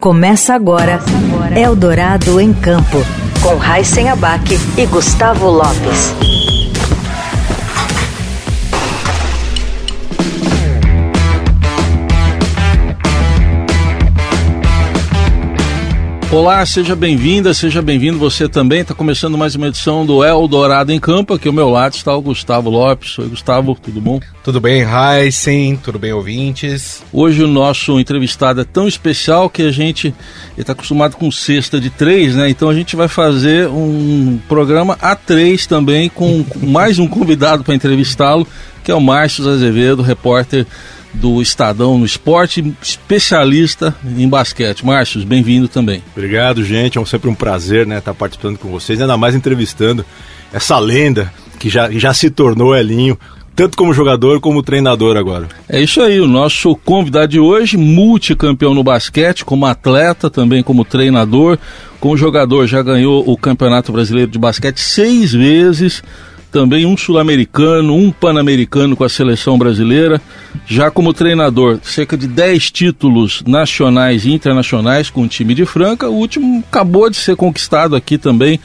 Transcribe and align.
Começa 0.00 0.54
agora 0.54 0.98
Eldorado 1.56 2.40
em 2.40 2.52
Campo, 2.52 2.98
com 3.40 3.56
Raíssen 3.56 4.08
Abac 4.08 4.58
e 4.76 4.86
Gustavo 4.86 5.48
Lopes. 5.48 6.51
Olá, 16.32 16.64
seja 16.64 16.96
bem-vinda, 16.96 17.52
seja 17.52 17.82
bem-vindo 17.82 18.18
você 18.18 18.48
também. 18.48 18.80
Está 18.80 18.94
começando 18.94 19.36
mais 19.36 19.54
uma 19.54 19.68
edição 19.68 20.06
do 20.06 20.24
Eldorado 20.24 20.90
em 20.90 20.98
Campo. 20.98 21.34
Aqui 21.34 21.46
ao 21.46 21.52
meu 21.52 21.68
lado 21.68 21.92
está 21.92 22.16
o 22.16 22.22
Gustavo 22.22 22.70
Lopes. 22.70 23.18
Oi, 23.18 23.28
Gustavo, 23.28 23.74
tudo 23.74 24.00
bom? 24.00 24.18
Tudo 24.42 24.58
bem, 24.58 24.82
Heisen? 24.82 25.76
Tudo 25.76 25.98
bem, 25.98 26.10
ouvintes? 26.14 27.02
Hoje 27.12 27.44
o 27.44 27.46
nosso 27.46 28.00
entrevistado 28.00 28.62
é 28.62 28.64
tão 28.64 28.88
especial 28.88 29.50
que 29.50 29.60
a 29.60 29.70
gente 29.70 30.14
está 30.56 30.72
acostumado 30.72 31.18
com 31.18 31.30
sexta 31.30 31.78
de 31.78 31.90
três, 31.90 32.34
né? 32.34 32.48
Então 32.48 32.70
a 32.70 32.74
gente 32.74 32.96
vai 32.96 33.08
fazer 33.08 33.68
um 33.68 34.40
programa 34.48 34.96
a 35.02 35.14
três 35.14 35.66
também 35.66 36.08
com 36.08 36.46
mais 36.62 36.98
um 36.98 37.06
convidado 37.06 37.62
para 37.62 37.74
entrevistá-lo, 37.74 38.48
que 38.82 38.90
é 38.90 38.94
o 38.94 39.00
Márcio 39.02 39.46
Azevedo, 39.46 40.00
repórter 40.00 40.66
do 41.12 41.42
Estadão 41.42 41.98
no 41.98 42.04
Esporte, 42.04 42.74
especialista 42.82 43.94
em 44.16 44.28
basquete. 44.28 44.84
Márcio, 44.84 45.24
bem-vindo 45.26 45.68
também. 45.68 46.02
Obrigado, 46.16 46.64
gente. 46.64 46.98
É 46.98 47.04
sempre 47.04 47.28
um 47.28 47.34
prazer 47.34 47.86
né, 47.86 47.98
estar 47.98 48.14
participando 48.14 48.58
com 48.58 48.68
vocês, 48.68 49.00
ainda 49.00 49.16
mais 49.16 49.34
entrevistando 49.34 50.04
essa 50.52 50.78
lenda 50.78 51.32
que 51.58 51.68
já, 51.68 51.90
já 51.90 52.12
se 52.12 52.30
tornou 52.30 52.74
Elinho, 52.74 53.18
tanto 53.54 53.76
como 53.76 53.92
jogador 53.92 54.40
como 54.40 54.62
treinador 54.62 55.16
agora. 55.16 55.48
É 55.68 55.80
isso 55.80 56.00
aí, 56.00 56.20
o 56.20 56.26
nosso 56.26 56.74
convidado 56.76 57.28
de 57.28 57.38
hoje, 57.38 57.76
multicampeão 57.76 58.74
no 58.74 58.82
basquete, 58.82 59.44
como 59.44 59.66
atleta, 59.66 60.30
também 60.30 60.62
como 60.62 60.84
treinador, 60.84 61.58
como 62.00 62.16
jogador, 62.16 62.66
já 62.66 62.82
ganhou 62.82 63.22
o 63.28 63.36
Campeonato 63.36 63.92
Brasileiro 63.92 64.30
de 64.30 64.38
Basquete 64.38 64.78
seis 64.78 65.32
vezes 65.32 66.02
também 66.52 66.84
um 66.84 66.96
sul-americano, 66.96 67.96
um 67.96 68.12
pan-americano 68.12 68.94
com 68.94 69.02
a 69.02 69.08
seleção 69.08 69.58
brasileira. 69.58 70.20
Já 70.66 70.90
como 70.90 71.14
treinador, 71.14 71.78
cerca 71.82 72.16
de 72.16 72.28
10 72.28 72.70
títulos 72.70 73.42
nacionais 73.46 74.26
e 74.26 74.32
internacionais 74.32 75.08
com 75.08 75.22
o 75.22 75.28
time 75.28 75.54
de 75.54 75.64
Franca. 75.64 76.08
O 76.08 76.14
último 76.14 76.62
acabou 76.68 77.08
de 77.08 77.16
ser 77.16 77.34
conquistado 77.34 77.96
aqui 77.96 78.18
também, 78.18 78.60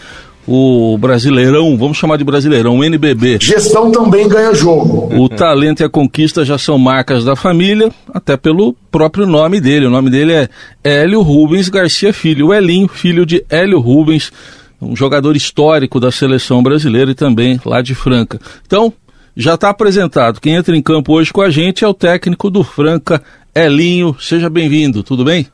o 0.48 0.98
Brasileirão, 0.98 1.78
vamos 1.78 1.98
chamar 1.98 2.18
de 2.18 2.24
Brasileirão, 2.24 2.78
o 2.78 2.84
NBB. 2.84 3.38
Gestão 3.42 3.92
também 3.92 4.30
ganha 4.30 4.54
jogo. 4.54 5.14
O 5.14 5.28
talento 5.28 5.82
e 5.82 5.84
a 5.84 5.90
conquista 5.90 6.46
já 6.46 6.58
são 6.58 6.78
marcas 6.78 7.26
da 7.26 7.36
família, 7.36 7.92
até 8.14 8.38
pelo 8.38 8.74
próprio 8.90 9.26
nome 9.26 9.60
dele. 9.60 9.88
O 9.88 9.90
nome 9.90 10.10
dele 10.10 10.34
é 10.34 10.50
Hélio 10.82 11.22
Rubens 11.22 11.68
Garcia 11.68 12.14
Filho, 12.14 12.48
o 12.48 12.54
Elinho, 12.54 12.88
filho 12.88 13.26
de 13.26 13.44
Hélio 13.50 13.80
Rubens 13.80 14.32
um 14.82 14.96
jogador 14.96 15.36
histórico 15.36 16.00
da 16.00 16.12
seleção 16.12 16.62
brasileira 16.62 17.12
e 17.12 17.16
também 17.16 17.60
lá 17.66 17.82
de 17.82 17.96
Franca. 17.96 18.40
Então, 18.66 18.94
já 19.36 19.56
está 19.56 19.70
apresentado. 19.70 20.40
Quem 20.40 20.56
entra 20.56 20.76
em 20.76 20.82
campo 20.82 21.14
hoje 21.14 21.32
com 21.32 21.42
a 21.42 21.50
gente 21.50 21.84
é 21.84 21.88
o 21.88 21.94
técnico 21.94 22.50
do 22.50 22.64
Franca, 22.64 23.22
Elinho. 23.54 24.16
Seja 24.20 24.50
bem-vindo, 24.50 25.04
tudo 25.04 25.24
bem? 25.24 25.48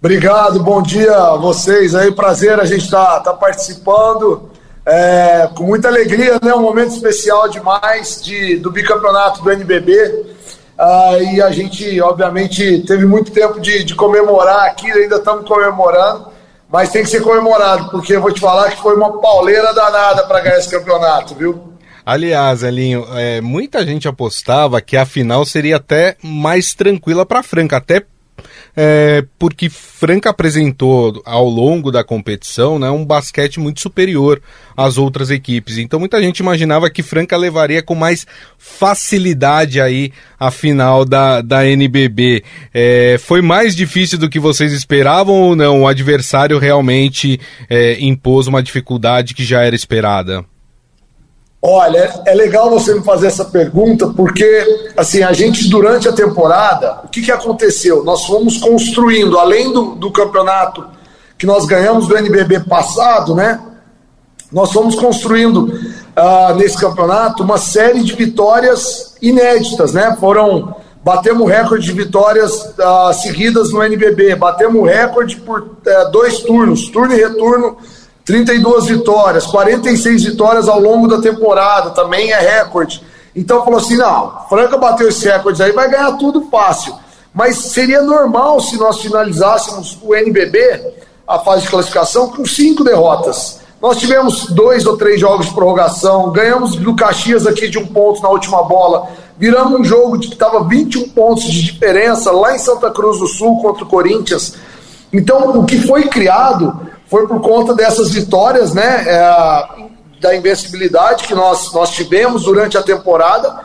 Obrigado, 0.00 0.62
bom 0.62 0.82
dia 0.82 1.16
a 1.16 1.36
vocês 1.36 1.94
aí. 1.94 2.12
Prazer 2.12 2.60
a 2.60 2.64
gente 2.64 2.84
estar 2.84 3.04
tá, 3.04 3.20
tá 3.20 3.32
participando. 3.32 4.50
É, 4.86 5.48
com 5.54 5.64
muita 5.64 5.88
alegria, 5.88 6.38
né? 6.42 6.54
Um 6.54 6.60
momento 6.60 6.92
especial 6.92 7.48
demais 7.48 8.20
de, 8.22 8.56
do 8.56 8.70
bicampeonato 8.70 9.42
do 9.42 9.50
NBB. 9.50 10.34
Ah, 10.78 11.16
e 11.20 11.40
a 11.40 11.50
gente, 11.50 11.98
obviamente, 12.02 12.80
teve 12.86 13.06
muito 13.06 13.32
tempo 13.32 13.58
de, 13.60 13.82
de 13.82 13.94
comemorar 13.94 14.66
aqui, 14.66 14.90
ainda 14.90 15.16
estamos 15.16 15.48
comemorando 15.48 16.33
mas 16.74 16.90
tem 16.90 17.04
que 17.04 17.08
ser 17.08 17.20
comemorado, 17.20 17.88
porque 17.88 18.16
eu 18.16 18.20
vou 18.20 18.32
te 18.32 18.40
falar 18.40 18.68
que 18.72 18.82
foi 18.82 18.96
uma 18.96 19.20
pauleira 19.20 19.72
danada 19.72 20.26
para 20.26 20.40
ganhar 20.40 20.58
esse 20.58 20.68
campeonato, 20.68 21.32
viu? 21.32 21.72
Aliás, 22.04 22.64
Elinho, 22.64 23.06
é, 23.14 23.40
muita 23.40 23.86
gente 23.86 24.08
apostava 24.08 24.80
que 24.80 24.96
a 24.96 25.06
final 25.06 25.44
seria 25.44 25.76
até 25.76 26.16
mais 26.20 26.74
tranquila 26.74 27.24
para 27.24 27.44
Franca, 27.44 27.76
até 27.76 28.02
é, 28.76 29.24
porque 29.38 29.68
Franca 29.68 30.30
apresentou 30.30 31.22
ao 31.24 31.48
longo 31.48 31.90
da 31.90 32.02
competição 32.02 32.78
né, 32.78 32.90
um 32.90 33.04
basquete 33.04 33.60
muito 33.60 33.80
superior 33.80 34.40
às 34.76 34.98
outras 34.98 35.30
equipes. 35.30 35.78
Então 35.78 36.00
muita 36.00 36.20
gente 36.20 36.38
imaginava 36.38 36.90
que 36.90 37.02
Franca 37.02 37.36
levaria 37.36 37.82
com 37.82 37.94
mais 37.94 38.26
facilidade 38.58 39.80
aí 39.80 40.12
a 40.38 40.50
final 40.50 41.04
da, 41.04 41.40
da 41.40 41.66
NBB. 41.66 42.42
É, 42.72 43.16
foi 43.20 43.40
mais 43.40 43.76
difícil 43.76 44.18
do 44.18 44.28
que 44.28 44.40
vocês 44.40 44.72
esperavam 44.72 45.34
ou 45.34 45.56
não? 45.56 45.82
O 45.82 45.88
adversário 45.88 46.58
realmente 46.58 47.40
é, 47.68 47.96
impôs 48.00 48.46
uma 48.46 48.62
dificuldade 48.62 49.34
que 49.34 49.44
já 49.44 49.62
era 49.62 49.76
esperada? 49.76 50.44
Olha, 51.66 52.20
é 52.26 52.34
legal 52.34 52.68
você 52.68 52.94
me 52.94 53.02
fazer 53.02 53.28
essa 53.28 53.46
pergunta, 53.46 54.08
porque 54.08 54.92
assim, 54.94 55.22
a 55.22 55.32
gente 55.32 55.66
durante 55.70 56.06
a 56.06 56.12
temporada, 56.12 57.00
o 57.04 57.08
que, 57.08 57.22
que 57.22 57.32
aconteceu? 57.32 58.04
Nós 58.04 58.26
fomos 58.26 58.58
construindo, 58.58 59.38
além 59.38 59.72
do, 59.72 59.94
do 59.94 60.12
campeonato 60.12 60.84
que 61.38 61.46
nós 61.46 61.64
ganhamos 61.64 62.06
do 62.06 62.18
NBB 62.18 62.60
passado, 62.68 63.34
né? 63.34 63.62
Nós 64.52 64.74
fomos 64.74 64.94
construindo 64.94 65.60
uh, 65.64 66.54
nesse 66.54 66.76
campeonato 66.78 67.42
uma 67.42 67.56
série 67.56 68.04
de 68.04 68.12
vitórias 68.12 69.16
inéditas, 69.22 69.94
né? 69.94 70.14
Foram 70.20 70.76
batemos 71.02 71.48
recorde 71.48 71.86
de 71.86 71.92
vitórias 71.92 72.74
uh, 72.78 73.14
seguidas 73.14 73.72
no 73.72 73.82
NBB, 73.82 74.34
batemos 74.34 74.86
recorde 74.86 75.36
por 75.36 75.62
uh, 75.62 76.10
dois 76.12 76.40
turnos, 76.40 76.90
turno 76.90 77.14
e 77.14 77.16
retorno 77.16 77.78
32 78.24 78.86
vitórias, 78.86 79.46
46 79.46 80.24
vitórias 80.24 80.68
ao 80.68 80.80
longo 80.80 81.06
da 81.06 81.20
temporada, 81.20 81.90
também 81.90 82.32
é 82.32 82.38
recorde. 82.38 83.02
Então 83.36 83.64
falou 83.64 83.78
assim: 83.78 83.96
não, 83.96 84.46
Franca 84.48 84.78
bateu 84.78 85.08
esse 85.08 85.28
recorde 85.28 85.62
aí, 85.62 85.72
vai 85.72 85.90
ganhar 85.90 86.12
tudo 86.12 86.48
fácil. 86.50 86.94
Mas 87.34 87.56
seria 87.56 88.00
normal 88.00 88.60
se 88.60 88.76
nós 88.76 89.00
finalizássemos 89.00 89.98
o 90.00 90.14
NBB, 90.14 90.94
a 91.26 91.38
fase 91.40 91.62
de 91.62 91.68
classificação, 91.68 92.28
com 92.28 92.46
cinco 92.46 92.84
derrotas. 92.84 93.60
Nós 93.82 93.98
tivemos 93.98 94.46
dois 94.46 94.86
ou 94.86 94.96
três 94.96 95.20
jogos 95.20 95.46
de 95.46 95.52
prorrogação, 95.52 96.30
ganhamos 96.30 96.76
do 96.76 96.94
Caxias 96.94 97.46
aqui 97.46 97.68
de 97.68 97.78
um 97.78 97.86
ponto 97.86 98.22
na 98.22 98.30
última 98.30 98.62
bola, 98.62 99.08
viramos 99.36 99.78
um 99.78 99.84
jogo 99.84 100.18
que 100.18 100.32
estava 100.32 100.64
21 100.64 101.10
pontos 101.10 101.44
de 101.44 101.62
diferença 101.62 102.30
lá 102.30 102.54
em 102.54 102.58
Santa 102.58 102.90
Cruz 102.90 103.18
do 103.18 103.26
Sul 103.26 103.60
contra 103.60 103.84
o 103.84 103.86
Corinthians. 103.86 104.54
Então, 105.12 105.58
o 105.58 105.66
que 105.66 105.78
foi 105.78 106.04
criado 106.04 106.80
foi 107.06 107.26
por 107.26 107.40
conta 107.40 107.74
dessas 107.74 108.10
vitórias, 108.10 108.74
né? 108.74 109.04
É, 109.06 109.94
da 110.20 110.34
invencibilidade 110.34 111.24
que 111.24 111.34
nós, 111.34 111.72
nós 111.74 111.90
tivemos 111.90 112.44
durante 112.44 112.78
a 112.78 112.82
temporada, 112.82 113.60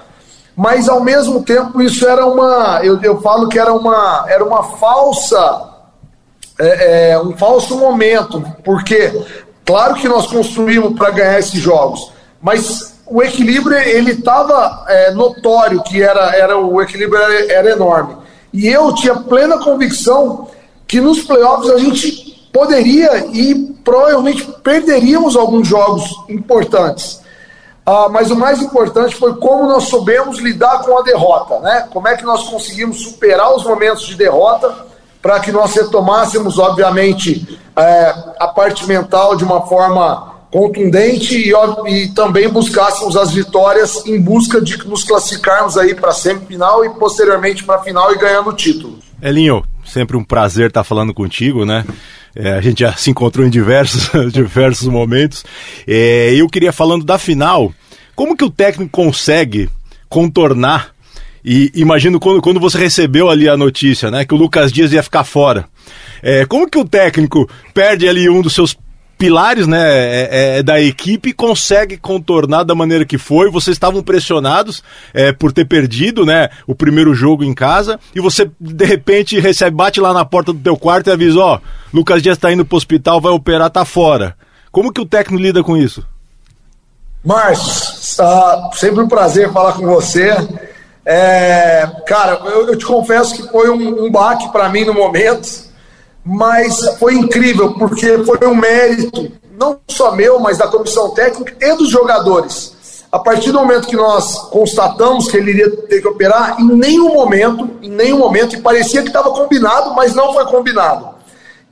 mas 0.56 0.90
ao 0.90 1.00
mesmo 1.00 1.42
tempo 1.42 1.82
isso 1.82 2.06
era 2.06 2.26
uma, 2.26 2.82
eu, 2.84 3.02
eu 3.02 3.22
falo 3.22 3.48
que 3.48 3.58
era 3.58 3.72
uma, 3.74 4.26
era 4.28 4.44
uma 4.44 4.64
falsa, 4.78 5.70
é, 6.60 7.12
é, 7.12 7.20
um 7.22 7.38
falso 7.38 7.78
momento, 7.78 8.44
porque 8.66 9.24
claro 9.66 9.96
que 9.96 10.10
nós 10.10 10.28
construímos 10.28 10.98
para 10.98 11.12
ganhar 11.12 11.40
esses 11.40 11.62
jogos, 11.62 12.12
mas 12.42 13.00
o 13.08 13.24
equilíbrio 13.24 13.78
ele 13.78 14.12
estava 14.12 14.84
é, 14.90 15.12
notório 15.12 15.82
que 15.84 16.04
era, 16.04 16.36
era 16.36 16.58
o 16.58 16.82
equilíbrio 16.82 17.22
era, 17.22 17.54
era 17.54 17.72
enorme. 17.72 18.18
E 18.52 18.68
eu 18.68 18.94
tinha 18.94 19.16
plena 19.16 19.60
convicção 19.60 20.50
que 20.86 21.00
nos 21.00 21.22
playoffs 21.22 21.70
a 21.72 21.78
gente 21.78 22.29
poderia 22.52 23.28
e 23.28 23.56
provavelmente 23.84 24.44
perderíamos 24.64 25.36
alguns 25.36 25.68
jogos 25.68 26.04
importantes. 26.28 27.22
Ah, 27.86 28.08
mas 28.08 28.30
o 28.30 28.36
mais 28.36 28.62
importante 28.62 29.16
foi 29.16 29.36
como 29.38 29.68
nós 29.68 29.86
soubemos 29.86 30.38
lidar 30.40 30.84
com 30.84 30.98
a 30.98 31.02
derrota, 31.02 31.60
né? 31.60 31.88
Como 31.92 32.08
é 32.08 32.16
que 32.16 32.24
nós 32.24 32.48
conseguimos 32.48 33.02
superar 33.02 33.56
os 33.56 33.64
momentos 33.64 34.06
de 34.06 34.16
derrota 34.16 34.86
para 35.22 35.40
que 35.40 35.52
nós 35.52 35.74
retomássemos, 35.74 36.60
obviamente, 36.60 37.60
é, 37.76 38.16
a 38.40 38.48
parte 38.48 38.86
mental 38.88 39.36
de 39.36 39.44
uma 39.44 39.66
forma 39.66 40.36
contundente 40.52 41.36
e, 41.36 41.54
e, 41.88 42.08
também 42.10 42.50
buscássemos 42.50 43.16
as 43.16 43.32
vitórias 43.32 44.06
em 44.06 44.20
busca 44.20 44.60
de 44.62 44.78
nos 44.88 45.04
classificarmos 45.04 45.78
aí 45.78 45.94
para 45.94 46.12
semifinal 46.12 46.84
e 46.84 46.90
posteriormente 46.92 47.64
para 47.64 47.82
final 47.82 48.14
e 48.14 48.18
ganhando 48.18 48.50
o 48.50 48.54
título. 48.54 48.98
Elinho, 49.22 49.64
sempre 49.86 50.16
um 50.16 50.24
prazer 50.24 50.68
estar 50.68 50.84
falando 50.84 51.14
contigo, 51.14 51.66
né? 51.66 51.86
É, 52.36 52.54
a 52.54 52.62
gente 52.62 52.80
já 52.80 52.94
se 52.98 53.10
encontrou 53.10 53.46
em 53.46 53.50
diversos, 53.50 54.10
diversos 54.32 54.88
momentos. 54.88 55.46
É, 55.88 56.34
eu 56.36 56.48
queria 56.48 56.72
falando 56.72 57.06
da 57.06 57.18
final, 57.18 57.74
como 58.16 58.36
que 58.36 58.44
o 58.44 58.50
técnico 58.50 58.92
consegue 58.92 59.70
contornar 60.08 60.94
e 61.44 61.72
imagino 61.74 62.20
quando, 62.20 62.42
quando 62.42 62.60
você 62.60 62.78
recebeu 62.78 63.30
ali 63.30 63.48
a 63.48 63.56
notícia, 63.56 64.12
né, 64.12 64.26
que 64.26 64.34
o 64.34 64.38
Lucas 64.38 64.72
Dias 64.72 64.92
ia 64.92 65.02
ficar 65.02 65.24
fora. 65.24 65.66
É, 66.22 66.46
como 66.46 66.70
que 66.70 66.78
o 66.78 66.86
técnico 66.86 67.50
perde 67.74 68.08
ali 68.08 68.30
um 68.30 68.42
dos 68.42 68.54
seus 68.54 68.78
pilares 69.20 69.68
né, 69.68 69.78
é, 69.78 70.30
é, 70.32 70.58
é, 70.58 70.64
da 70.64 70.80
equipe 70.80 71.34
consegue 71.34 71.98
contornar 71.98 72.64
da 72.64 72.74
maneira 72.74 73.04
que 73.06 73.18
foi. 73.18 73.52
Vocês 73.52 73.76
estavam 73.76 74.02
pressionados 74.02 74.82
é, 75.14 75.34
por 75.34 75.52
ter 75.52 75.66
perdido 75.66 76.26
né, 76.26 76.50
o 76.66 76.74
primeiro 76.74 77.14
jogo 77.14 77.44
em 77.44 77.54
casa 77.54 78.00
e 78.16 78.22
você 78.22 78.50
de 78.60 78.86
repente 78.86 79.38
recebe, 79.38 79.76
bate 79.76 80.00
lá 80.00 80.14
na 80.14 80.24
porta 80.24 80.54
do 80.54 80.60
teu 80.60 80.78
quarto 80.78 81.08
e 81.08 81.12
avisa: 81.12 81.40
ó, 81.40 81.60
Lucas 81.94 82.24
Dias 82.24 82.38
está 82.38 82.52
indo 82.52 82.66
para 82.66 82.76
o 82.76 82.78
hospital, 82.78 83.20
vai 83.20 83.34
operar, 83.34 83.70
tá 83.70 83.84
fora. 83.84 84.36
Como 84.72 84.94
que 84.94 85.02
o 85.02 85.06
técnico 85.06 85.44
lida 85.44 85.62
com 85.62 85.76
isso? 85.76 86.06
Márcio, 87.24 88.24
uh, 88.24 88.74
sempre 88.74 89.04
um 89.04 89.08
prazer 89.10 89.52
falar 89.52 89.74
com 89.74 89.86
você. 89.86 90.32
É, 91.06 91.86
cara, 92.08 92.40
eu, 92.46 92.68
eu, 92.68 92.78
te 92.78 92.86
confesso 92.86 93.36
que 93.36 93.52
foi 93.52 93.70
um, 93.70 94.06
um 94.06 94.12
baque 94.12 94.50
para 94.52 94.70
mim 94.70 94.86
no 94.86 94.94
momento 94.94 95.69
mas 96.24 96.98
foi 97.00 97.16
incrível, 97.16 97.74
porque 97.74 98.24
foi 98.24 98.48
um 98.48 98.56
mérito, 98.56 99.32
não 99.58 99.80
só 99.88 100.16
meu, 100.16 100.40
mas 100.40 100.58
da 100.58 100.68
comissão 100.68 101.12
técnica 101.12 101.56
e 101.60 101.76
dos 101.76 101.90
jogadores. 101.90 102.78
A 103.12 103.18
partir 103.18 103.52
do 103.52 103.60
momento 103.60 103.88
que 103.88 103.96
nós 103.96 104.36
constatamos 104.50 105.32
que 105.32 105.38
ele 105.38 105.52
iria 105.52 105.70
ter 105.88 106.02
que 106.02 106.08
operar, 106.08 106.62
em 106.62 106.68
nenhum 106.68 107.14
momento, 107.14 107.70
em 107.82 107.90
nenhum 107.90 108.20
momento, 108.20 108.56
e 108.56 108.62
parecia 108.62 109.02
que 109.02 109.08
estava 109.08 109.32
combinado, 109.32 109.96
mas 109.96 110.14
não 110.14 110.32
foi 110.32 110.46
combinado. 110.46 111.10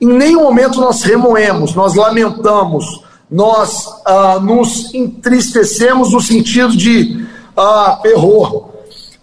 Em 0.00 0.06
nenhum 0.06 0.42
momento 0.42 0.80
nós 0.80 1.02
remoemos, 1.02 1.74
nós 1.74 1.94
lamentamos, 1.94 3.04
nós 3.30 3.86
ah, 4.04 4.38
nos 4.40 4.92
entristecemos 4.92 6.12
no 6.12 6.20
sentido 6.20 6.76
de 6.76 7.24
ah, 7.56 8.00
errou. 8.04 8.74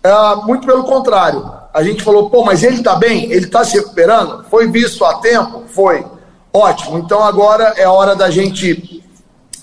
Ah, 0.03 0.41
muito 0.45 0.65
pelo 0.65 0.83
contrário 0.83 1.54
a 1.75 1.83
gente 1.83 2.01
falou, 2.01 2.29
pô, 2.29 2.41
mas 2.41 2.63
ele 2.63 2.77
está 2.77 2.95
bem? 2.95 3.25
Ele 3.25 3.47
está 3.47 3.65
se 3.65 3.75
recuperando? 3.75 4.45
Foi 4.49 4.65
visto 4.65 5.03
a 5.03 5.15
tempo? 5.15 5.63
Foi. 5.67 6.05
Ótimo. 6.53 6.97
Então 6.99 7.21
agora 7.21 7.73
é 7.75 7.85
hora 7.85 8.15
da 8.15 8.29
gente, 8.29 9.03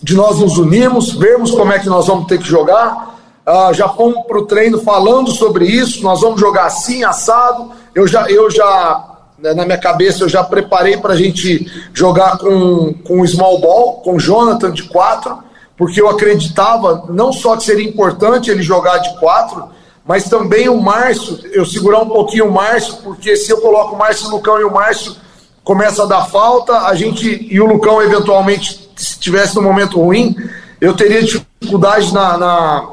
de 0.02 0.14
nós 0.14 0.38
nos 0.38 0.58
unirmos, 0.58 1.14
vermos 1.14 1.52
como 1.52 1.72
é 1.72 1.78
que 1.78 1.88
nós 1.88 2.06
vamos 2.06 2.26
ter 2.26 2.36
que 2.36 2.46
jogar. 2.46 3.18
Uh, 3.48 3.72
já 3.72 3.88
fomos 3.88 4.26
para 4.26 4.38
o 4.38 4.44
treino 4.44 4.78
falando 4.82 5.30
sobre 5.30 5.64
isso. 5.64 6.02
Nós 6.02 6.20
vamos 6.20 6.38
jogar 6.38 6.66
assim, 6.66 7.02
assado. 7.02 7.70
Eu 7.94 8.06
já, 8.06 8.28
eu 8.28 8.50
já 8.50 9.08
né, 9.38 9.54
na 9.54 9.64
minha 9.64 9.78
cabeça, 9.78 10.22
eu 10.22 10.28
já 10.28 10.44
preparei 10.44 10.98
para 10.98 11.14
a 11.14 11.16
gente 11.16 11.66
jogar 11.94 12.36
com, 12.36 12.92
com 12.92 13.26
small 13.26 13.58
ball, 13.58 14.02
com 14.02 14.18
Jonathan 14.18 14.70
de 14.70 14.82
quatro, 14.82 15.38
porque 15.78 15.98
eu 15.98 16.10
acreditava 16.10 17.06
não 17.08 17.32
só 17.32 17.56
que 17.56 17.64
seria 17.64 17.88
importante 17.88 18.50
ele 18.50 18.62
jogar 18.62 18.98
de 18.98 19.18
quatro, 19.18 19.64
mas 20.06 20.24
também 20.24 20.68
o 20.68 20.80
Márcio, 20.80 21.38
eu 21.52 21.64
segurar 21.64 22.00
um 22.00 22.08
pouquinho 22.08 22.48
o 22.48 22.52
Márcio, 22.52 22.96
porque 23.04 23.36
se 23.36 23.50
eu 23.50 23.60
coloco 23.60 23.94
o 23.94 23.98
Márcio, 23.98 24.28
o 24.28 24.30
Lucão 24.32 24.60
e 24.60 24.64
o 24.64 24.72
Márcio 24.72 25.14
começa 25.62 26.02
a 26.02 26.06
dar 26.06 26.26
falta, 26.26 26.86
a 26.86 26.94
gente 26.94 27.46
e 27.50 27.60
o 27.60 27.66
Lucão 27.66 28.02
eventualmente 28.02 28.90
se 28.96 29.18
tivesse 29.18 29.54
no 29.54 29.62
momento 29.62 30.00
ruim, 30.00 30.34
eu 30.80 30.94
teria 30.94 31.22
dificuldade 31.22 32.12
na, 32.12 32.36
na 32.36 32.88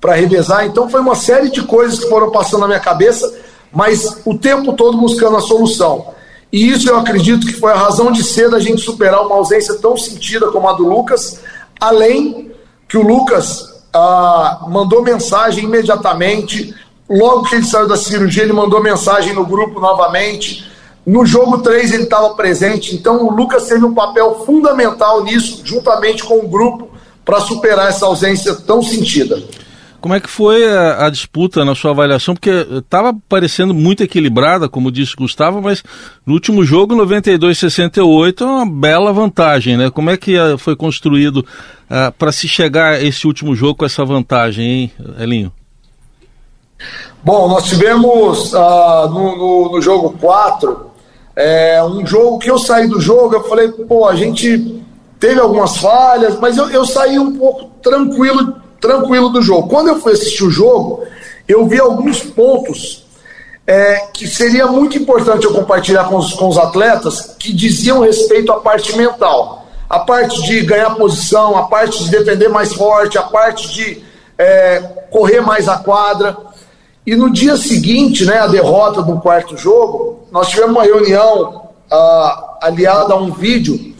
para 0.00 0.14
revezar. 0.14 0.64
Então 0.64 0.88
foi 0.88 1.00
uma 1.00 1.14
série 1.14 1.50
de 1.50 1.62
coisas 1.62 1.98
que 1.98 2.08
foram 2.08 2.30
passando 2.30 2.62
na 2.62 2.68
minha 2.68 2.80
cabeça, 2.80 3.38
mas 3.70 4.22
o 4.24 4.36
tempo 4.36 4.72
todo 4.72 4.96
buscando 4.96 5.36
a 5.36 5.40
solução. 5.40 6.14
E 6.50 6.70
isso 6.70 6.88
eu 6.88 6.96
acredito 6.96 7.46
que 7.46 7.52
foi 7.52 7.70
a 7.70 7.76
razão 7.76 8.10
de 8.10 8.24
ser 8.24 8.50
da 8.50 8.58
gente 8.58 8.80
superar 8.80 9.24
uma 9.24 9.36
ausência 9.36 9.74
tão 9.74 9.96
sentida 9.96 10.50
como 10.50 10.68
a 10.68 10.72
do 10.72 10.88
Lucas, 10.88 11.40
além 11.78 12.50
que 12.88 12.96
o 12.96 13.06
Lucas 13.06 13.69
ah, 13.92 14.66
mandou 14.68 15.02
mensagem 15.02 15.64
imediatamente. 15.64 16.74
Logo 17.08 17.44
que 17.44 17.56
ele 17.56 17.64
saiu 17.64 17.88
da 17.88 17.96
cirurgia, 17.96 18.44
ele 18.44 18.52
mandou 18.52 18.82
mensagem 18.82 19.34
no 19.34 19.44
grupo 19.44 19.80
novamente. 19.80 20.70
No 21.04 21.24
jogo 21.26 21.58
3 21.58 21.92
ele 21.92 22.02
estava 22.04 22.34
presente, 22.34 22.94
então 22.94 23.26
o 23.26 23.30
Lucas 23.30 23.66
teve 23.66 23.84
um 23.84 23.94
papel 23.94 24.44
fundamental 24.44 25.24
nisso, 25.24 25.62
juntamente 25.64 26.22
com 26.22 26.38
o 26.38 26.48
grupo, 26.48 26.90
para 27.24 27.40
superar 27.40 27.88
essa 27.88 28.06
ausência 28.06 28.54
tão 28.54 28.82
sentida. 28.82 29.42
Como 30.00 30.14
é 30.14 30.20
que 30.20 30.30
foi 30.30 30.66
a, 30.66 31.06
a, 31.06 31.10
disputa 31.10 31.64
na 31.64 31.74
sua 31.74 31.90
avaliação? 31.90 32.34
Porque 32.34 32.50
estava 32.50 33.14
parecendo 33.28 33.74
muito 33.74 34.02
equilibrada, 34.02 34.68
como 34.68 34.90
disse 34.90 35.14
Gustavo, 35.14 35.60
mas 35.60 35.84
no 36.24 36.32
último 36.32 36.64
jogo, 36.64 36.96
92-68, 36.96 38.40
é 38.40 38.44
uma 38.44 38.66
bela 38.66 39.12
vantagem, 39.12 39.76
né? 39.76 39.90
Como 39.90 40.08
é 40.08 40.16
que 40.16 40.38
uh, 40.38 40.56
foi 40.56 40.74
construído 40.74 41.38
uh, 41.38 42.12
para 42.18 42.32
se 42.32 42.48
chegar 42.48 42.94
a 42.94 43.02
esse 43.02 43.26
último 43.26 43.54
jogo 43.54 43.76
com 43.76 43.84
essa 43.84 44.04
vantagem, 44.04 44.64
hein, 44.64 44.92
Elinho? 45.18 45.52
Bom, 47.22 47.48
nós 47.48 47.68
tivemos 47.68 48.54
uh, 48.54 49.08
no, 49.10 49.36
no, 49.36 49.72
no, 49.72 49.82
jogo 49.82 50.16
4 50.18 50.86
é, 51.36 51.82
um 51.84 52.06
jogo 52.06 52.38
que 52.38 52.50
eu 52.50 52.58
saí 52.58 52.88
do 52.88 52.98
jogo, 52.98 53.34
eu 53.34 53.44
falei, 53.44 53.68
pô, 53.68 54.08
a 54.08 54.16
gente 54.16 54.82
teve 55.18 55.38
algumas 55.38 55.76
falhas, 55.76 56.38
mas 56.40 56.56
eu, 56.56 56.70
eu 56.70 56.86
saí 56.86 57.18
um 57.18 57.36
pouco 57.36 57.70
tranquilo 57.82 58.59
tranquilo 58.80 59.28
do 59.28 59.42
jogo. 59.42 59.68
Quando 59.68 59.88
eu 59.88 60.00
fui 60.00 60.12
assistir 60.12 60.44
o 60.44 60.50
jogo, 60.50 61.04
eu 61.46 61.66
vi 61.66 61.78
alguns 61.78 62.22
pontos 62.22 63.06
é, 63.66 64.06
que 64.12 64.26
seria 64.26 64.66
muito 64.66 64.98
importante 64.98 65.44
eu 65.44 65.52
compartilhar 65.52 66.04
com 66.04 66.16
os, 66.16 66.32
com 66.32 66.48
os 66.48 66.58
atletas 66.58 67.36
que 67.38 67.52
diziam 67.52 68.00
respeito 68.00 68.50
à 68.50 68.60
parte 68.60 68.96
mental. 68.96 69.66
A 69.88 70.00
parte 70.00 70.42
de 70.42 70.62
ganhar 70.62 70.90
posição, 70.94 71.56
a 71.56 71.64
parte 71.64 72.04
de 72.04 72.10
defender 72.10 72.48
mais 72.48 72.72
forte, 72.72 73.18
a 73.18 73.22
parte 73.22 73.72
de 73.72 74.02
é, 74.38 74.80
correr 75.10 75.40
mais 75.40 75.68
a 75.68 75.78
quadra. 75.78 76.36
E 77.06 77.16
no 77.16 77.30
dia 77.30 77.56
seguinte, 77.56 78.24
né, 78.24 78.38
a 78.38 78.46
derrota 78.46 79.02
do 79.02 79.20
quarto 79.20 79.56
jogo, 79.56 80.20
nós 80.30 80.48
tivemos 80.48 80.70
uma 80.70 80.84
reunião 80.84 81.70
ah, 81.90 82.58
aliada 82.62 83.14
a 83.14 83.16
um 83.16 83.32
vídeo 83.32 83.94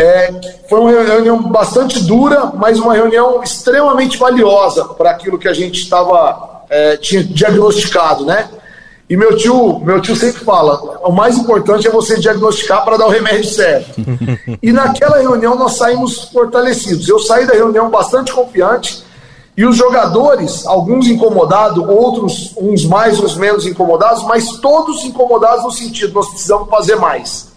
é, 0.00 0.32
foi 0.66 0.80
uma 0.80 0.90
reunião 0.90 1.42
bastante 1.42 2.02
dura, 2.04 2.52
mas 2.54 2.78
uma 2.78 2.94
reunião 2.94 3.42
extremamente 3.42 4.16
valiosa 4.16 4.84
para 4.84 5.10
aquilo 5.10 5.38
que 5.38 5.46
a 5.46 5.52
gente 5.52 5.82
estava 5.82 6.62
é, 6.70 6.96
tinha 6.96 7.22
diagnosticado, 7.22 8.24
né? 8.24 8.48
E 9.10 9.16
meu 9.16 9.36
tio, 9.36 9.78
meu 9.80 10.00
tio 10.00 10.16
sempre 10.16 10.42
fala: 10.42 11.00
o 11.04 11.12
mais 11.12 11.36
importante 11.36 11.86
é 11.86 11.90
você 11.90 12.18
diagnosticar 12.18 12.82
para 12.82 12.96
dar 12.96 13.08
o 13.08 13.10
remédio 13.10 13.50
certo. 13.50 14.00
e 14.62 14.72
naquela 14.72 15.18
reunião 15.18 15.54
nós 15.54 15.76
saímos 15.76 16.30
fortalecidos. 16.30 17.06
Eu 17.06 17.18
saí 17.18 17.46
da 17.46 17.52
reunião 17.52 17.90
bastante 17.90 18.32
confiante 18.32 19.04
e 19.54 19.66
os 19.66 19.76
jogadores, 19.76 20.64
alguns 20.64 21.08
incomodados, 21.08 21.86
outros 21.86 22.54
uns 22.56 22.86
mais, 22.86 23.20
uns 23.20 23.36
menos 23.36 23.66
incomodados, 23.66 24.22
mas 24.22 24.52
todos 24.60 25.04
incomodados 25.04 25.64
no 25.64 25.70
sentido 25.70 26.14
nós 26.14 26.30
precisamos 26.30 26.70
fazer 26.70 26.96
mais. 26.96 27.49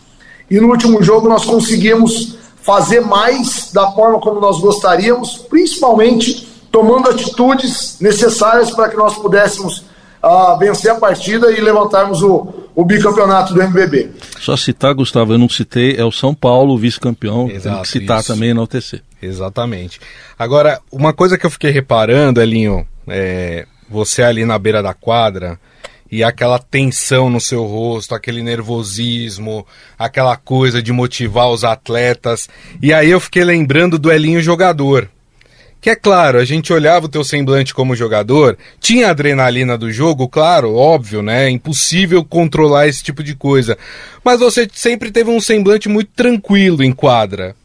E 0.53 0.59
no 0.59 0.67
último 0.69 1.01
jogo 1.01 1.27
nós 1.27 1.45
conseguimos 1.45 2.37
fazer 2.61 3.01
mais 3.01 3.71
da 3.73 3.91
forma 3.91 4.19
como 4.19 4.39
nós 4.39 4.59
gostaríamos, 4.59 5.35
principalmente 5.49 6.47
tomando 6.71 7.09
atitudes 7.09 7.97
necessárias 7.99 8.69
para 8.69 8.87
que 8.87 8.95
nós 8.95 9.15
pudéssemos 9.15 9.79
uh, 10.21 10.55
vencer 10.59 10.91
a 10.91 10.95
partida 10.95 11.51
e 11.51 11.59
levantarmos 11.59 12.21
o, 12.21 12.53
o 12.75 12.85
bicampeonato 12.85 13.51
do 13.51 13.63
MBB. 13.63 14.11
Só 14.39 14.55
citar, 14.55 14.93
Gustavo, 14.93 15.33
eu 15.33 15.39
não 15.39 15.49
citei, 15.49 15.95
é 15.97 16.05
o 16.05 16.11
São 16.11 16.35
Paulo, 16.35 16.77
vice-campeão, 16.77 17.47
tem 17.47 17.81
que 17.81 17.87
citar 17.87 18.19
isso. 18.19 18.31
também 18.31 18.53
na 18.53 18.61
UTC. 18.61 19.01
Exatamente. 19.23 19.99
Agora, 20.37 20.79
uma 20.91 21.13
coisa 21.13 21.35
que 21.35 21.47
eu 21.47 21.49
fiquei 21.49 21.71
reparando, 21.71 22.39
Elinho, 22.39 22.85
é, 23.07 23.65
você 23.89 24.21
ali 24.21 24.45
na 24.45 24.59
beira 24.59 24.83
da 24.83 24.93
quadra, 24.93 25.59
e 26.13 26.23
aquela 26.23 26.59
tensão 26.59 27.27
no 27.27 27.41
seu 27.41 27.63
rosto, 27.65 28.13
aquele 28.13 28.43
nervosismo, 28.43 29.65
aquela 29.97 30.37
coisa 30.37 30.79
de 30.79 30.91
motivar 30.91 31.49
os 31.49 31.63
atletas. 31.63 32.47
E 32.79 32.93
aí 32.93 33.09
eu 33.09 33.19
fiquei 33.19 33.43
lembrando 33.43 33.97
do 33.97 34.11
Elinho 34.11 34.39
jogador. 34.39 35.09
Que 35.81 35.89
é 35.89 35.95
claro, 35.95 36.37
a 36.37 36.45
gente 36.45 36.71
olhava 36.71 37.07
o 37.07 37.09
teu 37.09 37.23
semblante 37.23 37.73
como 37.73 37.95
jogador, 37.95 38.55
tinha 38.79 39.09
adrenalina 39.09 39.75
do 39.75 39.91
jogo, 39.91 40.29
claro, 40.29 40.75
óbvio, 40.75 41.23
né? 41.23 41.47
É 41.47 41.49
impossível 41.49 42.23
controlar 42.23 42.87
esse 42.87 43.03
tipo 43.03 43.23
de 43.23 43.33
coisa. 43.33 43.75
Mas 44.23 44.39
você 44.39 44.69
sempre 44.71 45.09
teve 45.09 45.31
um 45.31 45.41
semblante 45.41 45.89
muito 45.89 46.11
tranquilo 46.15 46.83
em 46.83 46.91
quadra. 46.91 47.55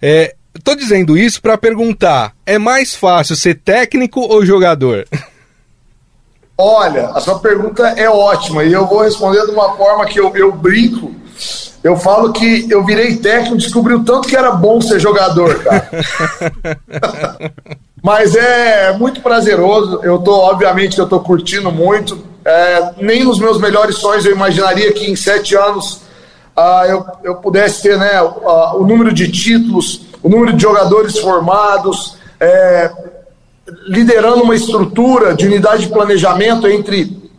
É, 0.00 0.36
tô 0.62 0.76
dizendo 0.76 1.18
isso 1.18 1.42
para 1.42 1.58
perguntar: 1.58 2.32
é 2.46 2.58
mais 2.58 2.94
fácil 2.94 3.34
ser 3.34 3.56
técnico 3.56 4.20
ou 4.20 4.46
jogador? 4.46 5.04
Olha, 6.58 7.08
a 7.08 7.20
sua 7.20 7.38
pergunta 7.38 7.86
é 7.88 8.08
ótima 8.08 8.64
e 8.64 8.72
eu 8.72 8.86
vou 8.86 9.02
responder 9.02 9.44
de 9.44 9.50
uma 9.50 9.76
forma 9.76 10.06
que 10.06 10.18
eu, 10.18 10.34
eu 10.34 10.52
brinco. 10.52 11.12
Eu 11.84 11.96
falo 11.96 12.32
que 12.32 12.66
eu 12.70 12.84
virei 12.84 13.16
técnico 13.16 13.54
e 13.54 13.58
descobri 13.58 13.94
o 13.94 14.02
tanto 14.02 14.26
que 14.26 14.36
era 14.36 14.50
bom 14.50 14.80
ser 14.80 14.98
jogador, 14.98 15.62
cara. 15.62 15.88
Mas 18.02 18.34
é 18.34 18.96
muito 18.96 19.20
prazeroso. 19.20 20.00
Eu 20.02 20.18
tô, 20.18 20.32
obviamente, 20.32 20.98
eu 20.98 21.08
tô 21.08 21.20
curtindo 21.20 21.70
muito. 21.70 22.18
É, 22.44 22.92
nem 22.98 23.24
nos 23.24 23.38
meus 23.38 23.60
melhores 23.60 23.98
sonhos 23.98 24.24
eu 24.24 24.32
imaginaria 24.32 24.92
que 24.92 25.10
em 25.10 25.16
sete 25.16 25.56
anos 25.56 26.00
ah, 26.56 26.84
eu, 26.88 27.04
eu 27.22 27.34
pudesse 27.36 27.82
ter 27.82 27.98
né, 27.98 28.22
o, 28.22 28.80
o 28.80 28.86
número 28.86 29.12
de 29.12 29.30
títulos, 29.30 30.06
o 30.22 30.28
número 30.28 30.54
de 30.54 30.62
jogadores 30.62 31.18
formados, 31.18 32.16
é, 32.40 32.90
liderando 33.86 34.42
uma 34.42 34.54
estrutura 34.54 35.34
de 35.34 35.46
unidade 35.46 35.86
de 35.86 35.92
planejamento 35.92 36.66
entre 36.66 37.30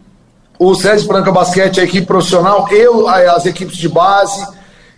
o 0.60 0.74
SESI 0.74 1.05
Franca 1.05 1.31
Basquete, 1.31 1.79
a 1.79 1.84
equipe 1.84 2.05
profissional, 2.05 2.67
eu, 2.72 3.07
as 3.07 3.46
equipes 3.46 3.77
de 3.77 3.88
base. 3.88 4.46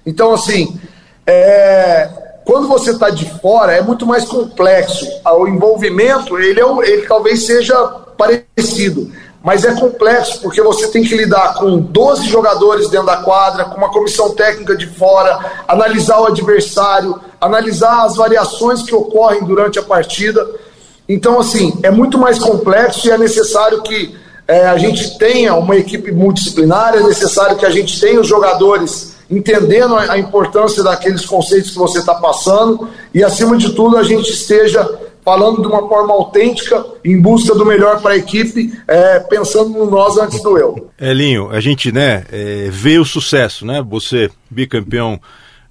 Então, 0.05 0.33
assim, 0.33 0.79
é, 1.27 2.09
quando 2.45 2.67
você 2.67 2.91
está 2.91 3.09
de 3.09 3.29
fora, 3.39 3.73
é 3.73 3.81
muito 3.81 4.05
mais 4.07 4.25
complexo. 4.25 5.05
O 5.23 5.47
envolvimento, 5.47 6.39
ele, 6.39 6.59
é, 6.59 6.91
ele 6.91 7.05
talvez 7.05 7.45
seja 7.45 7.75
parecido, 8.17 9.11
mas 9.43 9.63
é 9.63 9.73
complexo 9.75 10.41
porque 10.41 10.61
você 10.61 10.87
tem 10.87 11.03
que 11.03 11.15
lidar 11.15 11.55
com 11.55 11.77
12 11.77 12.27
jogadores 12.27 12.89
dentro 12.89 13.05
da 13.05 13.17
quadra, 13.17 13.65
com 13.65 13.77
uma 13.77 13.91
comissão 13.91 14.31
técnica 14.31 14.75
de 14.75 14.87
fora, 14.87 15.63
analisar 15.67 16.19
o 16.19 16.25
adversário, 16.25 17.19
analisar 17.39 18.03
as 18.03 18.15
variações 18.15 18.81
que 18.81 18.95
ocorrem 18.95 19.43
durante 19.43 19.77
a 19.77 19.83
partida. 19.83 20.45
Então, 21.09 21.39
assim, 21.39 21.73
é 21.81 21.89
muito 21.89 22.19
mais 22.19 22.37
complexo 22.37 23.07
e 23.07 23.11
é 23.11 23.17
necessário 23.17 23.81
que 23.81 24.15
é, 24.47 24.67
a 24.67 24.77
gente 24.77 25.17
tenha 25.17 25.55
uma 25.55 25.75
equipe 25.75 26.11
multidisciplinar, 26.11 26.93
é 26.95 27.01
necessário 27.01 27.57
que 27.57 27.65
a 27.65 27.69
gente 27.71 27.99
tenha 27.99 28.21
os 28.21 28.27
jogadores 28.27 29.17
entendendo 29.29 29.95
a, 29.95 30.13
a 30.13 30.19
importância 30.19 30.83
daqueles 30.83 31.25
conceitos 31.25 31.71
que 31.71 31.77
você 31.77 31.99
está 31.99 32.13
passando 32.15 32.87
e, 33.13 33.23
acima 33.23 33.57
de 33.57 33.73
tudo, 33.73 33.97
a 33.97 34.03
gente 34.03 34.29
esteja 34.29 34.87
falando 35.23 35.61
de 35.61 35.67
uma 35.67 35.87
forma 35.87 36.13
autêntica, 36.13 36.83
em 37.03 37.19
busca 37.19 37.53
do 37.53 37.65
melhor 37.65 38.01
para 38.01 38.13
a 38.13 38.17
equipe, 38.17 38.73
é, 38.87 39.19
pensando 39.19 39.69
no 39.69 39.89
nós 39.89 40.17
antes 40.17 40.41
do 40.41 40.57
eu. 40.57 40.89
Elinho, 40.99 41.49
a 41.51 41.59
gente 41.59 41.91
né, 41.91 42.23
é, 42.31 42.69
vê 42.71 42.97
o 42.97 43.05
sucesso, 43.05 43.65
né? 43.65 43.83
Você 43.87 44.29
bicampeão 44.49 45.19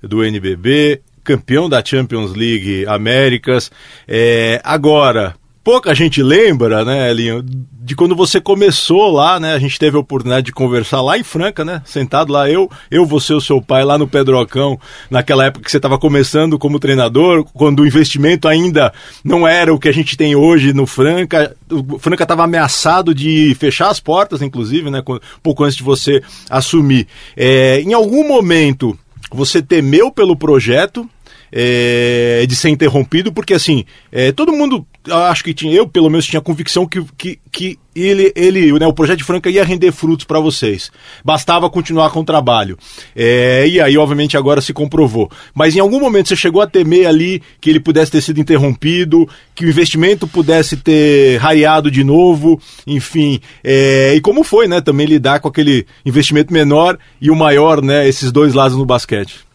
do 0.02 0.22
NBB, 0.22 1.00
campeão 1.28 1.68
da 1.68 1.84
Champions 1.84 2.32
League 2.34 2.86
Américas. 2.86 3.70
É, 4.06 4.62
agora, 4.64 5.34
pouca 5.62 5.94
gente 5.94 6.22
lembra, 6.22 6.86
né, 6.86 7.10
Elinho, 7.10 7.44
de 7.44 7.94
quando 7.94 8.16
você 8.16 8.40
começou 8.40 9.12
lá, 9.12 9.38
né? 9.38 9.52
A 9.52 9.58
gente 9.58 9.78
teve 9.78 9.94
a 9.98 10.00
oportunidade 10.00 10.46
de 10.46 10.52
conversar 10.52 11.02
lá 11.02 11.18
em 11.18 11.22
Franca, 11.22 11.66
né? 11.66 11.82
Sentado 11.84 12.32
lá, 12.32 12.48
eu, 12.48 12.70
eu, 12.90 13.04
você, 13.04 13.34
o 13.34 13.42
seu 13.42 13.60
pai, 13.60 13.84
lá 13.84 13.98
no 13.98 14.08
Pedrocão, 14.08 14.80
naquela 15.10 15.44
época 15.44 15.66
que 15.66 15.70
você 15.70 15.76
estava 15.76 15.98
começando 15.98 16.58
como 16.58 16.78
treinador, 16.78 17.44
quando 17.52 17.80
o 17.80 17.86
investimento 17.86 18.48
ainda 18.48 18.90
não 19.22 19.46
era 19.46 19.72
o 19.72 19.78
que 19.78 19.88
a 19.88 19.92
gente 19.92 20.16
tem 20.16 20.34
hoje 20.34 20.72
no 20.72 20.86
Franca. 20.86 21.54
O 21.70 21.98
Franca 21.98 22.22
estava 22.22 22.44
ameaçado 22.44 23.14
de 23.14 23.54
fechar 23.60 23.90
as 23.90 24.00
portas, 24.00 24.40
inclusive, 24.40 24.90
né? 24.90 25.02
Pouco 25.42 25.64
antes 25.64 25.76
de 25.76 25.82
você 25.82 26.22
assumir. 26.48 27.06
É, 27.36 27.82
em 27.82 27.92
algum 27.92 28.26
momento, 28.26 28.98
você 29.30 29.60
temeu 29.60 30.10
pelo 30.10 30.36
projeto, 30.36 31.08
é, 31.52 32.44
de 32.46 32.54
ser 32.56 32.68
interrompido, 32.68 33.32
porque 33.32 33.54
assim, 33.54 33.84
é, 34.10 34.32
todo 34.32 34.52
mundo, 34.52 34.86
acho 35.10 35.44
que 35.44 35.54
tinha, 35.54 35.72
eu 35.74 35.86
pelo 35.86 36.10
menos 36.10 36.26
tinha 36.26 36.40
convicção 36.40 36.86
que, 36.86 37.04
que, 37.16 37.38
que 37.50 37.78
ele, 37.94 38.32
ele 38.36 38.72
né, 38.78 38.86
o 38.86 38.92
projeto 38.92 39.18
de 39.18 39.24
Franca 39.24 39.50
ia 39.50 39.64
render 39.64 39.92
frutos 39.92 40.24
para 40.24 40.40
vocês. 40.40 40.90
Bastava 41.24 41.68
continuar 41.68 42.10
com 42.10 42.20
o 42.20 42.24
trabalho. 42.24 42.78
É, 43.14 43.66
e 43.66 43.80
aí, 43.80 43.96
obviamente, 43.98 44.36
agora 44.36 44.60
se 44.60 44.72
comprovou. 44.72 45.30
Mas 45.54 45.74
em 45.74 45.80
algum 45.80 46.00
momento 46.00 46.28
você 46.28 46.36
chegou 46.36 46.62
a 46.62 46.66
temer 46.66 47.06
ali 47.06 47.42
que 47.60 47.70
ele 47.70 47.80
pudesse 47.80 48.12
ter 48.12 48.20
sido 48.20 48.40
interrompido, 48.40 49.28
que 49.54 49.64
o 49.64 49.68
investimento 49.68 50.26
pudesse 50.26 50.76
ter 50.76 51.38
raiado 51.38 51.90
de 51.90 52.04
novo, 52.04 52.60
enfim. 52.86 53.40
É, 53.64 54.14
e 54.14 54.20
como 54.20 54.44
foi, 54.44 54.68
né, 54.68 54.80
também 54.80 55.06
lidar 55.06 55.40
com 55.40 55.48
aquele 55.48 55.86
investimento 56.04 56.52
menor 56.52 56.98
e 57.20 57.30
o 57.30 57.36
maior, 57.36 57.82
né, 57.82 58.08
esses 58.08 58.30
dois 58.30 58.54
lados 58.54 58.76
no 58.76 58.86
basquete? 58.86 59.47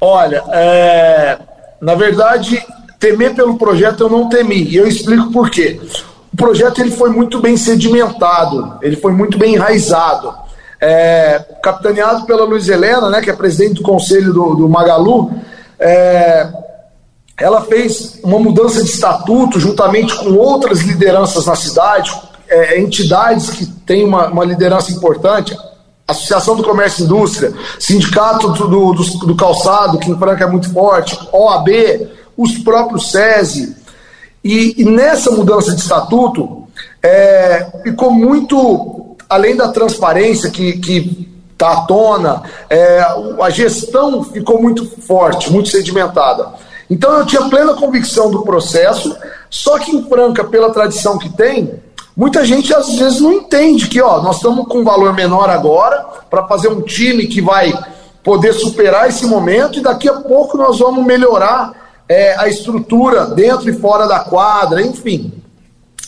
Olha, 0.00 0.42
é, 0.50 1.38
na 1.80 1.94
verdade, 1.94 2.64
temer 2.98 3.34
pelo 3.34 3.58
projeto 3.58 4.04
eu 4.04 4.10
não 4.10 4.28
temi, 4.28 4.64
e 4.64 4.76
eu 4.76 4.86
explico 4.86 5.30
por 5.30 5.50
quê. 5.50 5.80
O 6.32 6.36
projeto 6.36 6.80
ele 6.80 6.90
foi 6.90 7.10
muito 7.10 7.40
bem 7.40 7.56
sedimentado, 7.56 8.78
ele 8.80 8.96
foi 8.96 9.12
muito 9.12 9.36
bem 9.36 9.54
enraizado. 9.54 10.32
É, 10.80 11.44
capitaneado 11.62 12.24
pela 12.24 12.44
Luiz 12.44 12.66
Helena, 12.68 13.10
né, 13.10 13.20
que 13.20 13.28
é 13.28 13.34
presidente 13.34 13.74
do 13.74 13.82
conselho 13.82 14.32
do, 14.32 14.54
do 14.54 14.68
Magalu, 14.68 15.30
é, 15.78 16.48
ela 17.36 17.62
fez 17.62 18.18
uma 18.22 18.38
mudança 18.38 18.82
de 18.82 18.88
estatuto 18.88 19.60
juntamente 19.60 20.14
com 20.16 20.34
outras 20.34 20.80
lideranças 20.80 21.46
na 21.46 21.54
cidade, 21.54 22.10
é, 22.48 22.80
entidades 22.80 23.50
que 23.50 23.66
têm 23.66 24.04
uma, 24.04 24.28
uma 24.28 24.44
liderança 24.44 24.92
importante, 24.92 25.56
Associação 26.10 26.56
do 26.56 26.62
Comércio 26.62 27.02
e 27.02 27.04
Indústria, 27.04 27.52
Sindicato 27.78 28.48
do, 28.50 28.92
do, 28.92 29.04
do, 29.26 29.36
Calçado, 29.36 29.98
que 29.98 30.10
em 30.10 30.18
Franca 30.18 30.44
é 30.44 30.46
muito 30.46 30.72
forte, 30.72 31.18
OAB, 31.32 31.68
os 32.36 32.58
próprios 32.58 33.10
SESI. 33.10 33.76
E, 34.42 34.80
e 34.80 34.84
nessa 34.84 35.30
mudança 35.30 35.74
de 35.74 35.80
estatuto, 35.80 36.64
é, 37.02 37.66
ficou 37.82 38.10
muito, 38.10 39.16
além 39.28 39.56
da 39.56 39.68
transparência 39.68 40.50
que, 40.50 40.78
que 40.78 41.28
está 41.52 41.72
à 41.72 41.80
tona, 41.82 42.42
é, 42.70 43.00
a 43.42 43.50
gestão 43.50 44.24
ficou 44.24 44.60
muito 44.60 44.86
forte, 45.02 45.52
muito 45.52 45.68
sedimentada. 45.68 46.54
Então 46.88 47.18
eu 47.18 47.26
tinha 47.26 47.48
plena 47.48 47.74
convicção 47.74 48.30
do 48.30 48.42
processo, 48.42 49.14
só 49.48 49.78
que 49.78 49.94
em 49.94 50.08
Franca, 50.08 50.42
pela 50.42 50.72
tradição 50.72 51.18
que 51.18 51.28
tem, 51.28 51.74
Muita 52.20 52.44
gente 52.44 52.74
às 52.74 52.96
vezes 52.96 53.18
não 53.18 53.32
entende 53.32 53.88
que 53.88 53.98
ó, 54.02 54.20
nós 54.20 54.36
estamos 54.36 54.68
com 54.68 54.80
um 54.80 54.84
valor 54.84 55.14
menor 55.14 55.48
agora 55.48 56.04
para 56.28 56.46
fazer 56.46 56.68
um 56.68 56.82
time 56.82 57.26
que 57.26 57.40
vai 57.40 57.72
poder 58.22 58.52
superar 58.52 59.08
esse 59.08 59.24
momento 59.24 59.78
e 59.78 59.82
daqui 59.82 60.06
a 60.06 60.20
pouco 60.20 60.58
nós 60.58 60.80
vamos 60.80 61.02
melhorar 61.02 61.72
é, 62.06 62.38
a 62.38 62.46
estrutura 62.46 63.24
dentro 63.24 63.70
e 63.70 63.72
fora 63.72 64.06
da 64.06 64.18
quadra, 64.18 64.82
enfim. 64.82 65.32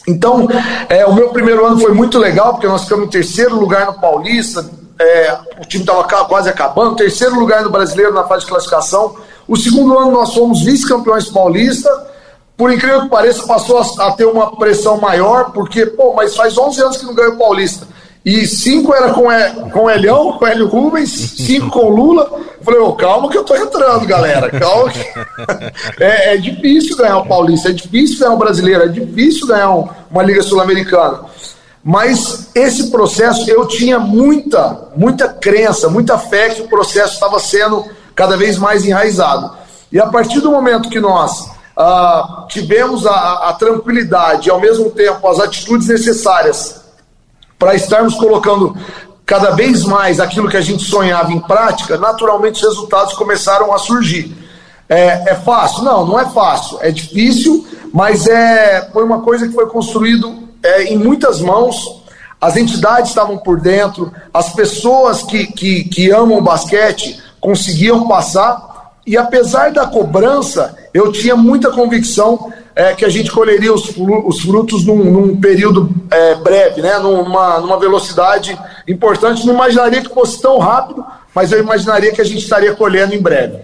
Então, 0.07 0.47
é, 0.87 1.07
o 1.07 1.15
meu 1.15 1.31
primeiro 1.31 1.65
ano 1.65 1.81
foi 1.81 1.95
muito 1.95 2.19
legal, 2.19 2.53
porque 2.53 2.67
nós 2.67 2.83
ficamos 2.83 3.07
em 3.07 3.11
terceiro 3.11 3.59
lugar 3.59 3.87
no 3.87 3.95
Paulista, 3.95 4.69
é, 5.01 5.39
o 5.63 5.67
time 5.67 5.83
estava 5.83 6.05
quase 6.05 6.47
acabando, 6.47 6.95
terceiro 6.95 7.41
lugar 7.41 7.63
no 7.63 7.71
brasileiro 7.71 8.13
na 8.13 8.25
fase 8.25 8.45
de 8.45 8.51
classificação. 8.51 9.17
O 9.49 9.57
segundo 9.57 9.99
ano 9.99 10.13
nós 10.13 10.35
fomos 10.35 10.63
vice-campeões 10.63 11.31
paulista 11.31 11.89
por 12.63 12.73
incrível 12.73 13.03
que 13.03 13.09
pareça, 13.09 13.45
passou 13.45 13.81
a, 13.81 14.07
a, 14.07 14.13
ter 14.13 14.25
uma 14.25 14.55
pressão 14.55 14.97
maior, 14.97 15.51
porque, 15.51 15.85
pô, 15.85 16.15
mas 16.15 16.37
faz 16.37 16.57
11 16.57 16.81
anos 16.81 16.97
que 16.97 17.05
não 17.05 17.13
ganhou 17.13 17.33
o 17.33 17.37
Paulista. 17.37 17.89
E 18.25 18.47
cinco 18.47 18.95
era 18.95 19.13
com, 19.13 19.33
e, 19.33 19.71
com 19.73 19.87
o 19.87 19.91
Elião, 19.91 20.35
com 20.39 20.47
Hélio 20.47 20.69
Rubens, 20.69 21.11
cinco 21.11 21.71
com 21.71 21.89
Lula. 21.89 22.31
Falei, 22.63 22.79
oh, 22.79 22.93
calma 22.93 23.29
que 23.29 23.37
eu 23.37 23.43
tô 23.43 23.57
entrando, 23.57 24.07
galera. 24.07 24.49
Calma 24.49 24.93
que... 24.93 25.01
é, 26.01 26.35
é, 26.35 26.37
difícil 26.37 26.97
ganhar 26.97 27.19
o 27.19 27.27
Paulista, 27.27 27.69
é 27.69 27.73
difícil 27.73 28.21
ganhar 28.21 28.35
o 28.35 28.39
brasileiro, 28.39 28.85
é 28.85 28.87
difícil 28.87 29.49
ganhar 29.49 29.75
um, 29.75 29.89
uma 30.09 30.23
Liga 30.23 30.41
Sul-Americana. 30.41 31.23
Mas 31.83 32.49
esse 32.55 32.93
processo, 32.93 33.51
eu 33.51 33.67
tinha 33.67 33.99
muita, 33.99 34.89
muita 34.95 35.29
crença, 35.29 35.91
muita 35.91 36.17
fé 36.17 36.51
que 36.51 36.63
o 36.63 36.69
processo 36.69 37.15
estava 37.15 37.41
sendo 37.41 37.85
cada 38.15 38.37
vez 38.37 38.57
mais 38.57 38.87
enraizado. 38.87 39.51
E 39.91 39.99
a 39.99 40.07
partir 40.07 40.39
do 40.39 40.53
momento 40.53 40.89
que 40.89 41.01
nós 41.01 41.51
tivemos 42.49 43.07
a, 43.07 43.49
a 43.49 43.53
tranquilidade 43.55 44.49
e, 44.49 44.51
ao 44.51 44.61
mesmo 44.61 44.91
tempo, 44.91 45.27
as 45.29 45.41
atitudes 45.41 45.89
necessárias 45.89 46.83
para 47.59 47.75
estarmos 47.75 48.15
colocando 48.15 48.77
cada 49.25 49.53
vez 49.53 49.85
mais 49.85 50.21
aquilo 50.21 50.49
que 50.49 50.57
a 50.57 50.61
gente 50.61 50.83
sonhava 50.83 51.33
em 51.33 51.41
prática, 51.41 51.97
naturalmente 51.97 52.57
os 52.57 52.63
resultados 52.63 53.15
começaram 53.15 53.73
a 53.73 53.79
surgir. 53.79 54.37
É, 54.89 55.31
é 55.31 55.35
fácil? 55.35 55.85
Não, 55.85 56.05
não 56.05 56.21
é 56.21 56.29
fácil. 56.29 56.79
É 56.83 56.91
difícil, 56.91 57.67
mas 57.95 58.27
é, 58.27 58.91
foi 58.93 59.05
uma 59.05 59.21
coisa 59.21 59.47
que 59.47 59.55
foi 59.55 59.67
construído 59.67 60.49
é, 60.63 60.85
em 60.93 60.99
muitas 60.99 61.41
mãos. 61.41 62.03
As 62.41 62.57
entidades 62.57 63.11
estavam 63.11 63.39
por 63.39 63.61
dentro, 63.61 64.13
as 64.35 64.53
pessoas 64.53 65.23
que, 65.23 65.47
que, 65.47 65.85
que 65.85 66.11
amam 66.11 66.39
o 66.39 66.43
basquete 66.43 67.23
conseguiam 67.41 68.07
passar 68.07 68.72
e 69.07 69.17
apesar 69.17 69.73
da 69.73 69.87
cobrança, 69.87 70.77
eu 70.95 71.11
tinha 71.11 71.35
muita 71.35 71.71
convicção 71.71 72.53
é, 72.75 72.95
que 72.95 73.05
a 73.05 73.09
gente 73.09 73.31
colheria 73.31 73.73
os, 73.73 73.95
os 73.97 74.41
frutos 74.41 74.85
num, 74.85 75.05
num 75.05 75.41
período 75.41 75.91
é, 76.11 76.35
breve, 76.37 76.81
né? 76.81 76.99
numa, 76.99 77.61
numa 77.61 77.79
velocidade 77.79 78.59
importante. 78.87 79.47
Não 79.47 79.55
imaginaria 79.55 80.01
que 80.01 80.15
fosse 80.15 80.41
tão 80.41 80.59
rápido, 80.59 81.05
mas 81.35 81.53
eu 81.53 81.61
imaginaria 81.61 82.13
que 82.13 82.21
a 82.21 82.25
gente 82.25 82.43
estaria 82.43 82.75
colhendo 82.75 83.15
em 83.15 83.21
breve. 83.21 83.59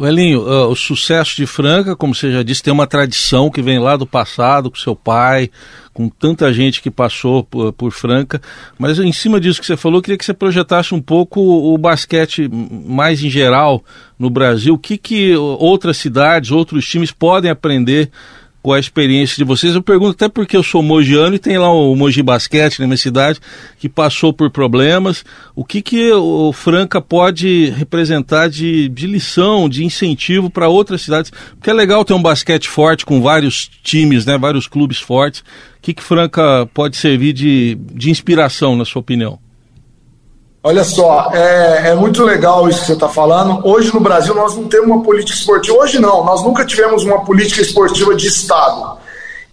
O 0.00 0.06
Elinho, 0.06 0.42
uh, 0.42 0.68
o 0.68 0.76
sucesso 0.76 1.34
de 1.34 1.44
Franca, 1.44 1.96
como 1.96 2.14
você 2.14 2.30
já 2.30 2.44
disse, 2.44 2.62
tem 2.62 2.72
uma 2.72 2.86
tradição 2.86 3.50
que 3.50 3.60
vem 3.60 3.80
lá 3.80 3.96
do 3.96 4.06
passado, 4.06 4.70
com 4.70 4.76
seu 4.76 4.94
pai, 4.94 5.50
com 5.92 6.08
tanta 6.08 6.52
gente 6.52 6.80
que 6.80 6.88
passou 6.88 7.42
por, 7.42 7.72
por, 7.72 7.90
Franca. 7.90 8.40
Mas 8.78 9.00
em 9.00 9.10
cima 9.10 9.40
disso 9.40 9.60
que 9.60 9.66
você 9.66 9.76
falou, 9.76 10.00
queria 10.00 10.16
que 10.16 10.24
você 10.24 10.32
projetasse 10.32 10.94
um 10.94 11.02
pouco 11.02 11.40
o, 11.40 11.74
o 11.74 11.78
basquete 11.78 12.48
mais 12.48 13.24
em 13.24 13.28
geral 13.28 13.82
no 14.16 14.30
Brasil. 14.30 14.74
O 14.74 14.78
que, 14.78 14.96
que 14.96 15.34
outras 15.34 15.96
cidades, 15.96 16.52
outros 16.52 16.86
times 16.86 17.10
podem 17.10 17.50
aprender 17.50 18.08
com 18.68 18.74
a 18.74 18.78
experiência 18.78 19.34
de 19.34 19.44
vocês. 19.44 19.74
Eu 19.74 19.82
pergunto 19.82 20.10
até 20.10 20.28
porque 20.28 20.54
eu 20.54 20.62
sou 20.62 20.82
mogiano 20.82 21.34
e 21.34 21.38
tem 21.38 21.56
lá 21.56 21.72
o 21.72 21.96
Mogi 21.96 22.22
Basquete 22.22 22.80
na 22.80 22.86
minha 22.86 22.98
cidade 22.98 23.40
que 23.78 23.88
passou 23.88 24.30
por 24.30 24.50
problemas. 24.50 25.24
O 25.56 25.64
que, 25.64 25.80
que 25.80 26.12
o 26.12 26.52
Franca 26.52 27.00
pode 27.00 27.70
representar 27.70 28.50
de, 28.50 28.90
de 28.90 29.06
lição, 29.06 29.70
de 29.70 29.86
incentivo 29.86 30.50
para 30.50 30.68
outras 30.68 31.00
cidades? 31.00 31.32
Porque 31.54 31.70
é 31.70 31.72
legal 31.72 32.04
ter 32.04 32.12
um 32.12 32.20
basquete 32.20 32.68
forte 32.68 33.06
com 33.06 33.22
vários 33.22 33.70
times, 33.82 34.26
né, 34.26 34.36
vários 34.36 34.66
clubes 34.66 34.98
fortes. 34.98 35.40
O 35.40 35.44
que, 35.80 35.94
que 35.94 36.02
Franca 36.02 36.68
pode 36.74 36.98
servir 36.98 37.32
de, 37.32 37.74
de 37.94 38.10
inspiração, 38.10 38.76
na 38.76 38.84
sua 38.84 39.00
opinião? 39.00 39.38
Olha 40.62 40.82
só, 40.82 41.30
é, 41.32 41.90
é, 41.90 41.94
muito 41.94 42.24
legal 42.24 42.68
isso 42.68 42.80
que 42.80 42.86
você 42.86 42.92
está 42.94 43.08
falando. 43.08 43.64
Hoje 43.64 43.94
no 43.94 44.00
Brasil 44.00 44.34
nós 44.34 44.56
não 44.56 44.64
temos 44.64 44.88
uma 44.88 45.02
política 45.02 45.38
esportiva. 45.38 45.78
Hoje 45.78 46.00
não, 46.00 46.24
nós 46.24 46.42
nunca 46.42 46.64
tivemos 46.64 47.04
uma 47.04 47.24
política 47.24 47.62
esportiva 47.62 48.14
de 48.14 48.26
Estado. 48.26 48.98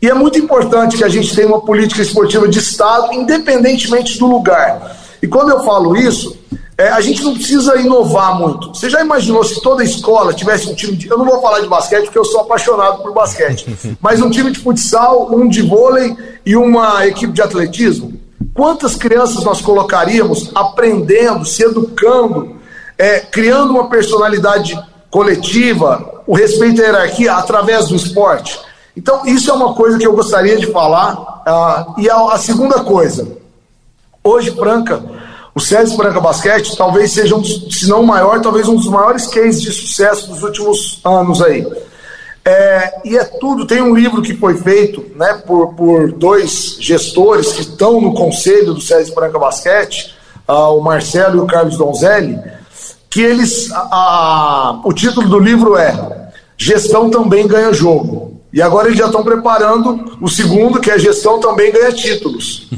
E 0.01 0.09
é 0.09 0.13
muito 0.13 0.39
importante 0.39 0.97
que 0.97 1.03
a 1.03 1.09
gente 1.09 1.35
tenha 1.35 1.47
uma 1.47 1.61
política 1.61 2.01
esportiva 2.01 2.47
de 2.47 2.57
Estado, 2.57 3.13
independentemente 3.13 4.17
do 4.17 4.25
lugar. 4.25 4.97
E 5.21 5.27
quando 5.27 5.51
eu 5.51 5.63
falo 5.63 5.95
isso, 5.95 6.37
é, 6.77 6.89
a 6.89 6.99
gente 7.01 7.23
não 7.23 7.35
precisa 7.35 7.79
inovar 7.79 8.37
muito. 8.37 8.69
Você 8.69 8.89
já 8.89 8.99
imaginou 8.99 9.43
se 9.43 9.61
toda 9.61 9.83
escola 9.83 10.33
tivesse 10.33 10.69
um 10.69 10.75
time 10.75 10.97
de. 10.97 11.07
Eu 11.07 11.17
não 11.19 11.25
vou 11.25 11.39
falar 11.39 11.61
de 11.61 11.67
basquete 11.67 12.05
porque 12.05 12.19
eu 12.19 12.25
sou 12.25 12.41
apaixonado 12.41 13.01
por 13.03 13.13
basquete, 13.13 13.65
mas 14.01 14.21
um 14.21 14.29
time 14.29 14.51
de 14.51 14.59
futsal, 14.59 15.33
um 15.33 15.47
de 15.47 15.61
vôlei 15.61 16.15
e 16.45 16.55
uma 16.55 17.05
equipe 17.05 17.31
de 17.31 17.41
atletismo? 17.41 18.14
Quantas 18.55 18.95
crianças 18.95 19.43
nós 19.43 19.59
colocaríamos 19.59 20.49
aprendendo, 20.55 21.43
se 21.43 21.61
educando, 21.61 22.55
é, 22.97 23.19
criando 23.19 23.71
uma 23.71 23.89
personalidade 23.89 24.81
coletiva, 25.11 26.23
o 26.25 26.33
respeito 26.33 26.81
à 26.81 26.85
hierarquia 26.85 27.33
através 27.33 27.89
do 27.89 27.95
esporte? 27.97 28.57
Então, 28.95 29.25
isso 29.25 29.51
é 29.51 29.53
uma 29.53 29.73
coisa 29.73 29.97
que 29.97 30.07
eu 30.07 30.13
gostaria 30.13 30.55
de 30.55 30.71
falar. 30.71 31.43
Uh, 31.45 31.99
e 31.99 32.09
a, 32.09 32.15
a, 32.31 32.37
segunda 32.37 32.79
coisa, 32.79 33.27
hoje, 34.23 34.51
Franca, 34.51 35.03
o 35.53 35.59
SESI 35.59 35.97
Franca 35.97 36.21
Basquete 36.21 36.77
talvez 36.77 37.11
seja, 37.11 37.35
um 37.35 37.43
se 37.43 37.89
não 37.89 38.03
o 38.03 38.07
maior, 38.07 38.39
talvez 38.39 38.69
um 38.69 38.75
dos 38.75 38.87
maiores 38.87 39.27
cases 39.27 39.61
de 39.61 39.71
sucesso 39.73 40.29
dos 40.29 40.43
últimos 40.43 41.01
anos 41.03 41.41
aí. 41.41 41.67
É, 42.47 43.01
e 43.03 43.17
é 43.17 43.23
tudo, 43.23 43.65
tem 43.65 43.81
um 43.81 43.95
livro 43.95 44.21
que 44.21 44.35
foi 44.35 44.55
feito 44.55 45.03
né, 45.15 45.41
por, 45.47 45.73
por 45.73 46.11
dois 46.11 46.77
gestores 46.79 47.53
que 47.53 47.61
estão 47.61 47.99
no 47.99 48.13
conselho 48.13 48.73
do 48.73 48.81
SESI 48.81 49.13
Franca 49.13 49.39
Basquete, 49.39 50.15
uh, 50.47 50.77
o 50.77 50.81
Marcelo 50.81 51.37
e 51.37 51.39
o 51.39 51.47
Carlos 51.47 51.75
Donzelli, 51.75 52.39
que 53.09 53.21
eles. 53.21 53.71
A, 53.71 54.79
o 54.83 54.93
título 54.93 55.27
do 55.27 55.39
livro 55.39 55.75
é 55.75 56.25
Gestão 56.57 57.09
também 57.09 57.47
ganha 57.47 57.73
jogo. 57.73 58.39
E 58.53 58.61
agora 58.61 58.87
eles 58.87 58.97
já 58.97 59.07
estão 59.07 59.23
preparando 59.23 60.17
o 60.21 60.29
segundo, 60.29 60.79
que 60.79 60.89
é 60.89 60.97
gestão 60.97 61.39
também 61.39 61.73
ganha 61.73 61.91
títulos. 61.91 62.69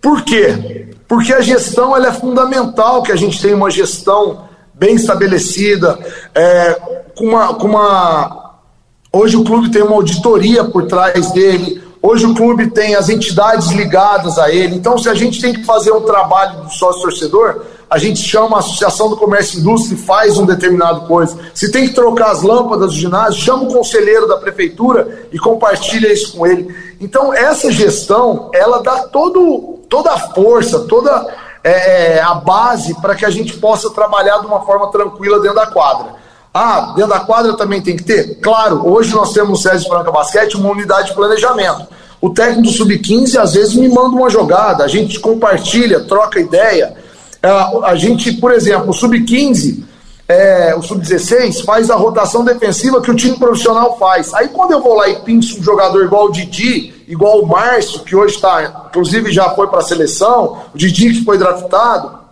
Por 0.00 0.22
quê? 0.22 0.88
Porque 1.08 1.32
a 1.32 1.40
gestão 1.40 1.96
ela 1.96 2.08
é 2.08 2.12
fundamental 2.12 3.02
que 3.02 3.10
a 3.10 3.16
gente 3.16 3.40
tenha 3.40 3.56
uma 3.56 3.70
gestão 3.70 4.44
bem 4.74 4.96
estabelecida, 4.96 5.98
é, 6.34 6.78
com, 7.14 7.24
uma, 7.24 7.54
com 7.54 7.68
uma. 7.68 8.43
Hoje 9.14 9.36
o 9.36 9.44
clube 9.44 9.70
tem 9.70 9.80
uma 9.80 9.94
auditoria 9.94 10.64
por 10.64 10.86
trás 10.86 11.30
dele, 11.30 11.80
hoje 12.02 12.26
o 12.26 12.34
clube 12.34 12.68
tem 12.70 12.96
as 12.96 13.08
entidades 13.08 13.70
ligadas 13.70 14.40
a 14.40 14.50
ele. 14.50 14.74
Então, 14.74 14.98
se 14.98 15.08
a 15.08 15.14
gente 15.14 15.40
tem 15.40 15.52
que 15.52 15.64
fazer 15.64 15.92
um 15.92 16.00
trabalho 16.00 16.64
do 16.64 16.70
sócio 16.70 17.02
torcedor, 17.02 17.62
a 17.88 17.96
gente 17.96 18.18
chama 18.18 18.56
a 18.56 18.58
Associação 18.58 19.08
do 19.08 19.16
Comércio 19.16 19.56
e 19.56 19.60
Indústria 19.60 19.94
e 19.94 19.98
faz 19.98 20.36
um 20.36 20.44
determinado 20.44 21.02
coisa. 21.02 21.38
Se 21.54 21.70
tem 21.70 21.86
que 21.86 21.94
trocar 21.94 22.32
as 22.32 22.42
lâmpadas 22.42 22.92
do 22.92 22.98
ginásio, 22.98 23.40
chama 23.40 23.62
o 23.62 23.72
conselheiro 23.72 24.26
da 24.26 24.36
prefeitura 24.36 25.28
e 25.30 25.38
compartilha 25.38 26.12
isso 26.12 26.36
com 26.36 26.44
ele. 26.44 26.74
Então, 27.00 27.32
essa 27.32 27.70
gestão, 27.70 28.50
ela 28.52 28.82
dá 28.82 29.04
todo, 29.04 29.78
toda 29.88 30.10
a 30.10 30.18
força, 30.18 30.80
toda 30.88 31.24
é, 31.62 32.16
é 32.16 32.20
a 32.20 32.34
base 32.34 33.00
para 33.00 33.14
que 33.14 33.24
a 33.24 33.30
gente 33.30 33.58
possa 33.58 33.90
trabalhar 33.90 34.38
de 34.38 34.46
uma 34.46 34.62
forma 34.62 34.90
tranquila 34.90 35.38
dentro 35.38 35.54
da 35.54 35.68
quadra. 35.68 36.23
Ah, 36.56 36.92
dentro 36.94 37.10
da 37.10 37.18
quadra 37.18 37.56
também 37.56 37.82
tem 37.82 37.96
que 37.96 38.04
ter? 38.04 38.36
Claro, 38.36 38.88
hoje 38.88 39.12
nós 39.12 39.32
temos 39.32 39.50
no 39.50 39.56
SESI 39.56 39.88
Franca 39.88 40.12
Basquete 40.12 40.56
uma 40.56 40.70
unidade 40.70 41.08
de 41.08 41.14
planejamento. 41.14 41.88
O 42.20 42.30
técnico 42.30 42.62
do 42.62 42.70
Sub-15 42.70 43.36
às 43.40 43.54
vezes 43.54 43.74
me 43.74 43.88
manda 43.88 44.14
uma 44.14 44.30
jogada, 44.30 44.84
a 44.84 44.88
gente 44.88 45.18
compartilha, 45.18 46.04
troca 46.04 46.38
ideia. 46.38 46.94
A, 47.42 47.90
a 47.90 47.96
gente, 47.96 48.34
por 48.34 48.52
exemplo, 48.52 48.90
o 48.90 48.92
sub-15, 48.92 49.82
é, 50.28 50.76
o 50.76 50.80
sub-16 50.80 51.64
faz 51.64 51.90
a 51.90 51.96
rotação 51.96 52.44
defensiva 52.44 53.02
que 53.02 53.10
o 53.10 53.16
time 53.16 53.36
profissional 53.36 53.98
faz. 53.98 54.32
Aí 54.32 54.46
quando 54.46 54.70
eu 54.70 54.80
vou 54.80 54.94
lá 54.94 55.08
e 55.08 55.16
pinço 55.16 55.58
um 55.58 55.62
jogador 55.62 56.04
igual 56.04 56.26
o 56.26 56.32
Didi, 56.32 56.94
igual 57.08 57.40
o 57.40 57.46
Márcio, 57.48 58.04
que 58.04 58.14
hoje 58.14 58.36
está, 58.36 58.86
inclusive 58.88 59.32
já 59.32 59.50
foi 59.50 59.66
para 59.66 59.80
a 59.80 59.82
seleção, 59.82 60.62
o 60.72 60.78
Didi 60.78 61.14
que 61.14 61.24
foi 61.24 61.36
draftado, 61.36 62.23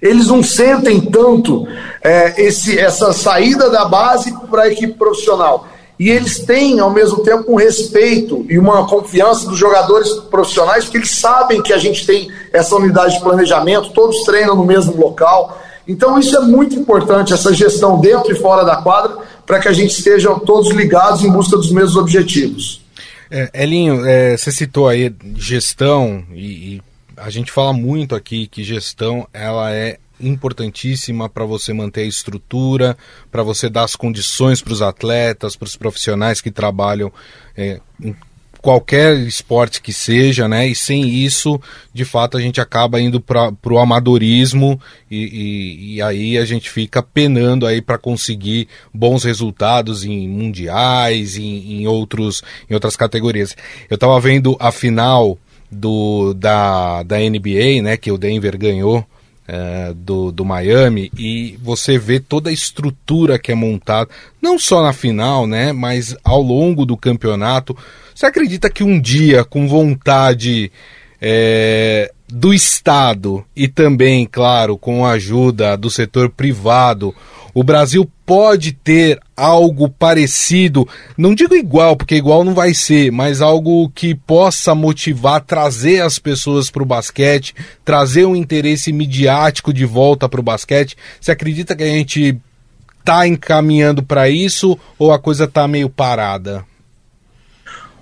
eles 0.00 0.28
não 0.28 0.42
sentem 0.42 1.00
tanto 1.00 1.66
é, 2.02 2.42
esse, 2.42 2.78
essa 2.78 3.12
saída 3.12 3.70
da 3.70 3.84
base 3.84 4.32
para 4.48 4.62
a 4.62 4.68
equipe 4.68 4.94
profissional 4.94 5.66
e 5.98 6.10
eles 6.10 6.40
têm, 6.40 6.78
ao 6.78 6.90
mesmo 6.90 7.22
tempo, 7.22 7.50
um 7.50 7.56
respeito 7.56 8.44
e 8.50 8.58
uma 8.58 8.86
confiança 8.86 9.48
dos 9.48 9.58
jogadores 9.58 10.10
profissionais, 10.30 10.84
porque 10.84 10.98
eles 10.98 11.10
sabem 11.10 11.62
que 11.62 11.72
a 11.72 11.78
gente 11.78 12.06
tem 12.06 12.30
essa 12.52 12.76
unidade 12.76 13.14
de 13.14 13.20
planejamento, 13.20 13.90
todos 13.90 14.22
treinam 14.24 14.54
no 14.54 14.64
mesmo 14.64 14.94
local. 14.94 15.58
Então, 15.88 16.18
isso 16.18 16.36
é 16.36 16.40
muito 16.40 16.76
importante, 16.78 17.32
essa 17.32 17.52
gestão 17.54 17.98
dentro 17.98 18.30
e 18.30 18.34
fora 18.34 18.62
da 18.62 18.76
quadra, 18.76 19.16
para 19.46 19.58
que 19.58 19.68
a 19.68 19.72
gente 19.72 19.92
esteja 19.92 20.34
todos 20.40 20.70
ligados 20.70 21.24
em 21.24 21.30
busca 21.30 21.56
dos 21.56 21.70
mesmos 21.70 21.96
objetivos. 21.96 22.82
É, 23.30 23.50
Elinho, 23.54 24.04
é, 24.04 24.36
você 24.36 24.52
citou 24.52 24.88
aí 24.88 25.14
gestão, 25.34 26.24
e, 26.34 26.74
e 26.74 26.82
a 27.16 27.30
gente 27.30 27.50
fala 27.50 27.72
muito 27.72 28.14
aqui 28.14 28.46
que 28.46 28.62
gestão 28.62 29.26
ela 29.32 29.72
é 29.72 29.98
importantíssima 30.20 31.28
para 31.28 31.44
você 31.44 31.72
manter 31.72 32.02
a 32.02 32.06
estrutura, 32.06 32.96
para 33.30 33.42
você 33.42 33.68
dar 33.68 33.84
as 33.84 33.94
condições 33.96 34.62
para 34.62 34.72
os 34.72 34.82
atletas, 34.82 35.56
para 35.56 35.66
os 35.66 35.76
profissionais 35.76 36.40
que 36.40 36.50
trabalham 36.50 37.12
é, 37.56 37.80
em 38.00 38.14
qualquer 38.62 39.16
esporte 39.18 39.80
que 39.80 39.92
seja, 39.92 40.48
né? 40.48 40.66
E 40.66 40.74
sem 40.74 41.08
isso, 41.08 41.60
de 41.94 42.04
fato, 42.04 42.36
a 42.36 42.40
gente 42.40 42.60
acaba 42.60 43.00
indo 43.00 43.20
para 43.20 43.52
o 43.70 43.78
amadorismo 43.78 44.80
e, 45.08 45.16
e, 45.16 45.94
e, 45.94 46.02
aí 46.02 46.36
a 46.36 46.44
gente 46.44 46.68
fica 46.68 47.00
penando 47.00 47.64
aí 47.64 47.80
para 47.80 47.96
conseguir 47.96 48.66
bons 48.92 49.22
resultados 49.22 50.04
em 50.04 50.28
mundiais, 50.28 51.36
em, 51.36 51.74
em, 51.74 51.86
outros, 51.86 52.42
em 52.68 52.74
outras 52.74 52.96
categorias. 52.96 53.54
Eu 53.88 53.94
estava 53.94 54.18
vendo 54.18 54.56
a 54.58 54.72
final 54.72 55.38
do, 55.70 56.34
da, 56.34 57.02
da 57.02 57.18
NBA, 57.18 57.82
né? 57.82 57.96
Que 57.96 58.10
o 58.10 58.18
Denver 58.18 58.56
ganhou 58.58 59.06
é, 59.48 59.92
do, 59.94 60.32
do 60.32 60.44
Miami 60.44 61.10
e 61.16 61.58
você 61.62 61.98
vê 61.98 62.18
toda 62.18 62.50
a 62.50 62.52
estrutura 62.52 63.38
que 63.38 63.52
é 63.52 63.54
montada, 63.54 64.10
não 64.42 64.58
só 64.58 64.82
na 64.82 64.92
final, 64.92 65.46
né, 65.46 65.72
mas 65.72 66.16
ao 66.24 66.42
longo 66.42 66.84
do 66.84 66.96
campeonato. 66.96 67.76
Você 68.14 68.26
acredita 68.26 68.70
que 68.70 68.82
um 68.82 68.98
dia, 68.98 69.44
com 69.44 69.68
vontade 69.68 70.72
é, 71.20 72.12
do 72.28 72.52
Estado 72.52 73.44
e 73.54 73.68
também, 73.68 74.26
claro, 74.26 74.76
com 74.76 75.06
a 75.06 75.12
ajuda 75.12 75.76
do 75.76 75.90
setor 75.90 76.28
privado, 76.28 77.14
o 77.54 77.62
Brasil 77.62 78.06
pode 78.26 78.72
ter 78.72 79.18
algo 79.34 79.88
parecido, 79.88 80.86
não 81.16 81.34
digo 81.34 81.54
igual, 81.54 81.96
porque 81.96 82.16
igual 82.16 82.44
não 82.44 82.52
vai 82.52 82.74
ser, 82.74 83.10
mas 83.10 83.40
algo 83.40 83.88
que 83.94 84.14
possa 84.14 84.74
motivar, 84.74 85.40
trazer 85.40 86.02
as 86.02 86.18
pessoas 86.18 86.70
para 86.70 86.82
o 86.82 86.86
basquete, 86.86 87.54
trazer 87.82 88.26
um 88.26 88.36
interesse 88.36 88.92
midiático 88.92 89.72
de 89.72 89.86
volta 89.86 90.28
para 90.28 90.40
o 90.40 90.42
basquete. 90.42 90.98
Você 91.18 91.30
acredita 91.30 91.74
que 91.74 91.84
a 91.84 91.86
gente 91.86 92.38
está 92.98 93.26
encaminhando 93.26 94.02
para 94.02 94.28
isso 94.28 94.76
ou 94.98 95.12
a 95.12 95.18
coisa 95.18 95.44
está 95.44 95.66
meio 95.66 95.88
parada? 95.88 96.62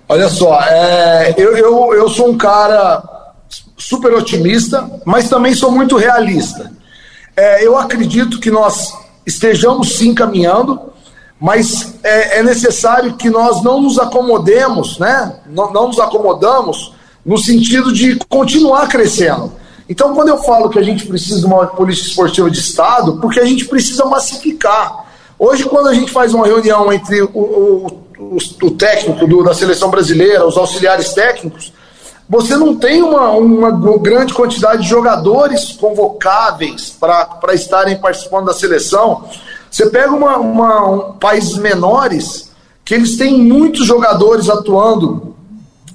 Olha 0.09 0.27
só, 0.27 0.59
é, 0.63 1.33
eu, 1.37 1.55
eu, 1.55 1.93
eu 1.93 2.09
sou 2.09 2.31
um 2.31 2.37
cara 2.37 3.14
super 3.77 4.13
otimista, 4.13 4.89
mas 5.05 5.29
também 5.29 5.53
sou 5.53 5.71
muito 5.71 5.97
realista. 5.97 6.71
É, 7.35 7.65
eu 7.65 7.77
acredito 7.77 8.39
que 8.39 8.49
nós 8.49 8.93
estejamos 9.25 9.97
sim 9.97 10.13
caminhando, 10.13 10.79
mas 11.39 11.95
é, 12.03 12.39
é, 12.39 12.43
necessário 12.43 13.15
que 13.15 13.29
nós 13.29 13.61
não 13.63 13.81
nos 13.81 13.99
acomodemos, 13.99 14.97
né? 14.97 15.39
Não, 15.47 15.71
não 15.73 15.87
nos 15.87 15.99
acomodamos 15.99 16.93
no 17.25 17.37
sentido 17.37 17.91
de 17.91 18.17
continuar 18.29 18.87
crescendo. 18.87 19.51
Então, 19.89 20.15
quando 20.15 20.29
eu 20.29 20.37
falo 20.37 20.69
que 20.69 20.79
a 20.79 20.83
gente 20.83 21.05
precisa 21.05 21.39
de 21.39 21.45
uma 21.45 21.67
polícia 21.67 22.07
esportiva 22.07 22.49
de 22.49 22.59
Estado, 22.59 23.19
porque 23.19 23.39
a 23.39 23.45
gente 23.45 23.65
precisa 23.65 24.05
massificar. 24.05 25.05
Hoje, 25.37 25.65
quando 25.65 25.89
a 25.89 25.93
gente 25.93 26.11
faz 26.11 26.33
uma 26.33 26.45
reunião 26.45 26.91
entre 26.91 27.21
o, 27.21 27.29
o, 27.33 27.87
o, 28.17 28.37
o 28.63 28.71
técnico 28.71 29.27
do, 29.27 29.43
da 29.43 29.53
seleção 29.53 29.89
brasileira, 29.89 30.47
os 30.47 30.57
auxiliares 30.57 31.13
técnicos, 31.13 31.73
você 32.27 32.57
não 32.57 32.75
tem 32.75 33.03
uma, 33.03 33.31
uma 33.31 33.71
grande 33.99 34.33
quantidade 34.33 34.81
de 34.81 34.89
jogadores 34.89 35.73
convocáveis 35.73 36.89
para 36.89 37.53
estarem 37.53 37.97
participando 37.97 38.45
da 38.45 38.53
seleção. 38.53 39.25
Você 39.69 39.89
pega 39.89 40.11
uma, 40.11 40.37
uma, 40.37 40.89
um, 40.89 41.13
países 41.13 41.57
menores 41.57 42.51
que 42.83 42.95
eles 42.95 43.17
têm 43.17 43.37
muitos 43.37 43.85
jogadores 43.85 44.49
atuando 44.49 45.35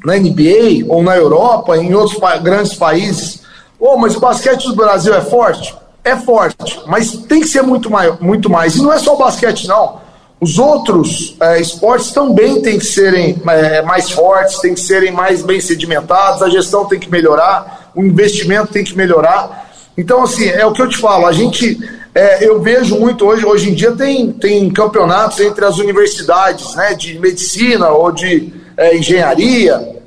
na 0.04 0.16
NBA 0.16 0.86
ou 0.88 1.02
na 1.02 1.16
Europa, 1.16 1.76
em 1.76 1.92
outros 1.94 2.18
pa 2.18 2.36
grandes 2.36 2.74
países. 2.74 3.42
Oh, 3.78 3.96
mas 3.96 4.14
o 4.14 4.20
basquete 4.20 4.64
do 4.66 4.76
Brasil 4.76 5.12
é 5.14 5.20
forte? 5.20 5.74
É 6.04 6.16
forte, 6.16 6.80
mas 6.86 7.12
tem 7.12 7.40
que 7.40 7.46
ser 7.46 7.62
muito, 7.62 7.90
maior, 7.90 8.18
muito 8.20 8.48
mais. 8.48 8.76
E 8.76 8.82
não 8.82 8.92
é 8.92 8.98
só 8.98 9.14
o 9.14 9.18
basquete, 9.18 9.66
não. 9.66 10.00
Os 10.40 10.58
outros 10.58 11.36
é, 11.38 11.60
esportes 11.60 12.12
também 12.12 12.62
têm 12.62 12.78
que 12.78 12.86
serem 12.86 13.40
é, 13.46 13.82
mais 13.82 14.10
fortes, 14.10 14.58
têm 14.58 14.72
que 14.72 14.80
serem 14.80 15.12
mais 15.12 15.42
bem 15.42 15.60
sedimentados, 15.60 16.42
a 16.42 16.48
gestão 16.48 16.86
tem 16.86 16.98
que 16.98 17.10
melhorar, 17.10 17.90
o 17.94 18.02
investimento 18.02 18.72
tem 18.72 18.82
que 18.82 18.96
melhorar. 18.96 19.70
Então, 19.98 20.22
assim, 20.22 20.48
é 20.48 20.64
o 20.64 20.72
que 20.72 20.80
eu 20.80 20.88
te 20.88 20.96
falo, 20.96 21.26
a 21.26 21.32
gente, 21.32 21.78
é, 22.14 22.48
eu 22.48 22.58
vejo 22.62 22.98
muito 22.98 23.26
hoje, 23.26 23.44
hoje 23.44 23.70
em 23.70 23.74
dia 23.74 23.92
tem, 23.92 24.32
tem 24.32 24.70
campeonatos 24.70 25.40
entre 25.40 25.62
as 25.62 25.76
universidades, 25.76 26.74
né, 26.74 26.94
de 26.94 27.18
medicina 27.18 27.90
ou 27.90 28.10
de 28.10 28.50
é, 28.78 28.96
engenharia, 28.96 30.00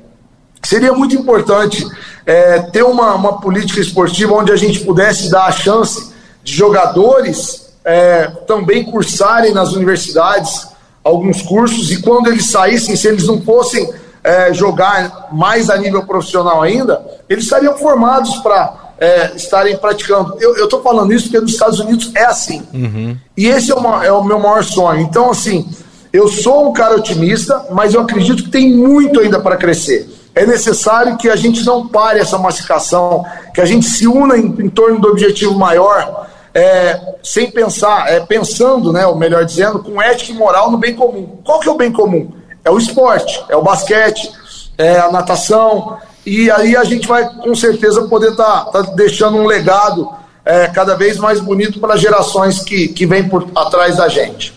seria 0.64 0.92
muito 0.92 1.14
importante 1.14 1.86
é, 2.26 2.58
ter 2.58 2.82
uma, 2.82 3.14
uma 3.14 3.40
política 3.40 3.80
esportiva 3.80 4.34
onde 4.34 4.50
a 4.50 4.56
gente 4.56 4.80
pudesse 4.80 5.30
dar 5.30 5.44
a 5.44 5.52
chance 5.52 6.12
de 6.42 6.52
jogadores 6.52 7.63
é, 7.84 8.26
também 8.46 8.84
cursarem 8.84 9.52
nas 9.52 9.72
universidades 9.72 10.68
alguns 11.02 11.42
cursos 11.42 11.92
e 11.92 12.00
quando 12.00 12.28
eles 12.28 12.50
saíssem, 12.50 12.96
se 12.96 13.06
eles 13.06 13.26
não 13.26 13.42
fossem 13.42 13.92
é, 14.22 14.54
jogar 14.54 15.28
mais 15.32 15.68
a 15.68 15.76
nível 15.76 16.06
profissional 16.06 16.62
ainda, 16.62 17.04
eles 17.28 17.44
estariam 17.44 17.76
formados 17.76 18.36
para 18.36 18.94
é, 18.98 19.32
estarem 19.36 19.76
praticando. 19.76 20.36
Eu 20.40 20.64
estou 20.64 20.82
falando 20.82 21.12
isso 21.12 21.24
porque 21.24 21.40
nos 21.40 21.52
Estados 21.52 21.78
Unidos 21.78 22.10
é 22.14 22.24
assim. 22.24 22.62
Uhum. 22.72 23.16
E 23.36 23.46
esse 23.46 23.70
é, 23.70 23.74
uma, 23.74 24.04
é 24.04 24.10
o 24.10 24.24
meu 24.24 24.38
maior 24.38 24.64
sonho. 24.64 25.00
Então, 25.00 25.30
assim, 25.30 25.68
eu 26.12 26.28
sou 26.28 26.70
um 26.70 26.72
cara 26.72 26.96
otimista, 26.96 27.66
mas 27.70 27.92
eu 27.92 28.00
acredito 28.00 28.44
que 28.44 28.50
tem 28.50 28.74
muito 28.74 29.20
ainda 29.20 29.40
para 29.40 29.56
crescer. 29.56 30.08
É 30.34 30.46
necessário 30.46 31.16
que 31.16 31.28
a 31.28 31.36
gente 31.36 31.64
não 31.64 31.86
pare 31.86 32.18
essa 32.18 32.38
massificação, 32.38 33.24
que 33.52 33.60
a 33.60 33.64
gente 33.64 33.86
se 33.86 34.06
una 34.06 34.36
em, 34.36 34.46
em 34.46 34.68
torno 34.68 35.00
do 35.00 35.08
objetivo 35.08 35.54
maior, 35.54 36.28
é, 36.54 37.16
sem 37.22 37.50
pensar, 37.50 38.08
é, 38.08 38.20
pensando, 38.20 38.92
né, 38.92 39.04
ou 39.04 39.16
melhor 39.16 39.44
dizendo, 39.44 39.80
com 39.80 40.00
ética 40.00 40.30
e 40.30 40.34
moral 40.34 40.70
no 40.70 40.78
bem 40.78 40.94
comum. 40.94 41.38
Qual 41.44 41.58
que 41.58 41.68
é 41.68 41.72
o 41.72 41.76
bem 41.76 41.90
comum? 41.90 42.32
É 42.64 42.70
o 42.70 42.78
esporte, 42.78 43.44
é 43.48 43.56
o 43.56 43.62
basquete, 43.62 44.30
é 44.78 44.98
a 44.98 45.10
natação, 45.10 45.98
e 46.24 46.50
aí 46.50 46.76
a 46.76 46.84
gente 46.84 47.06
vai 47.06 47.28
com 47.28 47.54
certeza 47.54 48.06
poder 48.08 48.30
estar 48.30 48.66
tá, 48.66 48.84
tá 48.84 48.92
deixando 48.92 49.36
um 49.36 49.46
legado 49.46 50.08
é, 50.44 50.68
cada 50.68 50.94
vez 50.94 51.18
mais 51.18 51.40
bonito 51.40 51.80
para 51.80 51.96
gerações 51.96 52.62
que, 52.62 52.88
que 52.88 53.04
vêm 53.04 53.28
por 53.28 53.48
atrás 53.54 53.96
da 53.96 54.08
gente. 54.08 54.54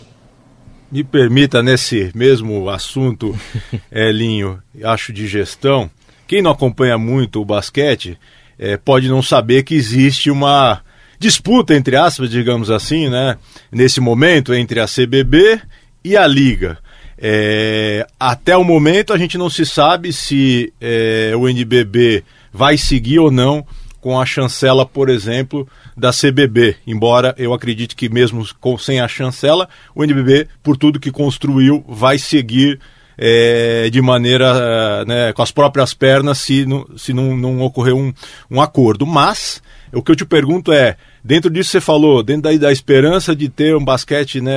Me 0.90 1.04
permita, 1.04 1.62
nesse 1.62 2.12
mesmo 2.16 2.70
assunto, 2.70 3.38
Elinho, 3.92 4.62
acho 4.84 5.12
de 5.12 5.28
gestão, 5.28 5.90
quem 6.28 6.42
não 6.42 6.52
acompanha 6.52 6.98
muito 6.98 7.42
o 7.42 7.46
basquete 7.46 8.18
é, 8.60 8.78
pode 8.78 9.10
não 9.10 9.22
saber 9.22 9.64
que 9.64 9.76
existe 9.76 10.32
uma 10.32 10.82
disputa, 11.20 11.76
entre 11.76 11.96
aspas, 11.96 12.30
digamos 12.30 12.70
assim, 12.70 13.10
né, 13.10 13.38
nesse 13.72 14.00
momento, 14.00 14.54
entre 14.54 14.80
a 14.80 14.86
CBB 14.86 15.60
e 16.04 16.16
a 16.16 16.26
Liga. 16.28 16.78
É, 17.20 18.06
até 18.20 18.56
o 18.56 18.64
momento 18.64 19.12
a 19.12 19.18
gente 19.18 19.38
não 19.38 19.50
se 19.50 19.66
sabe 19.66 20.14
se 20.14 20.72
é, 20.80 21.34
o 21.36 21.50
NBB 21.50 22.24
vai 22.54 22.78
seguir 22.78 23.18
ou 23.20 23.32
não 23.32 23.66
com 24.00 24.20
a 24.20 24.26
chancela, 24.26 24.86
por 24.86 25.10
exemplo, 25.10 25.68
da 25.96 26.12
CBB. 26.12 26.76
Embora 26.86 27.34
eu 27.38 27.54
acredite 27.54 27.96
que 27.96 28.08
mesmo 28.08 28.48
com, 28.60 28.78
sem 28.78 29.00
a 29.00 29.08
chancela, 29.08 29.68
o 29.96 30.04
NBB, 30.04 30.48
por 30.62 30.78
tudo 30.78 31.00
que 31.00 31.12
construiu, 31.12 31.84
vai 31.88 32.20
seguir 32.20 32.80
é, 33.18 33.90
de 33.90 34.00
maneira 34.02 35.04
né, 35.06 35.34
com 35.34 35.42
as 35.42 35.52
próprias 35.52 35.94
pernas 35.94 36.38
se 36.38 36.66
não, 36.66 36.86
se 36.96 37.14
não, 37.14 37.36
não 37.36 37.62
ocorrer 37.62 37.96
um, 37.96 38.14
um 38.50 38.62
acordo. 38.62 39.06
Mas 39.06 39.62
o 39.98 40.04
que 40.04 40.12
eu 40.12 40.16
te 40.16 40.26
pergunto 40.26 40.72
é, 40.72 40.96
dentro 41.24 41.50
disso 41.50 41.72
você 41.72 41.82
falou, 41.82 42.22
dentro 42.22 42.44
da, 42.44 42.56
da 42.56 42.72
esperança 42.72 43.36
de 43.36 43.50
ter 43.50 43.76
um 43.76 43.84
basquete 43.84 44.40
né, 44.40 44.54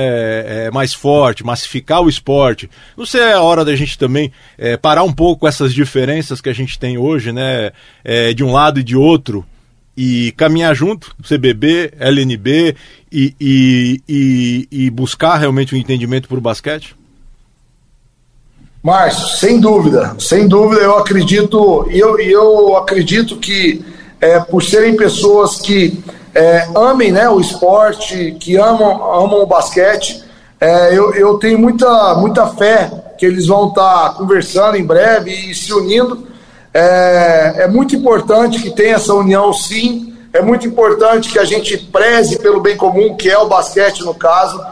é, 0.67 0.71
mais 0.71 0.93
forte, 0.93 1.43
massificar 1.43 2.01
o 2.01 2.09
esporte, 2.09 2.69
não 2.95 3.05
sei 3.05 3.21
é 3.21 3.33
a 3.33 3.41
hora 3.41 3.65
da 3.65 3.75
gente 3.75 3.97
também 3.97 4.31
é, 4.57 4.77
parar 4.77 5.03
um 5.03 5.11
pouco 5.11 5.47
essas 5.47 5.73
diferenças 5.73 6.39
que 6.39 6.49
a 6.49 6.53
gente 6.53 6.77
tem 6.77 6.97
hoje, 6.97 7.31
né, 7.31 7.71
é, 8.03 8.33
de 8.33 8.43
um 8.43 8.51
lado 8.51 8.79
e 8.79 8.83
de 8.83 8.95
outro, 8.95 9.43
e 9.97 10.31
caminhar 10.37 10.75
junto, 10.75 11.13
CBB, 11.27 11.93
LNB, 11.99 12.75
e, 13.11 13.35
e, 13.41 14.01
e, 14.07 14.67
e 14.71 14.89
buscar 14.89 15.37
realmente 15.37 15.75
um 15.75 15.77
entendimento 15.77 16.27
para 16.27 16.37
o 16.37 16.41
basquete? 16.41 16.95
Márcio, 18.81 19.27
sem 19.37 19.59
dúvida, 19.59 20.15
sem 20.17 20.47
dúvida, 20.47 20.81
eu 20.81 20.97
acredito, 20.97 21.87
eu, 21.91 22.17
eu 22.19 22.77
acredito 22.77 23.37
que 23.37 23.83
é, 24.21 24.39
por 24.39 24.63
serem 24.63 24.95
pessoas 24.95 25.59
que 25.59 26.01
é, 26.33 26.67
amem 26.75 27.11
né, 27.11 27.27
o 27.27 27.41
esporte, 27.41 28.37
que 28.39 28.55
amam, 28.55 29.03
amam 29.13 29.41
o 29.41 29.47
basquete, 29.47 30.23
é, 30.59 30.95
eu, 30.95 31.13
eu 31.15 31.39
tenho 31.39 31.57
muita, 31.57 32.13
muita 32.15 32.45
fé 32.47 32.91
que 33.17 33.25
eles 33.25 33.47
vão 33.47 33.69
estar 33.69 34.09
tá 34.09 34.15
conversando 34.15 34.77
em 34.77 34.85
breve 34.85 35.31
e 35.31 35.55
se 35.55 35.73
unindo. 35.73 36.27
É, 36.71 37.63
é 37.63 37.67
muito 37.67 37.95
importante 37.95 38.61
que 38.61 38.69
tenha 38.69 38.95
essa 38.95 39.13
união, 39.13 39.51
sim. 39.51 40.15
É 40.31 40.41
muito 40.41 40.67
importante 40.67 41.31
que 41.31 41.39
a 41.39 41.43
gente 41.43 41.77
preze 41.77 42.37
pelo 42.37 42.61
bem 42.61 42.77
comum, 42.77 43.17
que 43.17 43.29
é 43.29 43.37
o 43.37 43.49
basquete 43.49 44.01
no 44.05 44.13
caso. 44.13 44.63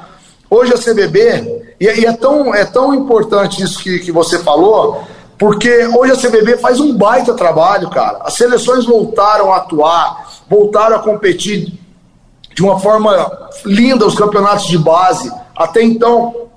Hoje 0.50 0.74
a 0.74 0.78
CBB, 0.78 1.76
e, 1.80 1.86
e 1.86 2.06
é, 2.06 2.14
tão, 2.14 2.54
é 2.54 2.66
tão 2.66 2.94
importante 2.94 3.62
isso 3.64 3.80
que, 3.80 4.00
que 4.00 4.12
você 4.12 4.40
falou, 4.40 5.04
porque 5.40 5.88
hoje 5.88 6.12
a 6.12 6.18
CBB 6.18 6.58
faz 6.58 6.82
um 6.82 6.94
baita 6.94 7.34
trabalho, 7.34 7.90
cara. 7.90 8.20
As 8.24 8.34
seleções 8.34 8.86
voltaram 8.86 9.54
a 9.54 9.58
atuar, 9.58 10.28
voltaram 10.50 10.98
a 10.98 11.00
competir 11.00 11.74
de 12.54 12.62
uma 12.62 12.78
forma 12.78 13.50
linda 13.66 14.06
os 14.06 14.16
campeonatos 14.16 14.68
de 14.68 14.78
base. 14.78 15.32
Até 15.56 15.82
então 15.82 16.50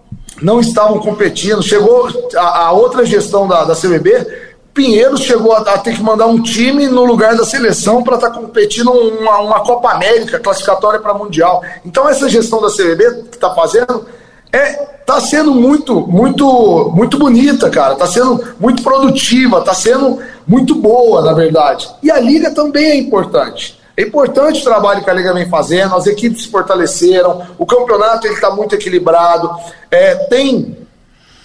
não 0.42 0.58
estavam 0.58 0.98
competindo. 0.98 1.62
Chegou 1.62 2.08
a, 2.36 2.66
a 2.66 2.72
outra 2.72 3.06
gestão 3.06 3.46
da, 3.46 3.62
da 3.64 3.76
CBB, 3.76 4.50
Pinheiro 4.74 5.18
chegou 5.18 5.52
a, 5.52 5.60
a, 5.60 5.78
ter 5.78 5.94
que 5.94 6.02
mandar 6.02 6.26
um 6.26 6.42
time 6.42 6.88
no 6.88 7.04
lugar 7.04 7.36
da 7.36 7.44
seleção 7.44 8.02
para 8.02 8.16
estar 8.16 8.30
tá 8.30 8.36
competindo 8.36 8.90
uma, 8.90 9.38
uma 9.38 9.60
Copa 9.60 9.90
América 9.90 10.40
classificatória 10.40 10.98
para 10.98 11.14
Mundial. 11.14 11.62
Então 11.84 12.08
essa 12.08 12.28
gestão 12.28 12.60
da 12.60 12.68
CBB 12.68 13.24
que 13.30 13.36
está 13.36 13.54
fazendo 13.54 14.06
é 14.52 14.72
tá 15.06 15.20
sendo 15.20 15.54
muito 15.54 16.06
muito 16.06 16.92
muito 16.94 17.18
bonita, 17.18 17.70
cara. 17.70 17.94
Tá 17.94 18.06
sendo 18.06 18.54
muito 18.60 18.82
produtiva, 18.82 19.60
tá 19.62 19.74
sendo 19.74 20.18
muito 20.46 20.74
boa, 20.74 21.22
na 21.22 21.32
verdade. 21.32 21.88
E 22.02 22.10
a 22.10 22.20
liga 22.20 22.50
também 22.50 22.84
é 22.84 22.96
importante. 22.96 23.80
É 23.96 24.02
importante 24.02 24.60
o 24.60 24.64
trabalho 24.64 25.04
que 25.04 25.10
a 25.10 25.12
Liga 25.12 25.34
vem 25.34 25.48
fazendo, 25.48 25.94
as 25.94 26.06
equipes 26.06 26.44
se 26.44 26.48
fortaleceram, 26.48 27.46
o 27.58 27.66
campeonato 27.66 28.26
está 28.26 28.50
muito 28.50 28.74
equilibrado, 28.74 29.50
é, 29.90 30.14
tem 30.14 30.78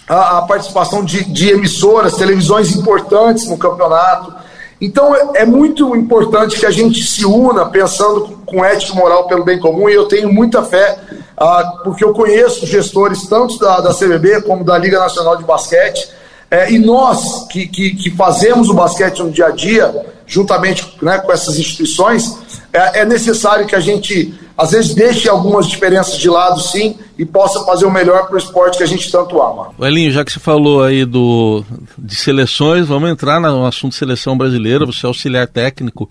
a, 0.08 0.38
a 0.38 0.42
participação 0.42 1.04
de, 1.04 1.24
de, 1.24 1.50
emissoras, 1.50 2.16
televisões 2.16 2.74
importantes 2.74 3.46
no 3.48 3.58
campeonato. 3.58 4.34
Então 4.80 5.14
é, 5.14 5.42
é, 5.42 5.46
muito 5.46 5.96
importante 5.96 6.58
que 6.58 6.66
a 6.66 6.70
gente 6.70 7.02
se 7.02 7.24
una 7.24 7.66
pensando 7.66 8.38
com, 8.46 8.64
ética 8.64 8.92
e 8.92 8.96
moral 8.96 9.26
pelo 9.26 9.44
bem 9.44 9.58
comum, 9.58 9.88
e 9.88 9.94
eu 9.94 10.06
tenho 10.06 10.32
muita 10.32 10.62
fé, 10.62 10.98
ah, 11.36 11.80
porque 11.82 12.04
eu 12.04 12.12
conheço 12.12 12.66
gestores 12.66 13.26
tanto 13.26 13.58
da, 13.58 13.80
da 13.80 13.92
CBB 13.92 14.42
como 14.42 14.64
da 14.64 14.78
Liga 14.78 14.98
Nacional 14.98 15.36
de 15.36 15.44
Basquete, 15.44 16.08
é, 16.50 16.70
e 16.70 16.78
nós 16.78 17.46
que, 17.48 17.66
que, 17.66 17.94
que, 17.94 18.10
fazemos 18.10 18.70
o 18.70 18.74
basquete 18.74 19.18
no 19.18 19.30
dia 19.30 19.46
a 19.46 19.50
dia, 19.50 20.06
juntamente 20.26 20.96
né, 21.02 21.18
com 21.18 21.30
essas 21.30 21.58
instituições, 21.58 22.38
é, 22.72 23.00
é, 23.00 23.04
necessário 23.04 23.66
que 23.66 23.74
a 23.74 23.80
gente, 23.80 24.32
às 24.58 24.72
vezes, 24.72 24.92
deixe 24.92 25.28
algumas 25.28 25.68
diferenças 25.68 26.18
de 26.18 26.28
lado, 26.28 26.60
sim, 26.60 26.96
e 27.16 27.24
possa 27.24 27.64
fazer 27.64 27.86
o 27.86 27.90
melhor 27.92 28.26
para 28.26 28.34
o 28.34 28.38
esporte 28.38 28.76
que 28.76 28.82
a 28.82 28.88
gente 28.88 29.08
tanto 29.08 29.40
ama. 29.40 29.68
Elinho, 29.78 30.10
já 30.10 30.24
que 30.24 30.32
você 30.32 30.40
falou 30.40 30.82
aí 30.82 31.04
do, 31.04 31.62
de 31.96 32.16
seleções, 32.16 32.88
vamos 32.88 33.08
entrar 33.08 33.40
no 33.40 33.64
assunto 33.64 33.94
seleção 33.94 34.36
brasileira. 34.36 34.84
Você 34.84 35.06
é 35.06 35.08
auxiliar 35.08 35.46
técnico 35.46 36.10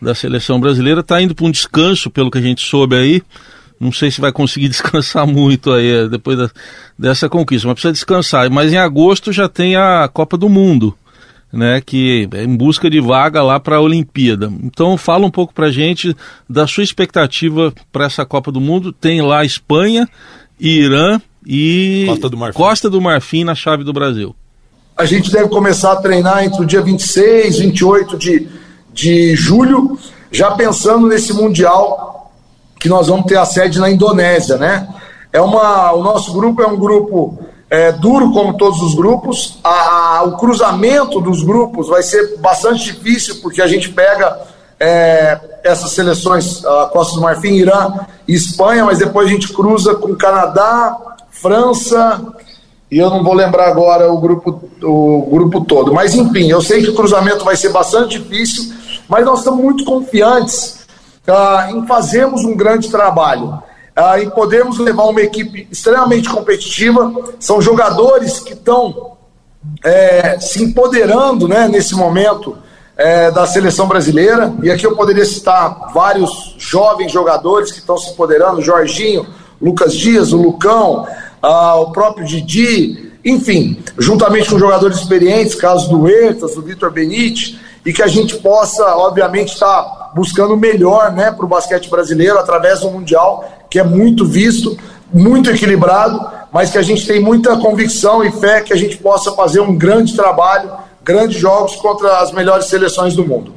da 0.00 0.14
seleção 0.14 0.60
brasileira, 0.60 1.00
está 1.00 1.20
indo 1.20 1.34
para 1.34 1.44
um 1.44 1.50
descanso, 1.50 2.08
pelo 2.08 2.30
que 2.30 2.38
a 2.38 2.42
gente 2.42 2.64
soube 2.64 2.94
aí. 2.94 3.20
Não 3.80 3.90
sei 3.90 4.12
se 4.12 4.20
vai 4.20 4.30
conseguir 4.30 4.68
descansar 4.70 5.26
muito 5.26 5.72
aí 5.72 6.04
eh, 6.04 6.08
depois 6.08 6.38
da, 6.38 6.48
dessa 6.96 7.28
conquista, 7.28 7.66
mas 7.66 7.74
precisa 7.74 7.92
descansar. 7.92 8.48
Mas 8.48 8.72
em 8.72 8.78
agosto 8.78 9.32
já 9.32 9.48
tem 9.48 9.74
a 9.74 10.08
Copa 10.12 10.36
do 10.36 10.48
Mundo, 10.48 10.96
né? 11.52 11.80
Que 11.84 12.28
é 12.32 12.44
em 12.44 12.56
busca 12.56 12.88
de 12.90 13.00
vaga 13.00 13.42
lá 13.42 13.58
para 13.58 13.76
a 13.76 13.80
Olimpíada. 13.80 14.52
Então 14.62 14.96
fala 14.96 15.26
um 15.26 15.30
pouco 15.30 15.52
para 15.52 15.66
a 15.66 15.70
gente 15.70 16.16
da 16.48 16.66
sua 16.66 16.84
expectativa 16.84 17.72
para 17.92 18.04
essa 18.04 18.24
Copa 18.24 18.52
do 18.52 18.60
Mundo. 18.60 18.92
Tem 18.92 19.22
lá 19.22 19.44
Espanha, 19.44 20.08
Irã 20.58 21.20
e 21.46 22.04
Costa 22.08 22.28
do 22.28 22.36
Marfim, 22.36 22.58
Costa 22.58 22.90
do 22.90 23.00
Marfim 23.00 23.44
na 23.44 23.54
chave 23.54 23.84
do 23.84 23.92
Brasil. 23.92 24.34
A 24.96 25.04
gente 25.04 25.30
deve 25.30 25.48
começar 25.48 25.92
a 25.92 25.96
treinar 25.96 26.44
entre 26.44 26.60
o 26.60 26.66
dia 26.66 26.82
26 26.82 27.56
e 27.56 27.60
28 27.60 28.18
de, 28.18 28.48
de 28.92 29.36
julho, 29.36 29.96
já 30.30 30.50
pensando 30.50 31.06
nesse 31.06 31.32
Mundial 31.32 32.32
que 32.80 32.88
nós 32.88 33.08
vamos 33.08 33.26
ter 33.26 33.36
a 33.36 33.44
sede 33.44 33.78
na 33.78 33.90
Indonésia, 33.90 34.56
né? 34.56 34.88
É 35.32 35.40
uma, 35.40 35.92
o 35.92 36.02
nosso 36.02 36.32
grupo 36.32 36.62
é 36.62 36.66
um 36.66 36.76
grupo 36.76 37.38
é, 37.70 37.92
duro, 37.92 38.32
como 38.32 38.56
todos 38.56 38.80
os 38.82 38.94
grupos. 38.94 39.58
A, 39.62 40.18
a, 40.18 40.22
o 40.24 40.36
cruzamento 40.36 41.20
dos 41.20 41.42
grupos 41.42 41.88
vai 41.88 42.02
ser 42.02 42.38
bastante 42.38 42.84
difícil, 42.84 43.36
porque 43.42 43.60
a 43.60 43.66
gente 43.66 43.90
pega 43.90 44.40
é, 44.80 45.38
essas 45.64 45.92
seleções, 45.92 46.62
Costa 46.92 47.16
do 47.16 47.20
Marfim, 47.20 47.54
Irã 47.54 47.94
e 48.26 48.34
Espanha, 48.34 48.84
mas 48.84 48.98
depois 48.98 49.28
a 49.28 49.30
gente 49.30 49.52
cruza 49.52 49.94
com 49.94 50.14
Canadá, 50.14 50.96
França, 51.30 52.34
e 52.90 52.98
eu 52.98 53.10
não 53.10 53.22
vou 53.22 53.34
lembrar 53.34 53.68
agora 53.68 54.10
o 54.10 54.18
grupo, 54.18 54.62
o 54.82 55.28
grupo 55.30 55.64
todo. 55.64 55.92
Mas 55.92 56.14
enfim, 56.14 56.50
eu 56.50 56.62
sei 56.62 56.82
que 56.82 56.90
o 56.90 56.94
cruzamento 56.94 57.44
vai 57.44 57.56
ser 57.56 57.70
bastante 57.70 58.18
difícil, 58.18 58.72
mas 59.08 59.24
nós 59.24 59.40
estamos 59.40 59.62
muito 59.62 59.84
confiantes 59.84 60.86
uh, 61.26 61.76
em 61.76 61.86
fazermos 61.86 62.44
um 62.44 62.56
grande 62.56 62.88
trabalho. 62.90 63.62
Uh, 63.98 64.22
em 64.22 64.30
podermos 64.30 64.78
levar 64.78 65.04
uma 65.04 65.20
equipe 65.20 65.66
extremamente 65.72 66.28
competitiva. 66.28 67.12
São 67.40 67.60
jogadores 67.60 68.38
que 68.38 68.52
estão 68.52 69.16
é, 69.84 70.38
se 70.38 70.62
empoderando 70.62 71.48
né, 71.48 71.66
nesse 71.66 71.94
momento 71.94 72.56
é, 72.96 73.30
da 73.30 73.46
seleção 73.46 73.86
brasileira. 73.86 74.52
E 74.62 74.70
aqui 74.70 74.86
eu 74.86 74.96
poderia 74.96 75.24
citar 75.24 75.92
vários 75.92 76.56
jovens 76.58 77.12
jogadores 77.12 77.70
que 77.70 77.78
estão 77.78 77.96
se 77.96 78.10
empoderando: 78.10 78.60
Jorginho, 78.60 79.26
Lucas 79.60 79.94
Dias, 79.94 80.32
o 80.32 80.36
Lucão, 80.36 81.06
uh, 81.42 81.80
o 81.80 81.92
próprio 81.92 82.26
Didi, 82.26 83.12
enfim, 83.24 83.82
juntamente 83.98 84.50
com 84.50 84.58
jogadores 84.58 84.98
experientes, 84.98 85.54
caso 85.54 85.88
do 85.88 86.08
Ertas, 86.08 86.54
do 86.54 86.62
Vitor 86.62 86.90
Benite, 86.90 87.58
e 87.84 87.92
que 87.92 88.02
a 88.02 88.06
gente 88.06 88.36
possa, 88.36 88.84
obviamente, 88.96 89.52
estar 89.52 89.82
tá 89.82 90.10
buscando 90.14 90.54
o 90.54 90.56
melhor 90.56 91.12
né, 91.12 91.30
para 91.30 91.44
o 91.44 91.48
basquete 91.48 91.88
brasileiro 91.88 92.38
através 92.38 92.80
do 92.80 92.90
Mundial, 92.90 93.44
que 93.70 93.78
é 93.78 93.84
muito 93.84 94.24
visto, 94.24 94.76
muito 95.12 95.50
equilibrado, 95.50 96.20
mas 96.52 96.70
que 96.70 96.78
a 96.78 96.82
gente 96.82 97.06
tem 97.06 97.20
muita 97.20 97.56
convicção 97.58 98.24
e 98.24 98.32
fé 98.32 98.60
que 98.60 98.72
a 98.72 98.76
gente 98.76 98.96
possa 98.96 99.32
fazer 99.32 99.60
um 99.60 99.76
grande 99.76 100.14
trabalho, 100.14 100.70
grandes 101.02 101.38
jogos 101.38 101.76
contra 101.76 102.18
as 102.18 102.32
melhores 102.32 102.66
seleções 102.66 103.14
do 103.14 103.26
mundo. 103.26 103.54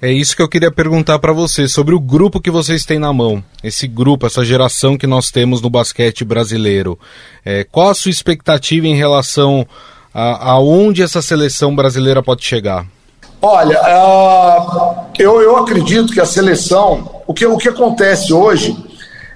É 0.00 0.12
isso 0.12 0.36
que 0.36 0.42
eu 0.42 0.48
queria 0.48 0.70
perguntar 0.70 1.18
para 1.18 1.32
você 1.32 1.66
sobre 1.66 1.94
o 1.94 2.00
grupo 2.00 2.40
que 2.40 2.50
vocês 2.50 2.84
têm 2.84 2.98
na 2.98 3.12
mão. 3.14 3.42
Esse 3.64 3.88
grupo, 3.88 4.26
essa 4.26 4.44
geração 4.44 4.96
que 4.96 5.06
nós 5.06 5.30
temos 5.30 5.62
no 5.62 5.70
basquete 5.70 6.22
brasileiro. 6.22 6.98
É, 7.42 7.64
qual 7.64 7.88
a 7.88 7.94
sua 7.94 8.10
expectativa 8.10 8.86
em 8.86 8.94
relação 8.94 9.66
a, 10.12 10.52
a 10.52 10.60
onde 10.60 11.02
essa 11.02 11.22
seleção 11.22 11.74
brasileira 11.74 12.22
pode 12.22 12.44
chegar? 12.44 12.86
Olha, 13.40 13.80
uh, 13.80 15.06
eu, 15.18 15.40
eu 15.40 15.56
acredito 15.56 16.12
que 16.12 16.20
a 16.20 16.26
seleção, 16.26 17.22
o 17.26 17.34
que, 17.34 17.46
o 17.46 17.56
que 17.58 17.68
acontece 17.68 18.32
hoje, 18.32 18.76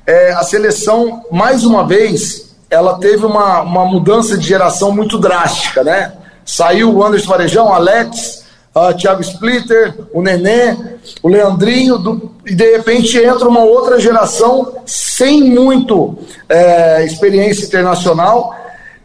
é 0.06 0.32
a 0.32 0.42
seleção, 0.42 1.22
mais 1.30 1.64
uma 1.64 1.86
vez, 1.86 2.54
ela 2.70 2.98
teve 2.98 3.24
uma, 3.26 3.60
uma 3.60 3.84
mudança 3.84 4.38
de 4.38 4.46
geração 4.46 4.92
muito 4.92 5.18
drástica, 5.18 5.84
né? 5.84 6.12
Saiu 6.44 6.94
o 6.94 7.04
Anderson 7.04 7.28
Varejão, 7.28 7.72
Alex, 7.72 8.44
uh, 8.74 8.94
Thiago 8.96 9.20
Splitter, 9.20 9.94
o 10.12 10.22
Nenê, 10.22 10.76
o 11.22 11.28
Leandrinho, 11.28 11.98
do, 11.98 12.30
e 12.46 12.54
de 12.54 12.76
repente 12.76 13.18
entra 13.18 13.48
uma 13.48 13.60
outra 13.60 14.00
geração 14.00 14.74
sem 14.86 15.42
muito 15.42 16.18
é, 16.48 17.04
experiência 17.04 17.66
internacional. 17.66 18.54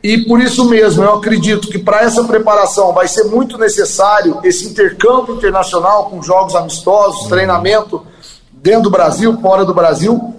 E 0.05 0.19
por 0.19 0.39
isso 0.39 0.69
mesmo, 0.69 1.03
eu 1.03 1.15
acredito 1.15 1.67
que 1.67 1.79
para 1.79 2.01
essa 2.01 2.23
preparação 2.25 2.93
vai 2.93 3.07
ser 3.07 3.23
muito 3.23 3.57
necessário 3.57 4.37
esse 4.43 4.67
intercâmbio 4.67 5.33
internacional 5.33 6.11
com 6.11 6.21
jogos 6.21 6.53
amistosos, 6.53 7.27
treinamento 7.27 8.05
dentro 8.51 8.83
do 8.83 8.91
Brasil, 8.91 9.35
fora 9.41 9.65
do 9.65 9.73
Brasil, 9.73 10.35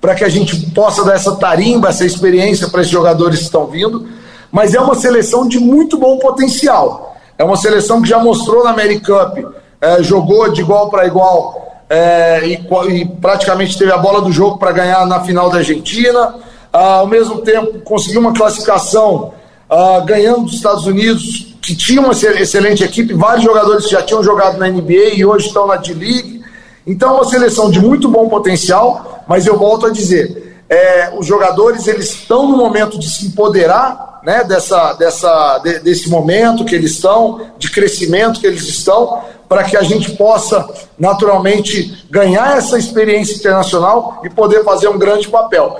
para 0.00 0.16
que 0.16 0.24
a 0.24 0.28
gente 0.28 0.56
possa 0.72 1.04
dar 1.04 1.14
essa 1.14 1.36
tarimba, 1.36 1.90
essa 1.90 2.04
experiência 2.04 2.66
para 2.70 2.80
esses 2.80 2.92
jogadores 2.92 3.38
que 3.38 3.44
estão 3.44 3.68
vindo. 3.68 4.08
Mas 4.50 4.74
é 4.74 4.80
uma 4.80 4.96
seleção 4.96 5.46
de 5.46 5.60
muito 5.60 5.96
bom 5.96 6.18
potencial. 6.18 7.14
É 7.38 7.44
uma 7.44 7.56
seleção 7.56 8.02
que 8.02 8.08
já 8.08 8.18
mostrou 8.18 8.64
na 8.64 8.70
Americup, 8.70 9.46
é, 9.80 10.02
jogou 10.02 10.50
de 10.50 10.60
igual 10.60 10.90
para 10.90 11.06
igual 11.06 11.84
é, 11.88 12.44
e, 12.44 12.54
e, 12.90 13.06
praticamente 13.06 13.78
teve 13.78 13.92
a 13.92 13.96
bola 13.96 14.20
do 14.20 14.32
jogo 14.32 14.58
para 14.58 14.72
ganhar 14.72 15.06
na 15.06 15.20
final 15.20 15.48
da 15.50 15.58
Argentina. 15.58 16.34
Ah, 16.72 16.96
ao 16.96 17.06
mesmo 17.06 17.38
tempo, 17.42 17.80
conseguiu 17.80 18.20
uma 18.20 18.34
classificação 18.34 19.32
ah, 19.68 20.00
ganhando 20.04 20.42
dos 20.42 20.54
Estados 20.54 20.86
Unidos, 20.86 21.54
que 21.62 21.76
tinha 21.76 22.00
uma 22.00 22.12
excelente 22.12 22.82
equipe, 22.82 23.12
vários 23.14 23.44
jogadores 23.44 23.84
que 23.84 23.92
já 23.92 24.02
tinham 24.02 24.22
jogado 24.22 24.58
na 24.58 24.68
NBA 24.68 25.14
e 25.14 25.24
hoje 25.24 25.48
estão 25.48 25.66
na 25.66 25.76
D-League. 25.76 26.42
Então, 26.86 27.10
é 27.10 27.12
uma 27.14 27.24
seleção 27.24 27.70
de 27.70 27.80
muito 27.80 28.08
bom 28.08 28.28
potencial, 28.28 29.24
mas 29.28 29.46
eu 29.46 29.58
volto 29.58 29.86
a 29.86 29.90
dizer, 29.90 30.56
é, 30.68 31.12
os 31.16 31.26
jogadores 31.26 31.86
eles 31.86 32.10
estão 32.10 32.48
no 32.48 32.56
momento 32.56 32.98
de 32.98 33.08
se 33.08 33.26
empoderar 33.26 34.20
né, 34.22 34.44
dessa, 34.44 34.92
dessa, 34.94 35.58
de, 35.58 35.80
desse 35.80 36.08
momento 36.08 36.64
que 36.64 36.74
eles 36.74 36.92
estão, 36.92 37.50
de 37.58 37.70
crescimento 37.70 38.40
que 38.40 38.46
eles 38.46 38.62
estão, 38.62 39.22
para 39.48 39.64
que 39.64 39.76
a 39.76 39.82
gente 39.82 40.12
possa 40.12 40.68
naturalmente 40.98 42.04
ganhar 42.10 42.58
essa 42.58 42.78
experiência 42.78 43.34
internacional 43.36 44.20
e 44.24 44.28
poder 44.28 44.62
fazer 44.62 44.88
um 44.88 44.98
grande 44.98 45.28
papel. 45.28 45.78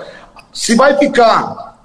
Se 0.53 0.75
vai 0.75 0.97
ficar 0.97 1.77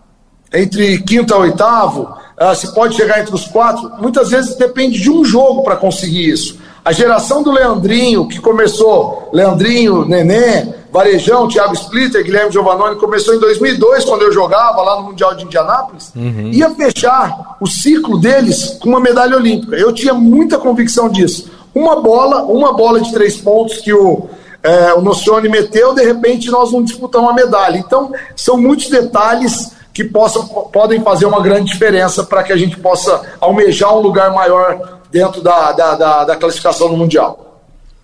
entre 0.53 0.99
quinto 1.01 1.33
e 1.33 1.37
oitavo, 1.37 2.15
uh, 2.39 2.55
se 2.55 2.73
pode 2.73 2.95
chegar 2.95 3.19
entre 3.19 3.33
os 3.33 3.45
quatro, 3.47 3.91
muitas 3.99 4.29
vezes 4.29 4.55
depende 4.55 4.99
de 4.99 5.09
um 5.09 5.25
jogo 5.25 5.63
para 5.63 5.75
conseguir 5.75 6.29
isso. 6.29 6.59
A 6.85 6.91
geração 6.91 7.41
do 7.41 7.51
Leandrinho, 7.51 8.27
que 8.27 8.39
começou, 8.39 9.29
Leandrinho, 9.31 10.05
Nenê, 10.05 10.73
Varejão, 10.91 11.47
Thiago 11.47 11.73
Splitter, 11.73 12.23
Guilherme 12.23 12.51
Giovannoni, 12.51 12.97
começou 12.97 13.33
em 13.33 13.39
2002, 13.39 14.03
quando 14.03 14.23
eu 14.23 14.33
jogava 14.33 14.81
lá 14.81 14.97
no 14.97 15.03
Mundial 15.07 15.33
de 15.33 15.45
Indianápolis, 15.45 16.11
uhum. 16.13 16.51
ia 16.51 16.69
fechar 16.71 17.57
o 17.59 17.65
ciclo 17.65 18.19
deles 18.19 18.77
com 18.81 18.89
uma 18.89 18.99
medalha 18.99 19.37
olímpica. 19.37 19.77
Eu 19.77 19.93
tinha 19.93 20.13
muita 20.13 20.57
convicção 20.57 21.09
disso. 21.09 21.49
Uma 21.73 22.01
bola, 22.01 22.43
uma 22.43 22.73
bola 22.73 22.99
de 22.99 23.11
três 23.13 23.37
pontos 23.37 23.77
que 23.77 23.93
o, 23.93 24.29
é, 24.63 24.93
o 24.93 25.01
Nocione 25.01 25.49
meteu, 25.49 25.93
de 25.93 26.03
repente 26.03 26.49
nós 26.49 26.71
não 26.71 26.81
disputamos 26.81 27.29
a 27.29 27.33
medalha. 27.33 27.77
Então, 27.77 28.13
são 28.35 28.57
muitos 28.57 28.89
detalhes 28.89 29.73
que 29.93 30.03
possam, 30.03 30.47
podem 30.47 31.01
fazer 31.03 31.25
uma 31.25 31.41
grande 31.41 31.71
diferença 31.71 32.23
para 32.23 32.43
que 32.43 32.53
a 32.53 32.57
gente 32.57 32.79
possa 32.79 33.21
almejar 33.39 33.93
um 33.95 33.99
lugar 33.99 34.31
maior 34.33 34.99
dentro 35.11 35.41
da, 35.41 35.71
da, 35.73 35.95
da, 35.95 36.23
da 36.25 36.35
classificação 36.35 36.89
no 36.89 36.97
Mundial. 36.97 37.52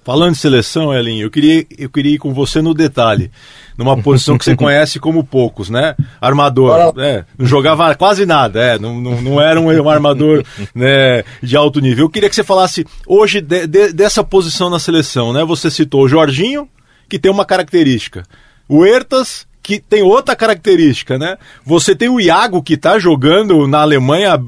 Falando 0.10 0.32
de 0.32 0.39
seleção, 0.39 0.91
Elin, 0.91 1.19
eu 1.19 1.30
queria, 1.30 1.63
eu 1.78 1.88
queria 1.88 2.15
ir 2.15 2.17
com 2.17 2.34
você 2.34 2.63
no 2.63 2.74
detalhe, 2.74 3.30
numa 3.78 3.95
posição 3.95 4.39
que 4.39 4.43
você 4.43 4.56
conhece 4.58 5.00
como 5.00 5.24
poucos, 5.24 5.69
né? 5.69 5.95
Armador, 6.19 6.95
né? 6.95 7.26
Não 7.38 7.45
jogava 7.45 7.93
quase 7.93 8.26
nada, 8.26 8.60
é, 8.60 8.80
não, 8.80 9.00
não, 9.00 9.22
não 9.22 9.39
era 9.39 9.62
um, 9.62 9.88
armador 9.88 10.43
né, 10.74 11.24
de 11.43 11.56
alto 11.56 11.80
nível. 11.80 12.06
Eu 12.06 12.10
queria 12.10 12.28
que 12.28 12.34
você 12.34 12.43
falasse 12.43 12.88
hoje 13.06 13.39
de, 13.39 13.67
de, 13.67 13.93
dessa 13.93 14.24
posição 14.24 14.67
na 14.67 14.80
seleção, 14.80 15.32
né? 15.32 15.45
Você 15.45 15.69
citou 15.69 16.06
o 16.06 16.10
Jorginho, 16.10 16.67
que 17.08 17.19
tem 17.19 17.32
uma 17.32 17.45
característica. 17.45 18.24
O 18.67 18.84
Ertas, 18.84 19.45
que 19.62 19.80
tem 19.80 20.02
outra 20.02 20.36
característica, 20.36 21.19
né? 21.19 21.38
Você 21.63 21.95
tem 21.95 22.10
o 22.10 22.19
Iago 22.19 22.63
que 22.63 22.74
está 22.74 22.98
jogando 22.98 23.67
na 23.67 23.82
Alemanha 23.82 24.39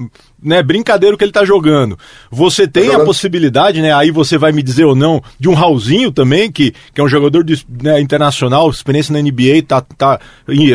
né, 0.41 0.63
brincadeira 0.63 1.15
que 1.15 1.23
ele 1.23 1.31
tá 1.31 1.45
jogando. 1.45 1.97
Você 2.29 2.67
tem 2.67 2.89
tá 2.89 2.97
a 2.97 3.05
possibilidade, 3.05 3.81
né, 3.81 3.93
aí 3.93 4.11
você 4.11 4.37
vai 4.37 4.51
me 4.51 4.63
dizer 4.63 4.85
ou 4.85 4.95
não, 4.95 5.21
de 5.39 5.47
um 5.47 5.53
Raulzinho 5.53 6.11
também, 6.11 6.51
que, 6.51 6.73
que 6.93 6.99
é 6.99 7.03
um 7.03 7.07
jogador 7.07 7.43
de, 7.43 7.65
né, 7.81 8.01
internacional, 8.01 8.69
experiência 8.69 9.13
na 9.13 9.21
NBA, 9.21 9.63
tá, 9.67 9.81
tá, 9.81 10.19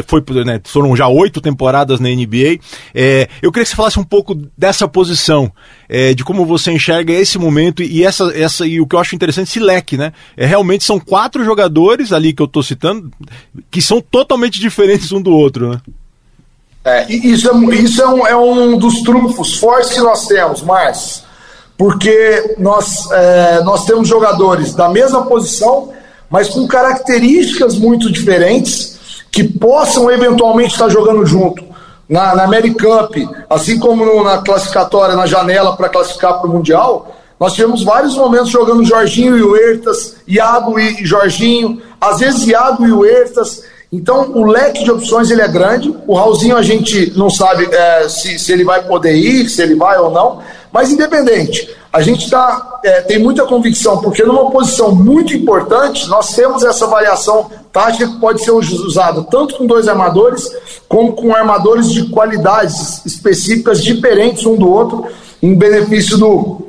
foi, 0.07 0.23
né, 0.45 0.61
foram 0.65 0.95
já 0.95 1.09
oito 1.09 1.41
temporadas 1.41 1.99
na 2.01 2.09
NBA. 2.09 2.59
É, 2.95 3.29
eu 3.43 3.51
queria 3.51 3.65
que 3.65 3.71
você 3.71 3.77
falasse 3.77 3.99
um 3.99 4.05
pouco 4.05 4.35
dessa 4.57 4.87
posição, 4.87 5.51
é, 5.89 6.15
de 6.15 6.25
como 6.25 6.45
você 6.45 6.73
enxerga 6.73 7.13
esse 7.13 7.39
momento 7.39 7.83
e 7.83 8.05
essa, 8.05 8.33
essa 8.37 8.67
e 8.67 8.81
o 8.81 8.87
que 8.87 8.95
eu 8.95 9.01
acho 9.01 9.15
interessante, 9.15 9.49
esse 9.49 9.61
leque, 9.61 9.97
né? 9.97 10.13
É, 10.37 10.47
realmente 10.47 10.85
são 10.85 10.99
quatro 10.99 11.45
jogadores 11.45 12.13
ali 12.13 12.33
que 12.33 12.43
eu 12.43 12.49
tô 12.49 12.63
citando, 12.63 13.11
que 13.71 13.81
são 13.83 14.01
totalmente 14.01 14.59
diferentes 14.61 15.13
um 15.13 15.21
do 15.21 15.33
outro, 15.33 15.71
né? 15.71 15.81
É, 16.87 17.05
isso 17.11 17.51
é, 17.51 17.75
isso 17.75 18.01
é, 18.01 18.07
um, 18.07 18.27
é 18.29 18.37
um 18.37 18.79
dos 18.79 19.03
trunfos 19.03 19.59
fortes 19.59 19.91
que 19.91 19.99
nós 19.99 20.29
temos, 20.29 20.63
mas 20.63 21.25
porque 21.77 22.55
nós, 22.59 23.11
é, 23.11 23.61
nós 23.65 23.85
temos 23.85 24.07
jogadores 24.07 24.73
da 24.73 24.89
mesma 24.89 25.27
posição, 25.27 25.91
mas 26.31 26.49
com 26.49 26.65
características 26.69 27.77
muito 27.77 28.11
diferentes 28.13 29.25
que 29.33 29.43
possam 29.43 30.09
eventualmente 30.13 30.75
estar 30.75 30.89
jogando 30.89 31.27
junto. 31.27 31.65
Na, 32.09 32.37
na 32.37 32.45
Americup, 32.45 33.29
assim 33.51 33.81
como 33.81 34.05
no, 34.05 34.23
na 34.23 34.39
classificatória, 34.39 35.17
na 35.17 35.27
janela 35.27 35.77
para 35.77 35.89
classificar 35.89 36.39
para 36.39 36.49
o 36.49 36.53
Mundial, 36.53 37.17
nós 37.39 37.55
tivemos 37.55 37.83
vários 37.83 38.15
momentos 38.15 38.51
jogando 38.51 38.85
Jorginho 38.85 39.37
e 39.37 39.43
o 39.43 39.57
Ertas, 39.57 40.19
Iago 40.29 40.79
e 40.79 41.05
Jorginho, 41.05 41.83
às 42.01 42.21
vezes 42.21 42.47
Iago 42.47 42.87
e 42.87 42.93
o 42.93 43.05
Ertas, 43.05 43.65
então, 43.93 44.33
o 44.33 44.45
leque 44.45 44.83
de 44.83 44.91
opções 44.91 45.31
ele 45.31 45.43
é 45.43 45.49
grande. 45.49 45.95
O 46.07 46.15
Raulzinho 46.15 46.57
a 46.57 46.63
gente 46.63 47.13
não 47.17 47.31
sabe 47.31 47.69
é, 47.73 48.09
se, 48.09 48.39
se 48.39 48.53
ele 48.53 48.65
vai 48.65 48.83
poder 48.85 49.15
ir, 49.15 49.49
se 49.49 49.63
ele 49.63 49.77
vai 49.77 49.99
ou 49.99 50.11
não. 50.11 50.41
Mas 50.73 50.91
independente, 50.91 51.71
a 51.93 52.03
gente 52.03 52.29
tá, 52.29 52.81
é, 52.85 53.01
tem 53.03 53.19
muita 53.19 53.47
convicção, 53.47 53.99
porque 54.03 54.23
numa 54.23 54.51
posição 54.51 54.95
muito 54.95 55.35
importante, 55.35 56.09
nós 56.09 56.35
temos 56.35 56.65
essa 56.65 56.87
variação 56.87 57.51
tática 57.73 58.09
que 58.09 58.21
pode 58.21 58.45
ser 58.45 58.51
usada 58.51 59.23
tanto 59.23 59.57
com 59.57 59.67
dois 59.67 59.89
armadores, 59.89 60.51
como 60.89 61.15
com 61.15 61.35
armadores 61.35 61.91
de 61.91 62.11
qualidades 62.11 63.07
específicas 63.07 63.83
diferentes 63.83 64.45
um 64.45 64.57
do 64.57 64.71
outro, 64.71 65.07
em 65.43 65.55
benefício 65.55 66.19
do, 66.19 66.67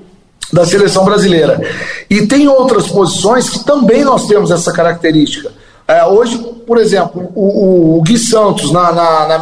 da 0.53 0.65
seleção 0.65 1.03
brasileira. 1.03 1.61
E 2.09 2.27
tem 2.27 2.47
outras 2.47 2.87
posições 2.87 3.49
que 3.49 3.65
também 3.65 4.05
nós 4.05 4.27
temos 4.27 4.51
essa 4.51 4.71
característica. 4.71 5.51
É, 5.87 6.05
hoje, 6.05 6.56
por 6.67 6.77
exemplo, 6.77 7.31
o, 7.33 7.97
o, 7.97 8.01
Gui 8.01 8.17
Santos 8.17 8.73
na, 8.73 8.91
na, 8.91 9.27
na 9.27 9.41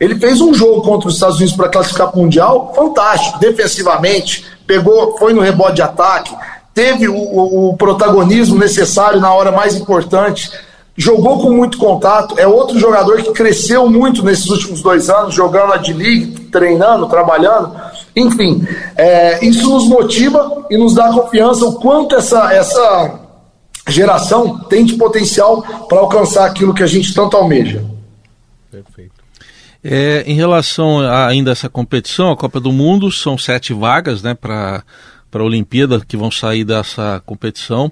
ele 0.00 0.18
fez 0.18 0.40
um 0.40 0.54
jogo 0.54 0.80
contra 0.80 1.08
os 1.08 1.14
Estados 1.14 1.36
Unidos 1.36 1.54
para 1.54 1.68
classificar 1.68 2.08
para 2.08 2.18
o 2.18 2.22
Mundial 2.22 2.72
fantástico, 2.74 3.38
defensivamente, 3.38 4.44
pegou, 4.66 5.16
foi 5.18 5.34
no 5.34 5.42
rebote 5.42 5.74
de 5.74 5.82
ataque, 5.82 6.34
teve 6.72 7.06
o, 7.06 7.68
o 7.68 7.76
protagonismo 7.76 8.58
necessário 8.58 9.20
na 9.20 9.32
hora 9.32 9.52
mais 9.52 9.76
importante, 9.76 10.50
jogou 10.96 11.40
com 11.40 11.50
muito 11.50 11.76
contato, 11.76 12.34
é 12.38 12.46
outro 12.46 12.78
jogador 12.78 13.22
que 13.22 13.32
cresceu 13.32 13.88
muito 13.88 14.24
nesses 14.24 14.48
últimos 14.48 14.80
dois 14.80 15.10
anos, 15.10 15.34
jogando 15.34 15.74
a 15.74 15.76
D-League, 15.76 16.48
treinando, 16.50 17.08
trabalhando. 17.08 17.72
Enfim, 18.16 18.66
é, 18.96 19.44
isso 19.44 19.68
nos 19.68 19.86
motiva 19.86 20.64
e 20.70 20.78
nos 20.78 20.94
dá 20.94 21.12
confiança 21.12 21.64
o 21.64 21.74
quanto 21.74 22.14
essa, 22.14 22.52
essa 22.52 23.21
geração 23.88 24.58
tem 24.64 24.84
de 24.84 24.94
potencial 24.94 25.62
para 25.88 25.98
alcançar 25.98 26.46
aquilo 26.46 26.74
que 26.74 26.82
a 26.82 26.86
gente 26.86 27.12
tanto 27.14 27.36
almeja. 27.36 27.84
Perfeito. 28.70 29.22
É, 29.84 30.22
em 30.26 30.34
relação 30.34 31.00
a, 31.00 31.26
ainda 31.26 31.50
a 31.50 31.52
essa 31.52 31.68
competição, 31.68 32.30
a 32.30 32.36
Copa 32.36 32.60
do 32.60 32.70
Mundo, 32.70 33.10
são 33.10 33.36
sete 33.36 33.72
vagas 33.72 34.22
né, 34.22 34.34
para 34.34 34.84
a 35.32 35.42
Olimpíada 35.42 36.00
que 36.06 36.16
vão 36.16 36.30
sair 36.30 36.64
dessa 36.64 37.20
competição. 37.26 37.90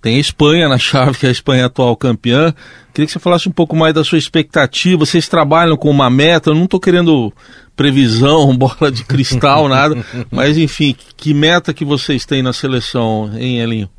Tem 0.00 0.16
a 0.16 0.20
Espanha 0.20 0.66
na 0.66 0.78
chave, 0.78 1.18
que 1.18 1.26
é 1.26 1.28
a 1.28 1.32
Espanha 1.32 1.66
atual 1.66 1.94
campeã. 1.94 2.54
Queria 2.94 3.06
que 3.06 3.12
você 3.12 3.18
falasse 3.18 3.48
um 3.48 3.52
pouco 3.52 3.76
mais 3.76 3.92
da 3.92 4.02
sua 4.02 4.16
expectativa. 4.16 5.04
Vocês 5.04 5.28
trabalham 5.28 5.76
com 5.76 5.90
uma 5.90 6.08
meta, 6.08 6.50
eu 6.50 6.54
não 6.54 6.64
estou 6.64 6.80
querendo 6.80 7.30
previsão, 7.76 8.52
bola 8.56 8.90
de 8.90 9.04
cristal, 9.04 9.68
nada, 9.68 10.02
mas 10.30 10.56
enfim, 10.56 10.96
que 11.16 11.34
meta 11.34 11.74
que 11.74 11.84
vocês 11.84 12.24
têm 12.24 12.42
na 12.42 12.54
seleção, 12.54 13.30
hein, 13.34 13.60
Elinho? 13.60 13.90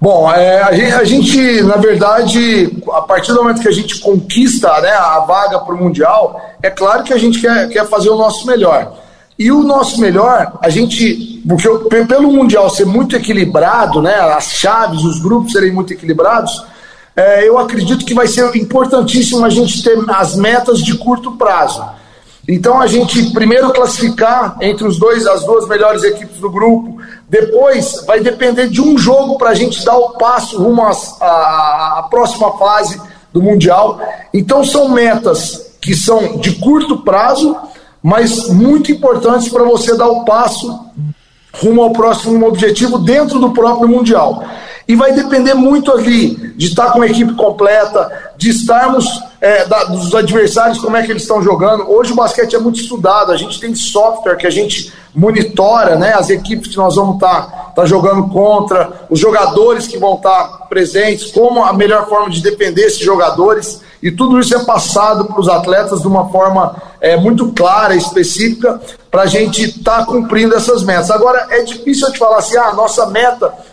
Bom, 0.00 0.30
é, 0.32 0.62
a, 0.62 0.72
gente, 0.72 0.92
a, 0.92 1.04
gente, 1.04 1.62
na 1.62 1.76
verdade, 1.76 2.82
a 2.90 3.02
partir 3.02 3.32
do 3.32 3.42
momento 3.42 3.60
que 3.60 3.68
a 3.68 3.72
gente 3.72 4.00
conquista 4.00 4.80
né, 4.80 4.92
a 4.92 5.20
vaga 5.20 5.58
para 5.58 5.74
o 5.74 5.78
Mundial, 5.78 6.40
é 6.62 6.70
claro 6.70 7.04
que 7.04 7.12
a 7.12 7.18
gente 7.18 7.38
quer, 7.38 7.68
quer 7.68 7.86
fazer 7.86 8.08
o 8.08 8.16
nosso 8.16 8.46
melhor. 8.46 8.96
E 9.38 9.52
o 9.52 9.62
nosso 9.62 10.00
melhor, 10.00 10.58
a 10.62 10.70
gente, 10.70 11.42
porque 11.46 11.68
pelo 12.06 12.32
Mundial 12.32 12.70
ser 12.70 12.86
muito 12.86 13.14
equilibrado, 13.14 14.00
né, 14.00 14.14
as 14.14 14.52
chaves, 14.52 15.02
os 15.02 15.18
grupos 15.18 15.52
serem 15.52 15.72
muito 15.72 15.92
equilibrados, 15.92 16.64
é, 17.14 17.46
eu 17.46 17.58
acredito 17.58 18.04
que 18.04 18.14
vai 18.14 18.26
ser 18.26 18.56
importantíssimo 18.56 19.44
a 19.44 19.50
gente 19.50 19.82
ter 19.82 19.98
as 20.08 20.34
metas 20.34 20.80
de 20.80 20.96
curto 20.96 21.32
prazo. 21.32 21.84
Então 22.52 22.80
a 22.80 22.86
gente 22.88 23.30
primeiro 23.30 23.72
classificar 23.72 24.56
entre 24.60 24.84
os 24.84 24.98
dois, 24.98 25.24
as 25.24 25.44
duas 25.44 25.68
melhores 25.68 26.02
equipes 26.02 26.38
do 26.38 26.50
grupo. 26.50 27.00
Depois 27.28 28.04
vai 28.04 28.18
depender 28.18 28.68
de 28.68 28.82
um 28.82 28.98
jogo 28.98 29.38
para 29.38 29.50
a 29.50 29.54
gente 29.54 29.84
dar 29.84 29.96
o 29.96 30.14
passo 30.14 30.60
rumo 30.60 30.82
à 30.82 32.08
próxima 32.10 32.58
fase 32.58 33.00
do 33.32 33.40
Mundial. 33.40 34.00
Então 34.34 34.64
são 34.64 34.88
metas 34.88 35.76
que 35.80 35.94
são 35.94 36.38
de 36.38 36.56
curto 36.56 36.98
prazo, 37.04 37.56
mas 38.02 38.48
muito 38.48 38.90
importantes 38.90 39.48
para 39.48 39.62
você 39.62 39.96
dar 39.96 40.08
o 40.08 40.24
passo 40.24 40.86
rumo 41.54 41.82
ao 41.82 41.92
próximo 41.92 42.44
objetivo 42.48 42.98
dentro 42.98 43.38
do 43.38 43.52
próprio 43.52 43.88
Mundial. 43.88 44.42
E 44.90 44.96
vai 44.96 45.12
depender 45.12 45.54
muito 45.54 45.92
ali 45.92 46.34
de 46.56 46.66
estar 46.66 46.90
com 46.90 47.00
a 47.00 47.06
equipe 47.06 47.34
completa, 47.34 48.10
de 48.36 48.50
estarmos 48.50 49.06
é, 49.40 49.64
da, 49.64 49.84
dos 49.84 50.12
adversários, 50.12 50.80
como 50.80 50.96
é 50.96 51.02
que 51.04 51.12
eles 51.12 51.22
estão 51.22 51.40
jogando. 51.40 51.88
Hoje 51.88 52.10
o 52.10 52.16
basquete 52.16 52.56
é 52.56 52.58
muito 52.58 52.80
estudado, 52.80 53.30
a 53.30 53.36
gente 53.36 53.60
tem 53.60 53.72
software 53.72 54.34
que 54.34 54.48
a 54.48 54.50
gente 54.50 54.92
monitora 55.14 55.94
né, 55.94 56.12
as 56.14 56.28
equipes 56.28 56.72
que 56.72 56.76
nós 56.76 56.96
vamos 56.96 57.14
estar 57.14 57.42
tá, 57.42 57.56
tá 57.76 57.84
jogando 57.84 58.30
contra, 58.30 59.06
os 59.08 59.20
jogadores 59.20 59.86
que 59.86 59.96
vão 59.96 60.14
estar 60.14 60.42
tá 60.42 60.66
presentes, 60.68 61.30
como 61.30 61.62
a 61.62 61.72
melhor 61.72 62.08
forma 62.08 62.28
de 62.28 62.42
defender 62.42 62.86
esses 62.86 62.98
jogadores. 62.98 63.82
E 64.02 64.10
tudo 64.10 64.40
isso 64.40 64.56
é 64.56 64.64
passado 64.64 65.26
para 65.26 65.38
os 65.38 65.48
atletas 65.48 66.00
de 66.00 66.08
uma 66.08 66.30
forma 66.30 66.74
é, 67.00 67.16
muito 67.16 67.52
clara, 67.52 67.94
específica, 67.94 68.80
para 69.08 69.22
a 69.22 69.26
gente 69.26 69.66
estar 69.66 69.98
tá 69.98 70.04
cumprindo 70.04 70.52
essas 70.56 70.82
metas. 70.82 71.12
Agora, 71.12 71.46
é 71.50 71.62
difícil 71.62 72.08
eu 72.08 72.12
te 72.12 72.18
falar 72.18 72.38
assim, 72.38 72.56
ah, 72.56 72.72
nossa 72.72 73.06
meta 73.06 73.69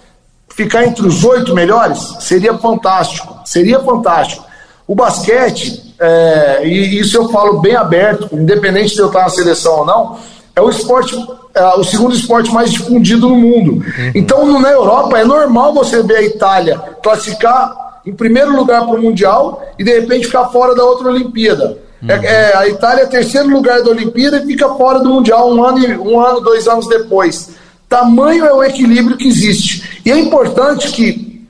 ficar 0.57 0.85
entre 0.85 1.05
os 1.05 1.23
oito 1.23 1.53
melhores 1.53 1.99
seria 2.19 2.57
fantástico, 2.57 3.39
seria 3.45 3.79
fantástico. 3.79 4.43
O 4.87 4.95
basquete, 4.95 5.93
é, 5.99 6.61
e 6.65 6.99
isso 6.99 7.15
eu 7.15 7.29
falo 7.29 7.59
bem 7.59 7.75
aberto, 7.75 8.27
independente 8.35 8.95
de 8.95 8.99
eu 8.99 9.07
estar 9.07 9.21
na 9.21 9.29
seleção 9.29 9.79
ou 9.79 9.85
não, 9.85 10.17
é 10.55 10.61
o 10.61 10.69
esporte, 10.69 11.15
é 11.53 11.63
o 11.75 11.83
segundo 11.83 12.15
esporte 12.15 12.51
mais 12.51 12.71
difundido 12.71 13.29
no 13.29 13.35
mundo. 13.35 13.73
Uhum. 13.73 14.11
Então, 14.15 14.59
na 14.59 14.71
Europa, 14.71 15.19
é 15.19 15.23
normal 15.23 15.73
você 15.73 16.01
ver 16.01 16.15
a 16.15 16.23
Itália 16.23 16.79
classificar 17.03 17.99
em 18.03 18.13
primeiro 18.13 18.55
lugar 18.55 18.83
para 18.83 18.95
o 18.95 19.01
Mundial 19.01 19.61
e 19.77 19.83
de 19.83 19.93
repente 19.93 20.25
ficar 20.25 20.45
fora 20.45 20.73
da 20.73 20.83
outra 20.83 21.09
Olimpíada. 21.09 21.77
É, 22.07 22.15
uhum. 22.15 22.23
É, 22.23 22.57
a 22.57 22.67
Itália 22.67 23.03
é 23.03 23.05
terceiro 23.05 23.49
lugar 23.49 23.83
da 23.83 23.91
Olimpíada 23.91 24.37
e 24.37 24.45
fica 24.47 24.69
fora 24.69 24.99
do 24.99 25.09
Mundial 25.09 25.51
um 25.51 25.63
ano, 25.63 26.01
um 26.01 26.19
ano, 26.19 26.41
dois 26.41 26.67
anos 26.67 26.87
depois. 26.87 27.51
Tamanho 27.89 28.45
é 28.45 28.53
o 28.53 28.63
equilíbrio 28.63 29.17
que 29.17 29.27
existe. 29.27 30.01
E 30.05 30.11
é 30.11 30.19
importante 30.19 30.91
que 30.91 31.47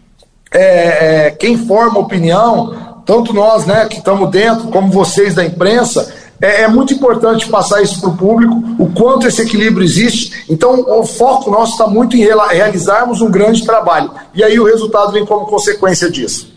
é, 0.52 1.28
é, 1.28 1.32
quem 1.32 1.58
forma 1.58 2.00
opinião, 2.00 3.02
tanto 3.06 3.34
nós 3.34 3.66
né, 3.66 3.86
que 3.88 3.98
estamos 3.98 4.30
dentro, 4.30 4.68
como 4.68 4.92
vocês 4.92 5.34
da 5.34 5.44
imprensa, 5.44 6.14
é, 6.40 6.64
é 6.64 6.68
muito 6.68 6.94
importante 6.94 7.48
passar 7.48 7.82
isso 7.82 8.00
para 8.00 8.10
o 8.10 8.18
público, 8.18 8.54
o 8.78 8.92
quanto 8.92 9.28
esse 9.28 9.42
equilíbrio 9.42 9.84
existe. 9.84 10.46
Então, 10.48 10.86
o 10.88 11.04
foco 11.04 11.50
nosso 11.50 11.72
está 11.74 11.88
muito 11.88 12.16
em 12.16 12.20
realizarmos 12.20 13.20
um 13.22 13.32
grande 13.32 13.66
trabalho. 13.66 14.12
E 14.34 14.44
aí 14.44 14.60
o 14.60 14.66
resultado 14.66 15.12
vem 15.12 15.26
como 15.26 15.48
consequência 15.48 16.10
disso. 16.10 16.54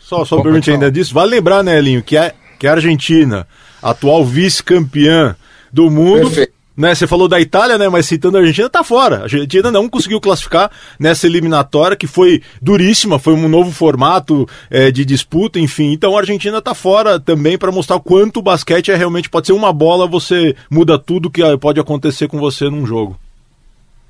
Só, 0.00 0.24
só 0.24 0.40
permite 0.40 0.70
ainda 0.70 0.90
disso, 0.90 1.12
vale 1.12 1.32
lembrar, 1.32 1.62
né, 1.62 1.76
Elinho, 1.78 2.02
que 2.02 2.16
a, 2.16 2.32
que 2.58 2.66
a 2.66 2.72
Argentina, 2.72 3.46
atual 3.82 4.24
vice-campeã 4.24 5.36
do 5.72 5.90
mundo, 5.90 6.28
Perfeito 6.28 6.55
né? 6.76 6.94
Você 6.94 7.06
falou 7.06 7.26
da 7.26 7.40
Itália, 7.40 7.78
né? 7.78 7.88
Mas 7.88 8.06
citando 8.06 8.36
a 8.36 8.40
Argentina, 8.40 8.68
tá 8.68 8.84
fora. 8.84 9.20
A 9.20 9.22
Argentina 9.22 9.70
não 9.70 9.88
conseguiu 9.88 10.20
classificar 10.20 10.70
nessa 10.98 11.26
eliminatória 11.26 11.96
que 11.96 12.06
foi 12.06 12.42
duríssima, 12.60 13.18
foi 13.18 13.32
um 13.32 13.48
novo 13.48 13.72
formato 13.72 14.46
é, 14.70 14.90
de 14.90 15.04
disputa, 15.04 15.58
enfim. 15.58 15.92
Então 15.92 16.16
a 16.16 16.20
Argentina 16.20 16.60
tá 16.60 16.74
fora 16.74 17.18
também 17.18 17.56
para 17.56 17.72
mostrar 17.72 17.98
quanto 18.00 18.38
o 18.38 18.42
basquete 18.42 18.90
é 18.90 18.96
realmente 18.96 19.30
pode 19.30 19.46
ser 19.46 19.52
uma 19.54 19.72
bola, 19.72 20.06
você 20.06 20.54
muda 20.70 20.98
tudo 20.98 21.30
que 21.30 21.42
pode 21.58 21.80
acontecer 21.80 22.28
com 22.28 22.38
você 22.38 22.68
num 22.68 22.84
jogo. 22.84 23.16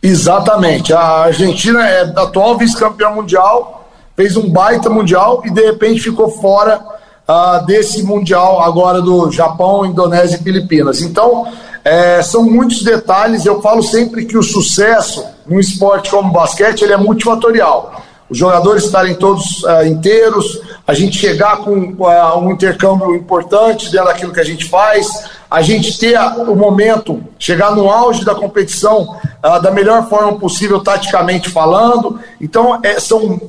Exatamente. 0.03 0.93
A 0.93 1.01
Argentina 1.01 1.87
é 1.87 2.03
atual 2.03 2.59
vice-campeã 2.59 3.11
mundial, 3.11 3.91
fez 4.17 4.37
um 4.37 4.51
baita 4.51 4.91
mundial 4.91 5.43
e 5.45 5.51
de 5.51 5.65
repente 5.65 6.01
ficou 6.01 6.31
fora 6.31 6.81
uh, 7.29 7.65
desse 7.67 8.03
mundial 8.03 8.63
agora 8.63 9.01
do 9.01 9.31
Japão, 9.31 9.85
Indonésia 9.85 10.37
e 10.37 10.43
Filipinas. 10.43 11.01
Então 11.01 11.47
é, 11.85 12.23
são 12.23 12.43
muitos 12.43 12.83
detalhes. 12.83 13.47
Eu 13.47 13.63
falo 13.63 13.83
sempre 13.83 14.25
que 14.25 14.37
o 14.37 14.43
sucesso 14.43 15.25
num 15.47 15.61
esporte 15.61 16.11
como 16.11 16.31
o 16.31 16.33
basquete 16.33 16.83
ele 16.83 16.93
é 16.93 16.97
multifatorial. 16.97 18.03
Os 18.29 18.39
jogadores 18.39 18.85
estarem 18.85 19.15
todos 19.15 19.63
uh, 19.63 19.87
inteiros, 19.87 20.61
a 20.87 20.95
gente 20.95 21.17
chegar 21.17 21.59
com 21.59 21.73
uh, 21.73 22.39
um 22.39 22.51
intercâmbio 22.51 23.15
importante 23.15 23.91
dentro 23.91 24.07
daquilo 24.07 24.33
que 24.33 24.41
a 24.41 24.45
gente 24.45 24.65
faz, 24.65 25.09
a 25.51 25.63
gente 25.63 25.97
ter 25.99 26.19
o 26.19 26.57
momento, 26.57 27.23
chegar 27.39 27.75
no 27.75 27.91
auge 27.91 28.25
da 28.25 28.35
competição 28.35 29.17
uh, 29.45 29.63
da 29.63 29.71
melhor 29.71 30.09
forma 30.09 30.39
possível, 30.39 30.81
taticamente 30.81 31.49
falando. 31.49 32.19
Então, 32.41 32.81
é, 32.83 32.99
são 32.99 33.41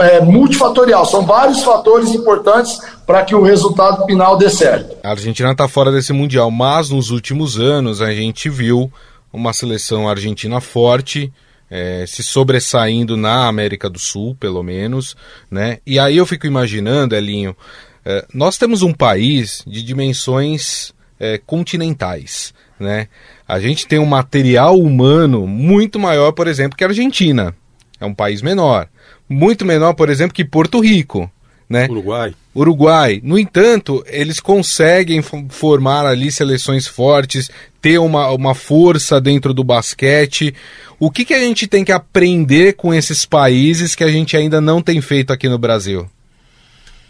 é, 0.00 0.20
multifatorial, 0.20 1.04
são 1.04 1.24
vários 1.24 1.62
fatores 1.62 2.14
importantes 2.14 2.80
para 3.06 3.24
que 3.24 3.34
o 3.34 3.42
resultado 3.42 4.04
final 4.06 4.36
dê 4.36 4.48
certo. 4.48 4.96
A 5.02 5.10
Argentina 5.10 5.50
está 5.52 5.68
fora 5.68 5.90
desse 5.90 6.12
Mundial, 6.12 6.50
mas 6.50 6.90
nos 6.90 7.10
últimos 7.10 7.58
anos 7.58 8.00
a 8.00 8.12
gente 8.12 8.48
viu 8.48 8.90
uma 9.32 9.52
seleção 9.52 10.08
argentina 10.08 10.60
forte, 10.60 11.32
é, 11.76 12.04
se 12.06 12.22
sobressaindo 12.22 13.16
na 13.16 13.48
América 13.48 13.90
do 13.90 13.98
Sul, 13.98 14.36
pelo 14.38 14.62
menos, 14.62 15.16
né? 15.50 15.78
E 15.84 15.98
aí 15.98 16.16
eu 16.16 16.24
fico 16.24 16.46
imaginando, 16.46 17.16
Elinho, 17.16 17.56
é, 18.04 18.24
nós 18.32 18.56
temos 18.56 18.82
um 18.82 18.92
país 18.92 19.64
de 19.66 19.82
dimensões 19.82 20.94
é, 21.18 21.36
continentais, 21.36 22.54
né? 22.78 23.08
A 23.48 23.58
gente 23.58 23.88
tem 23.88 23.98
um 23.98 24.06
material 24.06 24.78
humano 24.78 25.48
muito 25.48 25.98
maior, 25.98 26.30
por 26.30 26.46
exemplo, 26.46 26.78
que 26.78 26.84
a 26.84 26.86
Argentina. 26.86 27.52
É 28.00 28.06
um 28.06 28.14
país 28.14 28.40
menor. 28.40 28.88
Muito 29.28 29.64
menor, 29.64 29.94
por 29.94 30.08
exemplo, 30.08 30.32
que 30.32 30.44
Porto 30.44 30.78
Rico. 30.78 31.28
Né? 31.74 31.88
Uruguai. 31.90 32.34
Uruguai. 32.54 33.20
No 33.24 33.36
entanto, 33.36 34.04
eles 34.06 34.38
conseguem 34.38 35.20
formar 35.48 36.06
ali 36.06 36.30
seleções 36.30 36.86
fortes, 36.86 37.50
ter 37.82 37.98
uma, 37.98 38.30
uma 38.30 38.54
força 38.54 39.20
dentro 39.20 39.52
do 39.52 39.64
basquete. 39.64 40.54
O 41.00 41.10
que, 41.10 41.24
que 41.24 41.34
a 41.34 41.40
gente 41.40 41.66
tem 41.66 41.84
que 41.84 41.90
aprender 41.90 42.74
com 42.74 42.94
esses 42.94 43.26
países 43.26 43.96
que 43.96 44.04
a 44.04 44.08
gente 44.08 44.36
ainda 44.36 44.60
não 44.60 44.80
tem 44.80 45.00
feito 45.00 45.32
aqui 45.32 45.48
no 45.48 45.58
Brasil? 45.58 46.08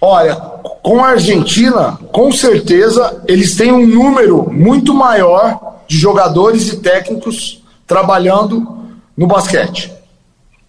Olha, 0.01 0.35
com 0.35 1.05
a 1.05 1.09
Argentina, 1.09 1.99
com 2.11 2.33
certeza, 2.33 3.23
eles 3.29 3.55
têm 3.55 3.71
um 3.71 3.87
número 3.87 4.51
muito 4.51 4.95
maior 4.95 5.83
de 5.87 5.99
jogadores 5.99 6.73
e 6.73 6.79
técnicos 6.79 7.63
trabalhando 7.87 8.79
no 9.15 9.27
basquete. 9.27 9.93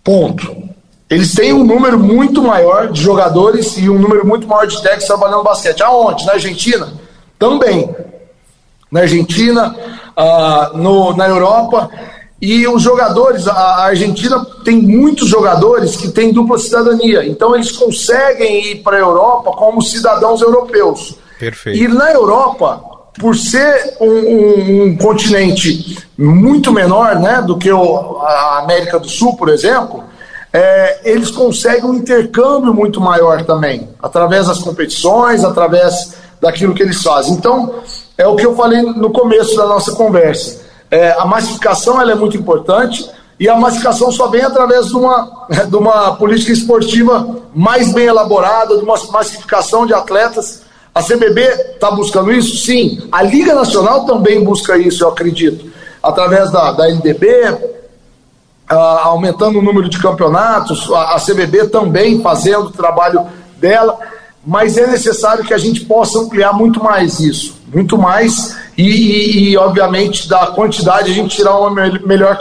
Ponto. 0.03 0.74
Eles 1.09 1.33
têm 1.33 1.53
um 1.53 1.63
número 1.63 1.99
muito 1.99 2.41
maior 2.41 2.91
de 2.91 3.01
jogadores 3.01 3.77
e 3.77 3.89
um 3.89 3.99
número 3.99 4.25
muito 4.25 4.47
maior 4.47 4.65
de 4.65 4.81
técnicos 4.81 5.05
trabalhando 5.05 5.43
basquete. 5.43 5.83
Aonde? 5.83 6.25
Na 6.25 6.33
Argentina? 6.33 6.93
Também. 7.37 7.95
Na 8.91 9.01
Argentina, 9.01 9.75
uh, 10.17 10.77
no, 10.77 11.15
na 11.15 11.27
Europa. 11.27 11.89
E 12.41 12.67
os 12.67 12.81
jogadores, 12.81 13.47
a 13.47 13.85
Argentina 13.85 14.45
tem 14.63 14.81
muitos 14.81 15.29
jogadores 15.29 15.95
que 15.95 16.09
têm 16.09 16.33
dupla 16.33 16.59
cidadania, 16.59 17.25
então 17.25 17.55
eles 17.55 17.71
conseguem 17.71 18.71
ir 18.71 18.83
para 18.83 18.97
a 18.97 18.99
Europa 18.99 19.51
como 19.51 19.81
cidadãos 19.81 20.41
europeus. 20.41 21.15
Perfeito. 21.39 21.79
E 21.79 21.87
na 21.87 22.11
Europa, 22.11 22.83
por 23.19 23.35
ser 23.35 23.95
um, 24.01 24.07
um, 24.07 24.83
um, 24.83 24.97
continente 24.97 25.97
muito 26.17 26.71
menor 26.73 27.19
né, 27.19 27.41
do 27.41 27.57
que 27.57 27.71
o, 27.71 28.19
a 28.19 28.59
América 28.59 28.99
do 28.99 29.07
Sul, 29.07 29.37
por 29.37 29.49
exemplo, 29.49 30.03
é, 30.55 31.01
eles 31.03 31.31
conseguem 31.31 31.83
um 31.83 31.95
intercâmbio 31.95 32.73
muito 32.73 33.01
maior 33.01 33.43
também, 33.43 33.89
através 34.01 34.47
das 34.47 34.59
competições, 34.59 35.43
através 35.43 36.15
daquilo 36.39 36.73
que 36.73 36.81
eles 36.81 37.03
fazem. 37.03 37.33
Então, 37.33 37.75
é 38.17 38.25
o 38.25 38.37
que 38.37 38.45
eu 38.45 38.55
falei 38.55 38.81
no 38.81 39.11
começo 39.11 39.57
da 39.57 39.65
nossa 39.65 39.91
conversa. 39.91 40.61
É, 40.89 41.11
a 41.11 41.25
massificação 41.25 42.01
ela 42.01 42.13
é 42.13 42.15
muito 42.15 42.37
importante 42.37 43.05
e 43.37 43.49
a 43.49 43.55
massificação 43.57 44.09
só 44.13 44.27
vem 44.27 44.43
através 44.43 44.85
de 44.87 44.95
uma, 44.95 45.45
de 45.67 45.75
uma 45.75 46.15
política 46.15 46.53
esportiva 46.53 47.35
mais 47.53 47.91
bem 47.91 48.05
elaborada, 48.05 48.77
de 48.77 48.83
uma 48.83 48.95
massificação 49.11 49.85
de 49.85 49.93
atletas 49.93 50.63
a 50.95 51.03
CBB 51.03 51.41
está 51.73 51.91
buscando 51.91 52.31
isso? 52.31 52.55
Sim. 52.65 53.09
A 53.11 53.21
Liga 53.21 53.53
Nacional 53.53 54.05
também 54.05 54.41
busca 54.41 54.77
isso, 54.77 55.03
eu 55.03 55.09
acredito. 55.09 55.69
Através 56.01 56.49
da, 56.51 56.71
da 56.71 56.87
uh, 56.87 57.84
aumentando 58.68 59.59
o 59.59 59.61
número 59.61 59.88
de 59.88 59.99
campeonatos, 59.99 60.91
a, 60.91 61.16
a 61.16 61.20
CBB 61.20 61.68
também 61.68 62.22
fazendo 62.22 62.66
o 62.66 62.72
trabalho 62.72 63.26
dela, 63.57 63.97
mas 64.45 64.78
é 64.78 64.88
necessário 64.88 65.43
que 65.43 65.53
a 65.53 65.57
gente 65.57 65.82
possa 65.86 66.20
ampliar 66.20 66.53
muito 66.53 66.84
mais 66.84 67.20
isso, 67.20 67.59
muito 67.74 67.97
mais, 67.97 68.57
e, 68.78 68.84
e, 68.84 69.49
e 69.49 69.57
obviamente 69.57 70.28
da 70.28 70.47
quantidade 70.47 71.11
a 71.11 71.13
gente 71.13 71.36
tirar 71.36 71.57
uma 71.57 71.70
melhor 71.72 72.38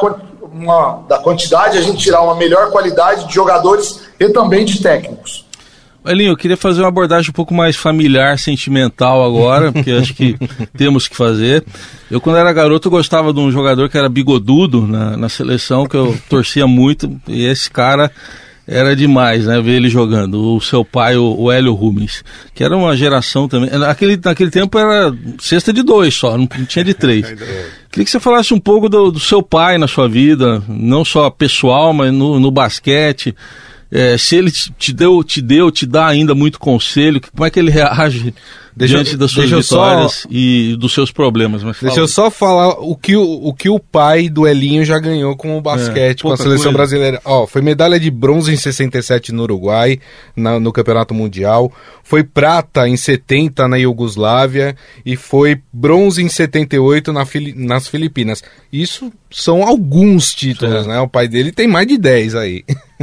uma, 0.53 1.03
da 1.09 1.19
quantidade 1.19 1.77
a 1.77 1.81
gente 1.81 1.99
tirar 1.99 2.23
uma 2.23 2.37
melhor 2.37 2.71
qualidade 2.71 3.27
de 3.27 3.35
jogadores 3.35 4.01
e 4.19 4.29
também 4.29 4.65
de 4.65 4.81
técnicos. 4.81 5.45
Elinho, 6.07 6.33
eu 6.33 6.37
queria 6.37 6.57
fazer 6.57 6.81
uma 6.81 6.89
abordagem 6.89 7.31
um 7.31 7.33
pouco 7.33 7.55
mais 7.55 7.77
familiar, 7.77 8.39
sentimental 8.39 9.25
agora, 9.25 9.73
porque 9.73 9.91
acho 9.91 10.15
que 10.15 10.37
temos 10.77 11.09
que 11.09 11.17
fazer. 11.17 11.65
Eu, 12.11 12.21
quando 12.21 12.37
era 12.37 12.53
garoto, 12.53 12.91
gostava 12.91 13.33
de 13.33 13.41
um 13.41 13.51
jogador 13.51 13.89
que 13.89 13.97
era 13.97 14.09
bigodudo 14.09 14.87
na, 14.87 15.17
na 15.17 15.29
seleção, 15.29 15.87
que 15.87 15.97
eu 15.97 16.17
torcia 16.29 16.67
muito, 16.67 17.21
e 17.27 17.45
esse 17.45 17.71
cara 17.71 18.11
era 18.67 18.97
demais, 18.97 19.45
né, 19.47 19.61
ver 19.61 19.73
ele 19.73 19.89
jogando. 19.89 20.57
O 20.57 20.61
seu 20.61 20.85
pai, 20.85 21.17
o, 21.17 21.37
o 21.39 21.53
Hélio 21.53 21.75
Rubens, 21.75 22.25
que 22.55 22.65
era 22.65 22.77
uma 22.77 22.97
geração 22.97 23.47
também. 23.47 23.71
Naquele, 23.71 24.19
naquele 24.23 24.51
tempo 24.51 24.79
era 24.79 25.15
cesta 25.39 25.73
de 25.73 25.83
dois 25.83 26.15
só, 26.15 26.37
não, 26.37 26.49
não 26.57 26.65
tinha 26.65 26.85
de 26.85 26.95
três. 26.95 27.27
Queria 27.91 28.05
que 28.05 28.11
você 28.11 28.19
falasse 28.19 28.53
um 28.53 28.59
pouco 28.59 28.89
do, 28.89 29.13
do, 29.13 29.21
seu 29.21 29.43
pai 29.43 29.79
na 29.79 29.87
sua 29.87 30.09
vida, 30.09 30.63
não 30.67 31.05
só 31.05 31.31
pessoal, 31.31 31.93
mas 31.93 32.13
no, 32.13 32.41
no 32.41 32.51
basquete. 32.51 33.35
É, 33.95 34.19
se 34.19 34.35
ele 34.35 34.51
te 34.51 34.93
deu, 34.93 35.23
te 35.23 35.41
deu, 35.41 35.71
te 35.71 35.87
dá 35.87 36.09
ainda 36.09 36.35
muito 36.35 36.59
conselho, 36.59 37.21
como 37.33 37.47
é 37.47 37.51
que 37.51 37.61
ele 37.61 37.71
reage 37.71 38.35
deixa, 38.75 38.95
diante 38.97 39.17
das 39.17 39.31
suas 39.31 39.49
vitórias 39.49 40.13
só, 40.13 40.29
e 40.29 40.75
dos 40.77 40.93
seus 40.93 41.13
problemas? 41.13 41.63
Mas 41.63 41.79
deixa 41.81 42.01
eu 42.01 42.09
só 42.09 42.29
falar 42.29 42.71
o 42.71 42.97
que 42.97 43.15
o, 43.15 43.23
o 43.23 43.55
que 43.55 43.69
o 43.69 43.79
pai 43.79 44.29
do 44.29 44.49
Elinho 44.49 44.85
já 44.85 44.99
ganhou 44.99 45.37
com 45.37 45.57
o 45.57 45.61
basquete, 45.61 46.19
é, 46.19 46.23
com 46.25 46.33
a 46.33 46.37
seleção 46.37 46.65
coisa. 46.65 46.77
brasileira. 46.77 47.21
Ó, 47.25 47.47
foi 47.47 47.63
medalha 47.63 48.01
de 48.01 48.11
bronze 48.11 48.53
em 48.53 48.57
67 48.57 49.31
no 49.31 49.45
Uruguai, 49.45 50.01
na, 50.35 50.59
no 50.59 50.73
Campeonato 50.73 51.15
Mundial, 51.15 51.73
foi 52.03 52.25
prata 52.25 52.89
em 52.89 52.97
70 52.97 53.69
na 53.69 53.77
Iugoslávia 53.77 54.75
e 55.07 55.15
foi 55.15 55.63
bronze 55.73 56.21
em 56.21 56.29
78 56.29 57.13
na, 57.13 57.25
nas 57.55 57.87
Filipinas. 57.87 58.43
Isso 58.73 59.13
são 59.31 59.63
alguns 59.63 60.35
títulos, 60.35 60.85
né? 60.85 60.99
O 60.99 61.07
pai 61.07 61.29
dele 61.29 61.53
tem 61.53 61.69
mais 61.69 61.87
de 61.87 61.97
10 61.97 62.35
aí. 62.35 62.65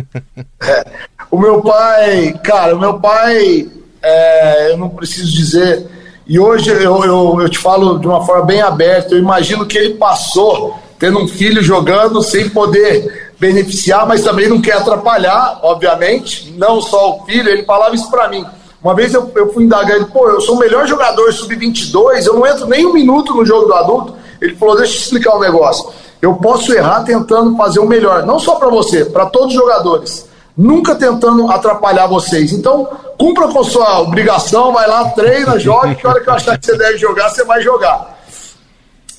O 1.30 1.40
meu 1.40 1.62
pai, 1.62 2.38
cara, 2.44 2.76
o 2.76 2.80
meu 2.80 3.00
pai, 3.00 3.70
é, 4.04 4.74
eu 4.74 4.78
não 4.78 4.90
preciso 4.90 5.32
dizer, 5.32 5.88
e 6.28 6.38
hoje 6.38 6.70
eu, 6.70 7.04
eu, 7.06 7.38
eu 7.42 7.50
te 7.50 7.58
falo 7.58 8.00
de 8.00 8.08
uma 8.08 8.26
forma 8.26 8.46
bem 8.46 8.62
aberta, 8.62 9.16
eu 9.16 9.20
imagino 9.20 9.66
que 9.66 9.78
ele 9.78 9.94
passou 9.94 10.78
tendo 11.00 11.20
um 11.20 11.28
filho 11.28 11.64
jogando 11.64 12.22
sem 12.22 12.50
poder 12.50 13.32
beneficiar, 13.40 14.06
mas 14.06 14.24
também 14.24 14.48
não 14.48 14.62
quer 14.62 14.74
atrapalhar, 14.74 15.60
obviamente, 15.64 16.54
não 16.58 16.82
só 16.82 17.16
o 17.16 17.26
filho, 17.26 17.50
ele 17.50 17.64
falava 17.64 17.96
isso 17.96 18.12
para 18.12 18.28
mim. 18.28 18.46
Uma 18.84 18.94
vez 18.94 19.14
eu, 19.14 19.32
eu 19.36 19.54
fui 19.54 19.64
indagar 19.64 19.96
ele, 19.96 20.06
pô, 20.06 20.28
eu 20.28 20.42
sou 20.42 20.56
o 20.56 20.60
melhor 20.60 20.88
jogador 20.88 21.32
sub-22, 21.32 22.26
eu 22.26 22.34
não 22.34 22.46
entro 22.46 22.68
nem 22.68 22.86
um 22.86 22.94
minuto 22.94 23.34
no 23.34 23.46
jogo 23.46 23.68
do 23.68 23.74
adulto. 23.74 24.16
Ele 24.42 24.56
falou, 24.56 24.76
deixa 24.76 24.94
eu 24.94 24.98
te 24.98 25.04
explicar 25.04 25.36
um 25.36 25.40
negócio. 25.40 25.92
Eu 26.22 26.36
posso 26.36 26.72
errar 26.74 27.04
tentando 27.04 27.58
fazer 27.58 27.80
o 27.80 27.88
melhor, 27.88 28.26
não 28.26 28.38
só 28.38 28.56
para 28.56 28.70
você, 28.70 29.06
para 29.06 29.26
todos 29.26 29.48
os 29.48 29.54
jogadores. 29.54 30.30
Nunca 30.56 30.94
tentando 30.94 31.50
atrapalhar 31.50 32.08
vocês. 32.08 32.52
Então, 32.52 32.88
cumpra 33.18 33.48
com 33.48 33.64
sua 33.64 34.02
obrigação, 34.02 34.72
vai 34.72 34.88
lá, 34.88 35.10
treina, 35.10 35.58
joga, 35.58 35.96
que 35.96 36.06
hora 36.06 36.20
que 36.22 36.30
eu 36.30 36.34
achar 36.34 36.58
que 36.58 36.66
você 36.66 36.78
deve 36.78 36.98
jogar, 36.98 37.30
você 37.30 37.44
vai 37.44 37.62
jogar. 37.62 38.20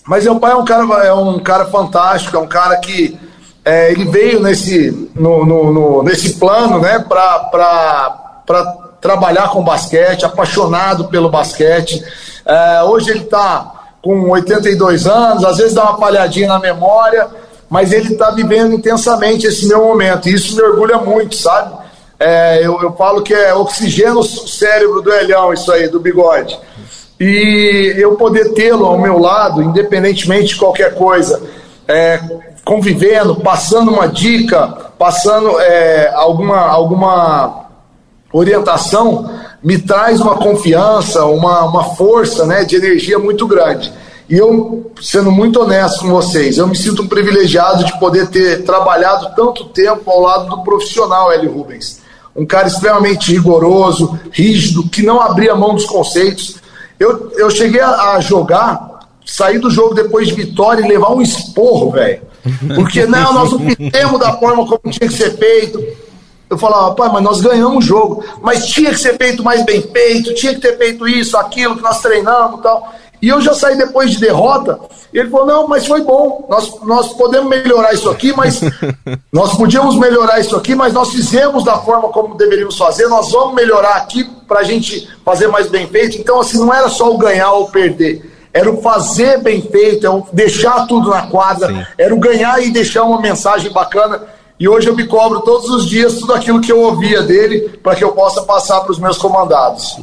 Mas 0.07 0.25
meu 0.25 0.39
pai 0.39 0.53
é 0.53 0.57
um 0.57 0.65
cara, 0.65 1.05
é 1.05 1.15
um 1.15 1.39
cara 1.39 1.65
fantástico, 1.67 2.37
é 2.37 2.41
um 2.41 2.47
cara 2.47 2.77
que 2.77 3.19
é, 3.65 3.93
ele 3.93 4.05
veio 4.05 4.41
nesse, 4.41 5.11
no, 5.15 5.45
no, 5.45 5.73
no 5.73 6.03
nesse 6.03 6.35
plano 6.35 6.81
né, 6.81 6.99
para 6.99 8.43
trabalhar 9.01 9.49
com 9.51 9.63
basquete, 9.63 10.25
apaixonado 10.25 11.09
pelo 11.09 11.29
basquete. 11.29 12.05
É, 12.45 12.83
hoje 12.83 13.11
ele 13.11 13.21
está 13.25 13.72
com 14.03 14.29
82 14.31 15.07
anos, 15.07 15.45
às 15.45 15.59
vezes 15.59 15.75
dá 15.75 15.85
uma 15.85 15.99
palhadinha 15.99 16.49
na 16.49 16.59
memória, 16.59 17.29
mas 17.71 17.93
ele 17.93 18.13
está 18.13 18.31
vivendo 18.33 18.75
intensamente 18.75 19.47
esse 19.47 19.67
meu 19.67 19.85
momento, 19.85 20.29
e 20.29 20.35
isso 20.35 20.57
me 20.57 20.63
orgulha 20.63 20.99
muito, 20.99 21.37
sabe? 21.37 21.73
É, 22.19 22.65
eu, 22.65 22.81
eu, 22.83 22.93
falo 22.93 23.23
que 23.23 23.33
é 23.33 23.55
oxigênio 23.55 24.19
o 24.19 24.25
cérebro 24.25 25.01
do 25.01 25.13
Elhão, 25.13 25.53
isso 25.53 25.73
aí, 25.73 25.89
do 25.89 25.99
bigode. 25.99 26.59
E 27.19 27.95
eu 27.97 28.15
poder 28.17 28.53
tê-lo 28.53 28.87
ao 28.87 28.99
meu 28.99 29.19
lado, 29.19 29.63
independentemente 29.63 30.49
de 30.49 30.57
qualquer 30.57 30.95
coisa, 30.95 31.41
é, 31.89 32.21
convivendo, 32.65 33.37
passando 33.37 33.93
uma 33.93 34.07
dica, 34.07 34.69
passando 34.99 35.59
é, 35.61 36.13
alguma, 36.15 36.61
alguma 36.61 37.62
orientação, 38.33 39.31
me 39.63 39.79
traz 39.79 40.21
uma 40.21 40.37
confiança, 40.37 41.25
uma, 41.27 41.65
uma 41.65 41.85
força 41.95 42.47
né, 42.47 42.65
de 42.65 42.77
energia 42.77 43.19
muito 43.19 43.47
grande. 43.47 43.93
E 44.29 44.37
eu, 44.37 44.91
sendo 45.01 45.31
muito 45.31 45.61
honesto 45.61 46.01
com 46.01 46.09
vocês, 46.09 46.57
eu 46.57 46.67
me 46.67 46.77
sinto 46.77 47.03
um 47.03 47.07
privilegiado 47.07 47.85
de 47.85 47.99
poder 47.99 48.29
ter 48.29 48.65
trabalhado 48.65 49.35
tanto 49.37 49.67
tempo 49.67 50.11
ao 50.11 50.21
lado 50.21 50.49
do 50.49 50.63
profissional 50.63 51.31
L. 51.31 51.47
Rubens. 51.49 52.01
Um 52.35 52.47
cara 52.47 52.67
extremamente 52.67 53.31
rigoroso, 53.31 54.19
rígido, 54.31 54.89
que 54.89 55.03
não 55.03 55.21
abria 55.21 55.55
mão 55.55 55.75
dos 55.75 55.85
conceitos. 55.85 56.57
Eu, 56.99 57.31
eu 57.37 57.51
cheguei 57.51 57.81
a, 57.81 58.13
a 58.13 58.21
jogar, 58.21 59.11
sair 59.27 59.59
do 59.59 59.71
jogo 59.71 59.95
depois 59.95 60.29
de 60.29 60.35
vitória 60.35 60.83
e 60.83 60.89
levar 60.89 61.13
um 61.13 61.21
esporro, 61.21 61.91
velho. 61.91 62.23
Porque 62.75 63.05
não, 63.05 63.35
nós 63.35 63.53
não 63.53 63.59
fizemos 63.59 64.19
da 64.19 64.33
forma 64.33 64.67
como 64.67 64.93
tinha 64.93 65.09
que 65.09 65.17
ser 65.17 65.37
feito 65.37 65.79
eu 66.53 66.59
falava, 66.59 66.95
pai, 66.95 67.09
mas 67.13 67.23
nós 67.23 67.41
ganhamos 67.41 67.85
o 67.85 67.87
jogo. 67.87 68.25
Mas 68.43 68.67
tinha 68.67 68.91
que 68.91 68.99
ser 68.99 69.17
feito 69.17 69.43
mais 69.43 69.65
bem 69.65 69.81
feito, 69.81 70.35
tinha 70.35 70.55
que 70.55 70.61
ter 70.61 70.77
feito 70.77 71.09
isso, 71.09 71.37
aquilo 71.37 71.77
que 71.77 71.83
nós 71.83 72.01
treinamos 72.01 72.61
e 72.61 72.63
tal. 72.63 72.93
E 73.23 73.29
eu 73.29 73.41
já 73.41 73.55
saí 73.55 73.77
depois 73.77 74.11
de 74.11 74.19
derrota. 74.19 74.81
E 75.15 75.19
ele 75.19 75.31
falou: 75.31 75.47
não, 75.47 75.69
mas 75.69 75.87
foi 75.87 76.03
bom. 76.03 76.45
Nós, 76.51 76.81
nós 76.83 77.13
podemos 77.15 77.49
melhorar 77.49 77.95
isso 77.95 78.11
aqui, 78.11 78.35
mas 78.37 78.61
nós 79.33 79.57
podíamos 79.57 79.97
melhorar 79.97 80.41
isso 80.41 80.57
aqui, 80.57 80.75
mas 80.75 80.93
nós 80.93 81.11
fizemos 81.11 81.65
da 81.65 81.79
forma 81.79 82.09
como 82.09 82.35
deveríamos 82.35 82.77
fazer. 82.77 83.07
Nós 83.07 83.31
vamos 83.31 83.55
melhorar 83.55 83.97
aqui 83.97 84.25
para 84.49 84.61
a 84.61 84.65
gente 84.65 85.09
fazer 85.25 85.47
mais 85.47 85.69
bem 85.69 85.87
feito. 85.87 86.19
Então, 86.19 86.41
assim, 86.41 86.59
não 86.59 86.75
era 86.75 86.89
só 86.89 87.15
o 87.15 87.19
ganhar 87.19 87.53
ou 87.53 87.69
perder. 87.69 88.31
Era 88.53 88.71
o 88.71 88.83
fazer 88.83 89.41
bem 89.41 89.63
feito, 89.63 90.05
era 90.05 90.15
o 90.15 90.27
deixar 90.33 90.87
tudo 90.87 91.09
na 91.09 91.23
quadra, 91.29 91.69
Sim. 91.69 91.87
era 91.97 92.15
o 92.15 92.19
ganhar 92.19 92.63
e 92.63 92.71
deixar 92.71 93.05
uma 93.05 93.21
mensagem 93.21 93.73
bacana. 93.73 94.21
E 94.59 94.69
hoje 94.69 94.89
eu 94.89 94.95
me 94.95 95.07
cobro 95.07 95.41
todos 95.41 95.69
os 95.71 95.87
dias 95.87 96.15
tudo 96.15 96.35
aquilo 96.35 96.61
que 96.61 96.71
eu 96.71 96.81
ouvia 96.81 97.23
dele 97.23 97.69
para 97.83 97.97
que 97.97 98.05
eu 98.05 98.13
possa 98.13 98.43
passar 98.43 98.81
para 98.81 98.93
os 98.93 98.99
meus 98.99 99.19
comandados. 99.19 99.97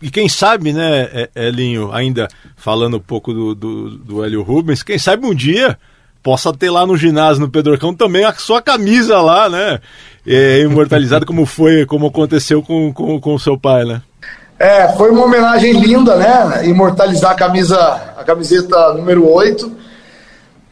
E 0.00 0.10
quem 0.10 0.28
sabe, 0.28 0.72
né, 0.72 1.28
Elinho, 1.34 1.92
ainda 1.92 2.28
falando 2.56 2.96
um 2.96 3.00
pouco 3.00 3.32
do, 3.32 3.54
do, 3.54 3.90
do 3.98 4.24
Hélio 4.24 4.42
Rubens, 4.42 4.82
quem 4.82 4.98
sabe 4.98 5.26
um 5.26 5.34
dia 5.34 5.76
possa 6.22 6.52
ter 6.52 6.70
lá 6.70 6.86
no 6.86 6.96
ginásio, 6.96 7.40
no 7.40 7.50
Pedrocão, 7.50 7.94
também 7.94 8.24
a 8.24 8.32
sua 8.34 8.60
camisa 8.60 9.20
lá, 9.20 9.48
né? 9.48 9.80
É, 10.26 10.60
imortalizada 10.60 11.24
como 11.24 11.46
foi, 11.46 11.86
como 11.86 12.06
aconteceu 12.06 12.62
com 12.62 12.88
o 12.88 12.92
com, 12.92 13.20
com 13.20 13.38
seu 13.38 13.58
pai, 13.58 13.84
né? 13.84 14.02
É, 14.58 14.88
foi 14.88 15.10
uma 15.10 15.24
homenagem 15.24 15.72
linda, 15.72 16.16
né? 16.16 16.66
Imortalizar 16.66 17.32
a 17.32 17.34
camisa, 17.34 17.78
a 18.16 18.24
camiseta 18.24 18.92
número 18.94 19.30
8 19.30 19.87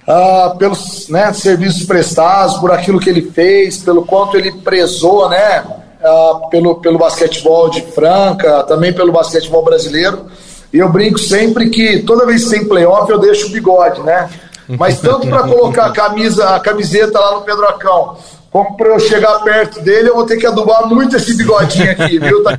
uh, 0.07 0.57
pelos 0.57 1.09
né, 1.09 1.33
serviços 1.33 1.85
prestados, 1.85 2.57
por 2.59 2.71
aquilo 2.71 3.01
que 3.01 3.11
ele 3.11 3.23
fez, 3.23 3.79
pelo 3.79 4.05
quanto 4.05 4.37
ele 4.37 4.53
prezou, 4.53 5.29
né, 5.29 5.65
uh, 6.03 6.49
pelo, 6.49 6.77
pelo 6.77 6.99
basquetebol 6.99 7.69
de 7.71 7.83
Franca, 7.83 8.63
também 8.65 8.93
pelo 8.93 9.13
basquetebol 9.13 9.65
brasileiro. 9.65 10.27
E 10.73 10.79
eu 10.79 10.89
brinco 10.91 11.19
sempre 11.19 11.71
que 11.71 12.01
toda 12.01 12.27
vez 12.27 12.45
que 12.45 12.51
tem 12.51 12.65
playoff 12.69 13.11
eu 13.11 13.19
deixo 13.19 13.47
o 13.47 13.51
bigode, 13.51 14.03
né? 14.03 14.29
Mas 14.69 15.01
tanto 15.01 15.29
para 15.29 15.45
colocar 15.45 15.87
a 15.87 15.93
camisa, 15.93 16.51
a 16.51 16.61
camiseta 16.61 17.19
lá 17.19 17.37
no 17.37 17.43
Pedrocão, 17.43 18.17
como 18.51 18.77
para 18.77 18.89
eu 18.89 18.99
chegar 18.99 19.39
perto 19.41 19.81
dele, 19.81 20.09
eu 20.09 20.17
vou 20.17 20.27
ter 20.27 20.37
que 20.37 20.47
adubar 20.47 20.89
muito 20.89 21.17
esse 21.17 21.37
bigodinho 21.37 21.91
aqui, 21.91 22.19
viu? 22.19 22.43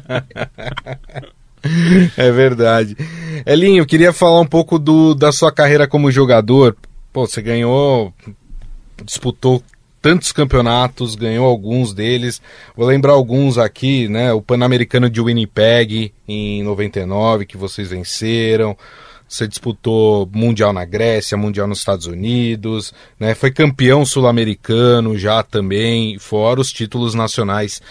É 2.16 2.32
verdade. 2.32 2.96
Elinho, 3.46 3.82
eu 3.82 3.86
queria 3.86 4.14
falar 4.14 4.40
um 4.40 4.46
pouco 4.46 4.80
do, 4.80 5.14
da 5.14 5.34
sua 5.34 5.52
carreira 5.52 5.86
como 5.86 6.10
jogador. 6.10 6.78
Pô, 7.18 7.26
você 7.26 7.42
ganhou, 7.42 8.14
disputou 9.04 9.64
tantos 10.00 10.32
campeonatos, 10.32 11.16
ganhou 11.16 11.48
alguns 11.48 11.92
deles. 11.92 12.40
Vou 12.76 12.86
lembrar 12.86 13.14
alguns 13.14 13.58
aqui, 13.58 14.08
né? 14.08 14.32
O 14.34 14.40
Pan-Americano 14.40 15.10
de 15.10 15.20
Winnipeg 15.20 16.14
em 16.28 16.62
99, 16.62 17.48
que 17.48 17.58
vocês 17.58 17.90
venceram. 17.90 18.78
Você 19.28 19.48
disputou 19.48 20.30
Mundial 20.32 20.72
na 20.72 20.86
Grécia, 20.86 21.36
Mundial 21.36 21.66
nos 21.66 21.80
Estados 21.80 22.06
Unidos, 22.06 22.94
né? 23.20 23.34
Foi 23.34 23.50
campeão 23.50 24.06
sul-americano 24.06 25.18
já 25.18 25.42
também, 25.42 26.20
fora 26.20 26.62
os 26.62 26.72
títulos 26.72 27.16
nacionais. 27.16 27.82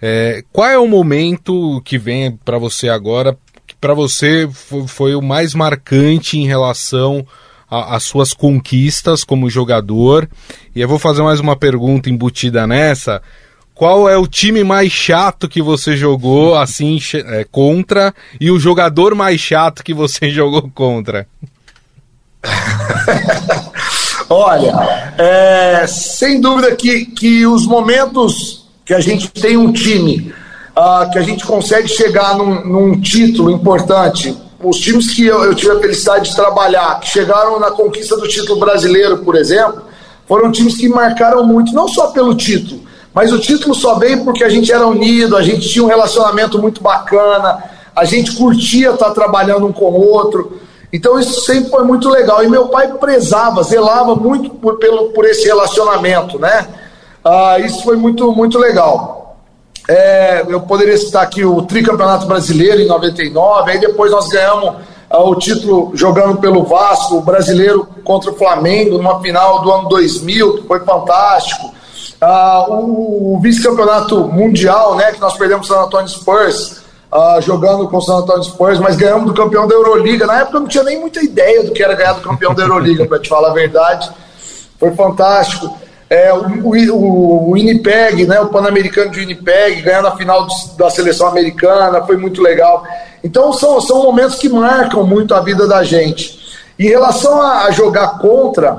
É, 0.00 0.42
qual 0.50 0.70
é 0.70 0.78
o 0.78 0.88
momento 0.88 1.82
que 1.84 1.98
vem 1.98 2.34
para 2.34 2.56
você 2.56 2.88
agora 2.88 3.36
que 3.66 3.74
para 3.76 3.92
você 3.92 4.48
foi, 4.50 4.88
foi, 4.88 5.14
o 5.14 5.20
mais 5.20 5.54
marcante 5.54 6.38
em 6.38 6.46
relação 6.46 7.26
às 7.70 8.02
suas 8.02 8.34
conquistas 8.34 9.22
como 9.22 9.48
jogador? 9.48 10.28
E 10.74 10.80
eu 10.80 10.88
vou 10.88 10.98
fazer 10.98 11.22
mais 11.22 11.38
uma 11.40 11.56
pergunta 11.56 12.10
embutida 12.10 12.66
nessa. 12.66 13.22
Qual 13.74 14.08
é 14.08 14.18
o 14.18 14.26
time 14.26 14.62
mais 14.62 14.92
chato 14.92 15.48
que 15.48 15.62
você 15.62 15.96
jogou 15.96 16.54
assim 16.54 16.98
é, 17.14 17.46
contra 17.50 18.12
e 18.38 18.50
o 18.50 18.58
jogador 18.58 19.14
mais 19.14 19.40
chato 19.40 19.82
que 19.82 19.94
você 19.94 20.28
jogou 20.34 20.70
contra? 20.74 21.26
Olha, 24.28 25.14
é, 25.18 25.86
sem 25.86 26.40
dúvida 26.40 26.76
que, 26.76 27.06
que 27.06 27.46
os 27.46 27.66
momentos 27.66 28.68
que 28.84 28.94
a 28.94 29.00
gente 29.00 29.28
tem 29.28 29.56
um 29.56 29.72
time, 29.72 30.32
uh, 30.76 31.10
que 31.10 31.18
a 31.18 31.22
gente 31.22 31.44
consegue 31.44 31.88
chegar 31.88 32.36
num, 32.36 32.64
num 32.64 33.00
título 33.00 33.50
importante, 33.50 34.36
os 34.62 34.78
times 34.78 35.14
que 35.14 35.26
eu, 35.26 35.44
eu, 35.44 35.54
tive 35.54 35.72
a 35.72 35.80
felicidade 35.80 36.30
de 36.30 36.36
trabalhar, 36.36 37.00
que 37.00 37.08
chegaram 37.08 37.58
na 37.58 37.70
conquista 37.70 38.16
do 38.16 38.28
título 38.28 38.60
brasileiro, 38.60 39.18
por 39.18 39.36
exemplo, 39.36 39.82
foram 40.26 40.52
times 40.52 40.76
que 40.76 40.88
marcaram 40.88 41.44
muito, 41.44 41.72
não 41.72 41.88
só 41.88 42.08
pelo 42.08 42.34
título, 42.34 42.82
mas 43.12 43.32
o 43.32 43.38
título 43.38 43.74
só 43.74 43.94
veio 43.94 44.24
porque 44.24 44.44
a 44.44 44.48
gente 44.48 44.70
era 44.70 44.86
unido, 44.86 45.36
a 45.36 45.42
gente 45.42 45.68
tinha 45.68 45.84
um 45.84 45.88
relacionamento 45.88 46.58
muito 46.58 46.82
bacana, 46.82 47.62
a 47.94 48.04
gente 48.04 48.36
curtia 48.36 48.90
estar 48.90 49.10
trabalhando 49.10 49.66
um 49.66 49.72
com 49.72 49.86
o 49.86 50.08
outro. 50.08 50.60
Então 50.92 51.18
isso 51.18 51.40
sempre 51.40 51.70
foi 51.70 51.84
muito 51.84 52.08
legal. 52.08 52.44
E 52.44 52.48
meu 52.48 52.68
pai 52.68 52.88
prezava, 52.94 53.62
zelava 53.62 54.14
muito 54.14 54.50
por, 54.50 54.78
pelo, 54.78 55.10
por 55.10 55.24
esse 55.24 55.44
relacionamento, 55.44 56.38
né? 56.38 56.68
Ah, 57.24 57.58
isso 57.58 57.82
foi 57.82 57.96
muito, 57.96 58.32
muito 58.32 58.58
legal. 58.58 59.19
É, 59.92 60.44
eu 60.48 60.60
poderia 60.60 60.96
citar 60.96 61.24
aqui 61.24 61.44
o 61.44 61.62
tricampeonato 61.62 62.24
brasileiro 62.24 62.80
em 62.80 62.86
99, 62.86 63.72
aí 63.72 63.80
depois 63.80 64.12
nós 64.12 64.28
ganhamos 64.28 64.76
ah, 65.10 65.24
o 65.24 65.34
título 65.34 65.90
jogando 65.94 66.38
pelo 66.38 66.62
Vasco, 66.62 67.16
o 67.16 67.20
brasileiro 67.20 67.88
contra 68.04 68.30
o 68.30 68.36
Flamengo, 68.36 68.98
numa 68.98 69.20
final 69.20 69.62
do 69.62 69.72
ano 69.72 69.88
2000, 69.88 70.58
que 70.58 70.68
foi 70.68 70.78
fantástico. 70.84 71.74
Ah, 72.20 72.66
o, 72.68 73.34
o 73.34 73.40
vice-campeonato 73.40 74.28
mundial, 74.28 74.94
né, 74.94 75.10
que 75.10 75.20
nós 75.20 75.36
perdemos 75.36 75.68
o 75.68 75.74
San 75.74 75.80
Antonio 75.80 76.08
Spurs, 76.08 76.82
ah, 77.10 77.40
jogando 77.40 77.88
com 77.88 77.96
o 77.96 78.00
San 78.00 78.18
Antonio 78.18 78.44
Spurs, 78.44 78.78
mas 78.78 78.94
ganhamos 78.94 79.26
do 79.26 79.34
campeão 79.34 79.66
da 79.66 79.74
Euroliga. 79.74 80.24
Na 80.24 80.42
época 80.42 80.58
eu 80.58 80.60
não 80.60 80.68
tinha 80.68 80.84
nem 80.84 81.00
muita 81.00 81.20
ideia 81.20 81.64
do 81.64 81.72
que 81.72 81.82
era 81.82 81.96
ganhar 81.96 82.12
do 82.12 82.20
campeão 82.20 82.54
da 82.54 82.62
Euroliga, 82.62 83.06
para 83.06 83.18
te 83.18 83.28
falar 83.28 83.50
a 83.50 83.54
verdade. 83.54 84.08
Foi 84.78 84.92
fantástico. 84.92 85.76
É, 86.10 86.34
o, 86.34 86.42
o, 86.64 87.50
o 87.50 87.52
Winnipeg, 87.52 88.26
né, 88.26 88.40
o 88.40 88.48
Pan-Americano 88.48 89.12
de 89.12 89.20
Winnipeg, 89.20 89.80
ganhando 89.80 90.08
a 90.08 90.16
final 90.16 90.44
da 90.76 90.90
seleção 90.90 91.28
americana, 91.28 92.02
foi 92.02 92.16
muito 92.16 92.42
legal. 92.42 92.84
Então 93.22 93.52
são, 93.52 93.80
são 93.80 94.02
momentos 94.02 94.34
que 94.34 94.48
marcam 94.48 95.04
muito 95.04 95.32
a 95.32 95.40
vida 95.40 95.68
da 95.68 95.84
gente. 95.84 96.40
Em 96.76 96.88
relação 96.88 97.40
a, 97.40 97.66
a 97.66 97.70
jogar 97.70 98.18
contra, 98.18 98.76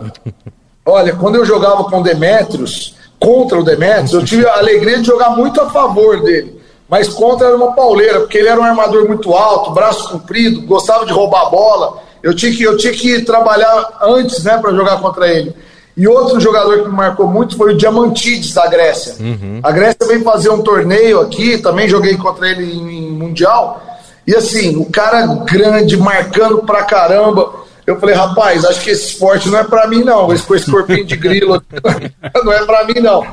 olha, 0.86 1.16
quando 1.16 1.36
eu 1.36 1.46
jogava 1.46 1.86
com 1.86 2.02
Demetrios, 2.02 2.96
contra 3.18 3.60
o 3.60 3.64
Demetrius, 3.64 4.12
eu 4.12 4.26
tive 4.26 4.46
a 4.46 4.58
alegria 4.58 4.98
de 4.98 5.08
jogar 5.08 5.30
muito 5.30 5.62
a 5.62 5.70
favor 5.70 6.22
dele. 6.22 6.60
Mas 6.90 7.08
contra 7.08 7.48
era 7.48 7.56
uma 7.56 7.72
pauleira, 7.72 8.20
porque 8.20 8.40
ele 8.40 8.50
era 8.50 8.60
um 8.60 8.64
armador 8.66 9.08
muito 9.08 9.34
alto, 9.34 9.72
braço 9.72 10.10
comprido, 10.10 10.64
gostava 10.64 11.06
de 11.06 11.14
roubar 11.14 11.44
a 11.44 11.50
bola. 11.50 12.00
Eu 12.22 12.36
tinha 12.36 12.52
que, 12.52 12.62
eu 12.62 12.76
tinha 12.76 12.92
que 12.92 13.22
trabalhar 13.22 14.00
antes 14.02 14.44
né, 14.44 14.58
para 14.58 14.74
jogar 14.74 15.00
contra 15.00 15.30
ele. 15.30 15.56
E 15.96 16.08
outro 16.08 16.40
jogador 16.40 16.84
que 16.84 16.90
me 16.90 16.96
marcou 16.96 17.28
muito 17.28 17.58
foi 17.58 17.74
o 17.74 17.78
Diamantides 17.78 18.54
da 18.54 18.68
Grécia. 18.68 19.16
Uhum. 19.20 19.60
A 19.62 19.72
Grécia 19.72 20.08
veio 20.08 20.24
fazer 20.24 20.50
um 20.50 20.62
torneio 20.62 21.20
aqui, 21.20 21.58
também 21.58 21.90
joguei 21.90 22.16
contra 22.18 22.50
ele 22.50 22.64
em, 22.64 23.10
em 23.10 23.12
Mundial. 23.12 23.82
E 24.26 24.36
assim, 24.36 24.78
o 24.78 24.86
cara 24.86 25.26
grande, 25.46 25.98
marcando 25.98 26.60
pra 26.60 26.84
caramba. 26.84 27.62
Eu 27.86 28.00
falei, 28.00 28.16
rapaz, 28.16 28.64
acho 28.64 28.82
que 28.82 28.92
esse 28.92 29.08
esporte 29.08 29.50
não 29.50 29.60
é 29.60 29.64
para 29.64 29.88
mim, 29.88 30.04
não. 30.04 30.32
Esse 30.32 30.44
com 30.44 30.56
esse 30.56 30.70
corpinho 30.70 31.04
de 31.04 31.18
grilo 31.18 31.62
não 32.44 32.54
é 32.54 32.64
para 32.66 32.86
mim, 32.86 33.00
não. 33.02 33.26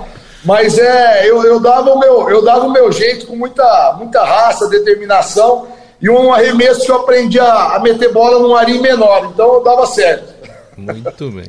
Mas 0.45 0.79
é, 0.79 1.29
eu, 1.29 1.43
eu, 1.45 1.61
dava 1.61 1.93
o 1.93 1.99
meu, 1.99 2.31
eu 2.31 2.43
dava 2.43 2.67
o 2.67 2.73
meu 2.73 2.91
jeito 2.91 3.27
com 3.27 3.37
muita, 3.37 3.95
muita 3.99 4.25
raça, 4.25 4.69
determinação 4.69 5.67
e 6.01 6.09
um 6.09 6.33
arremesso 6.33 6.85
que 6.85 6.91
eu 6.91 6.97
aprendi 6.97 7.39
a, 7.41 7.75
a 7.75 7.81
meter 7.81 8.13
bola 8.13 8.39
num 8.39 8.55
arim 8.55 8.81
menor. 8.81 9.31
Então 9.33 9.55
eu 9.55 9.65
dava 9.65 9.85
certo. 9.87 10.38
Muito 10.79 11.31
bem. 11.33 11.47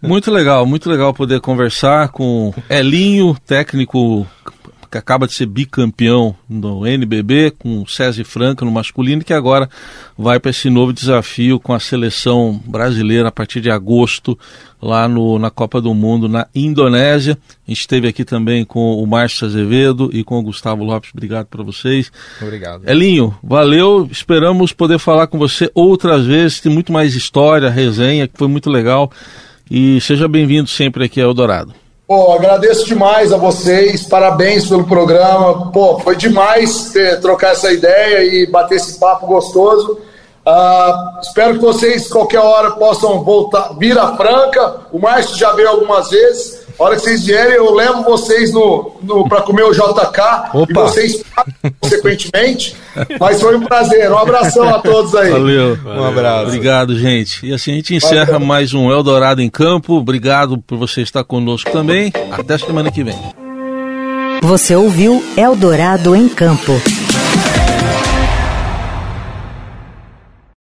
muito 0.00 0.30
legal, 0.30 0.64
muito 0.64 0.88
legal 0.88 1.12
poder 1.12 1.40
conversar 1.40 2.08
com 2.08 2.52
Elinho, 2.70 3.36
técnico 3.46 4.26
que 4.92 4.98
acaba 4.98 5.26
de 5.26 5.32
ser 5.32 5.46
bicampeão 5.46 6.36
no 6.46 6.86
NBB 6.86 7.52
com 7.58 7.80
o 7.80 7.88
César 7.88 8.24
Franca 8.24 8.62
no 8.62 8.70
masculino, 8.70 9.24
que 9.24 9.32
agora 9.32 9.68
vai 10.18 10.38
para 10.38 10.50
esse 10.50 10.68
novo 10.68 10.92
desafio 10.92 11.58
com 11.58 11.72
a 11.72 11.80
seleção 11.80 12.62
brasileira 12.66 13.28
a 13.28 13.32
partir 13.32 13.62
de 13.62 13.70
agosto, 13.70 14.38
lá 14.82 15.08
no, 15.08 15.38
na 15.38 15.50
Copa 15.50 15.80
do 15.80 15.94
Mundo 15.94 16.28
na 16.28 16.46
Indonésia. 16.54 17.38
A 17.66 17.70
gente 17.70 17.80
esteve 17.80 18.06
aqui 18.06 18.22
também 18.22 18.66
com 18.66 19.02
o 19.02 19.06
Márcio 19.06 19.46
Azevedo 19.46 20.10
e 20.12 20.22
com 20.22 20.38
o 20.38 20.42
Gustavo 20.42 20.84
Lopes. 20.84 21.10
Obrigado 21.14 21.46
para 21.46 21.62
vocês. 21.62 22.12
Obrigado. 22.40 22.86
Elinho, 22.86 23.34
valeu. 23.42 24.06
Esperamos 24.12 24.74
poder 24.74 24.98
falar 24.98 25.26
com 25.26 25.38
você 25.38 25.70
outras 25.74 26.26
vezes. 26.26 26.60
Tem 26.60 26.70
muito 26.70 26.92
mais 26.92 27.14
história, 27.14 27.70
resenha, 27.70 28.28
que 28.28 28.36
foi 28.36 28.48
muito 28.48 28.68
legal. 28.68 29.10
E 29.70 29.98
seja 30.02 30.28
bem-vindo 30.28 30.68
sempre 30.68 31.04
aqui 31.04 31.18
ao 31.18 31.30
Eldorado. 31.30 31.81
Pô, 32.14 32.30
agradeço 32.34 32.84
demais 32.84 33.32
a 33.32 33.38
vocês, 33.38 34.02
parabéns 34.02 34.68
pelo 34.68 34.84
programa. 34.84 35.72
Pô, 35.72 35.98
foi 35.98 36.14
demais 36.14 36.90
ter, 36.90 37.18
trocar 37.22 37.52
essa 37.52 37.72
ideia 37.72 38.22
e 38.22 38.46
bater 38.46 38.74
esse 38.74 38.98
papo 38.98 39.26
gostoso. 39.26 39.98
Uh, 40.46 41.20
espero 41.22 41.54
que 41.54 41.60
vocês, 41.60 42.08
qualquer 42.08 42.40
hora, 42.40 42.72
possam 42.72 43.24
voltar, 43.24 43.72
vir 43.78 43.96
Franca. 44.14 44.80
O 44.92 44.98
Márcio 44.98 45.38
já 45.38 45.52
veio 45.52 45.70
algumas 45.70 46.10
vezes. 46.10 46.61
A 46.78 46.84
hora 46.84 46.96
que 46.96 47.02
vocês 47.02 47.24
vierem, 47.24 47.54
eu 47.54 47.72
levo 47.74 48.02
vocês 48.02 48.52
no, 48.52 48.92
no 49.02 49.28
para 49.28 49.42
comer 49.42 49.64
o 49.64 49.72
JK 49.72 50.20
Opa. 50.54 50.66
e 50.70 50.74
vocês 50.74 51.22
consequentemente. 51.80 52.76
Mas 53.18 53.40
foi 53.40 53.56
um 53.56 53.60
prazer. 53.60 54.10
Um 54.10 54.18
abração 54.18 54.68
a 54.68 54.78
todos 54.78 55.14
aí. 55.14 55.30
Valeu. 55.30 55.78
Um 55.84 56.04
abraço. 56.04 56.46
Obrigado, 56.46 56.98
gente. 56.98 57.46
E 57.46 57.52
assim 57.52 57.72
a 57.72 57.74
gente 57.74 57.94
encerra 57.94 58.32
Valeu. 58.32 58.46
mais 58.46 58.74
um 58.74 58.90
Eldorado 58.90 59.40
em 59.40 59.48
Campo. 59.50 59.94
Obrigado 59.94 60.58
por 60.58 60.76
você 60.78 61.02
estar 61.02 61.24
conosco 61.24 61.70
também. 61.70 62.12
Até 62.30 62.58
semana 62.58 62.90
que 62.90 63.02
vem. 63.02 63.18
Você 64.42 64.74
ouviu 64.74 65.22
Eldorado 65.36 66.16
em 66.16 66.28
Campo. 66.28 66.72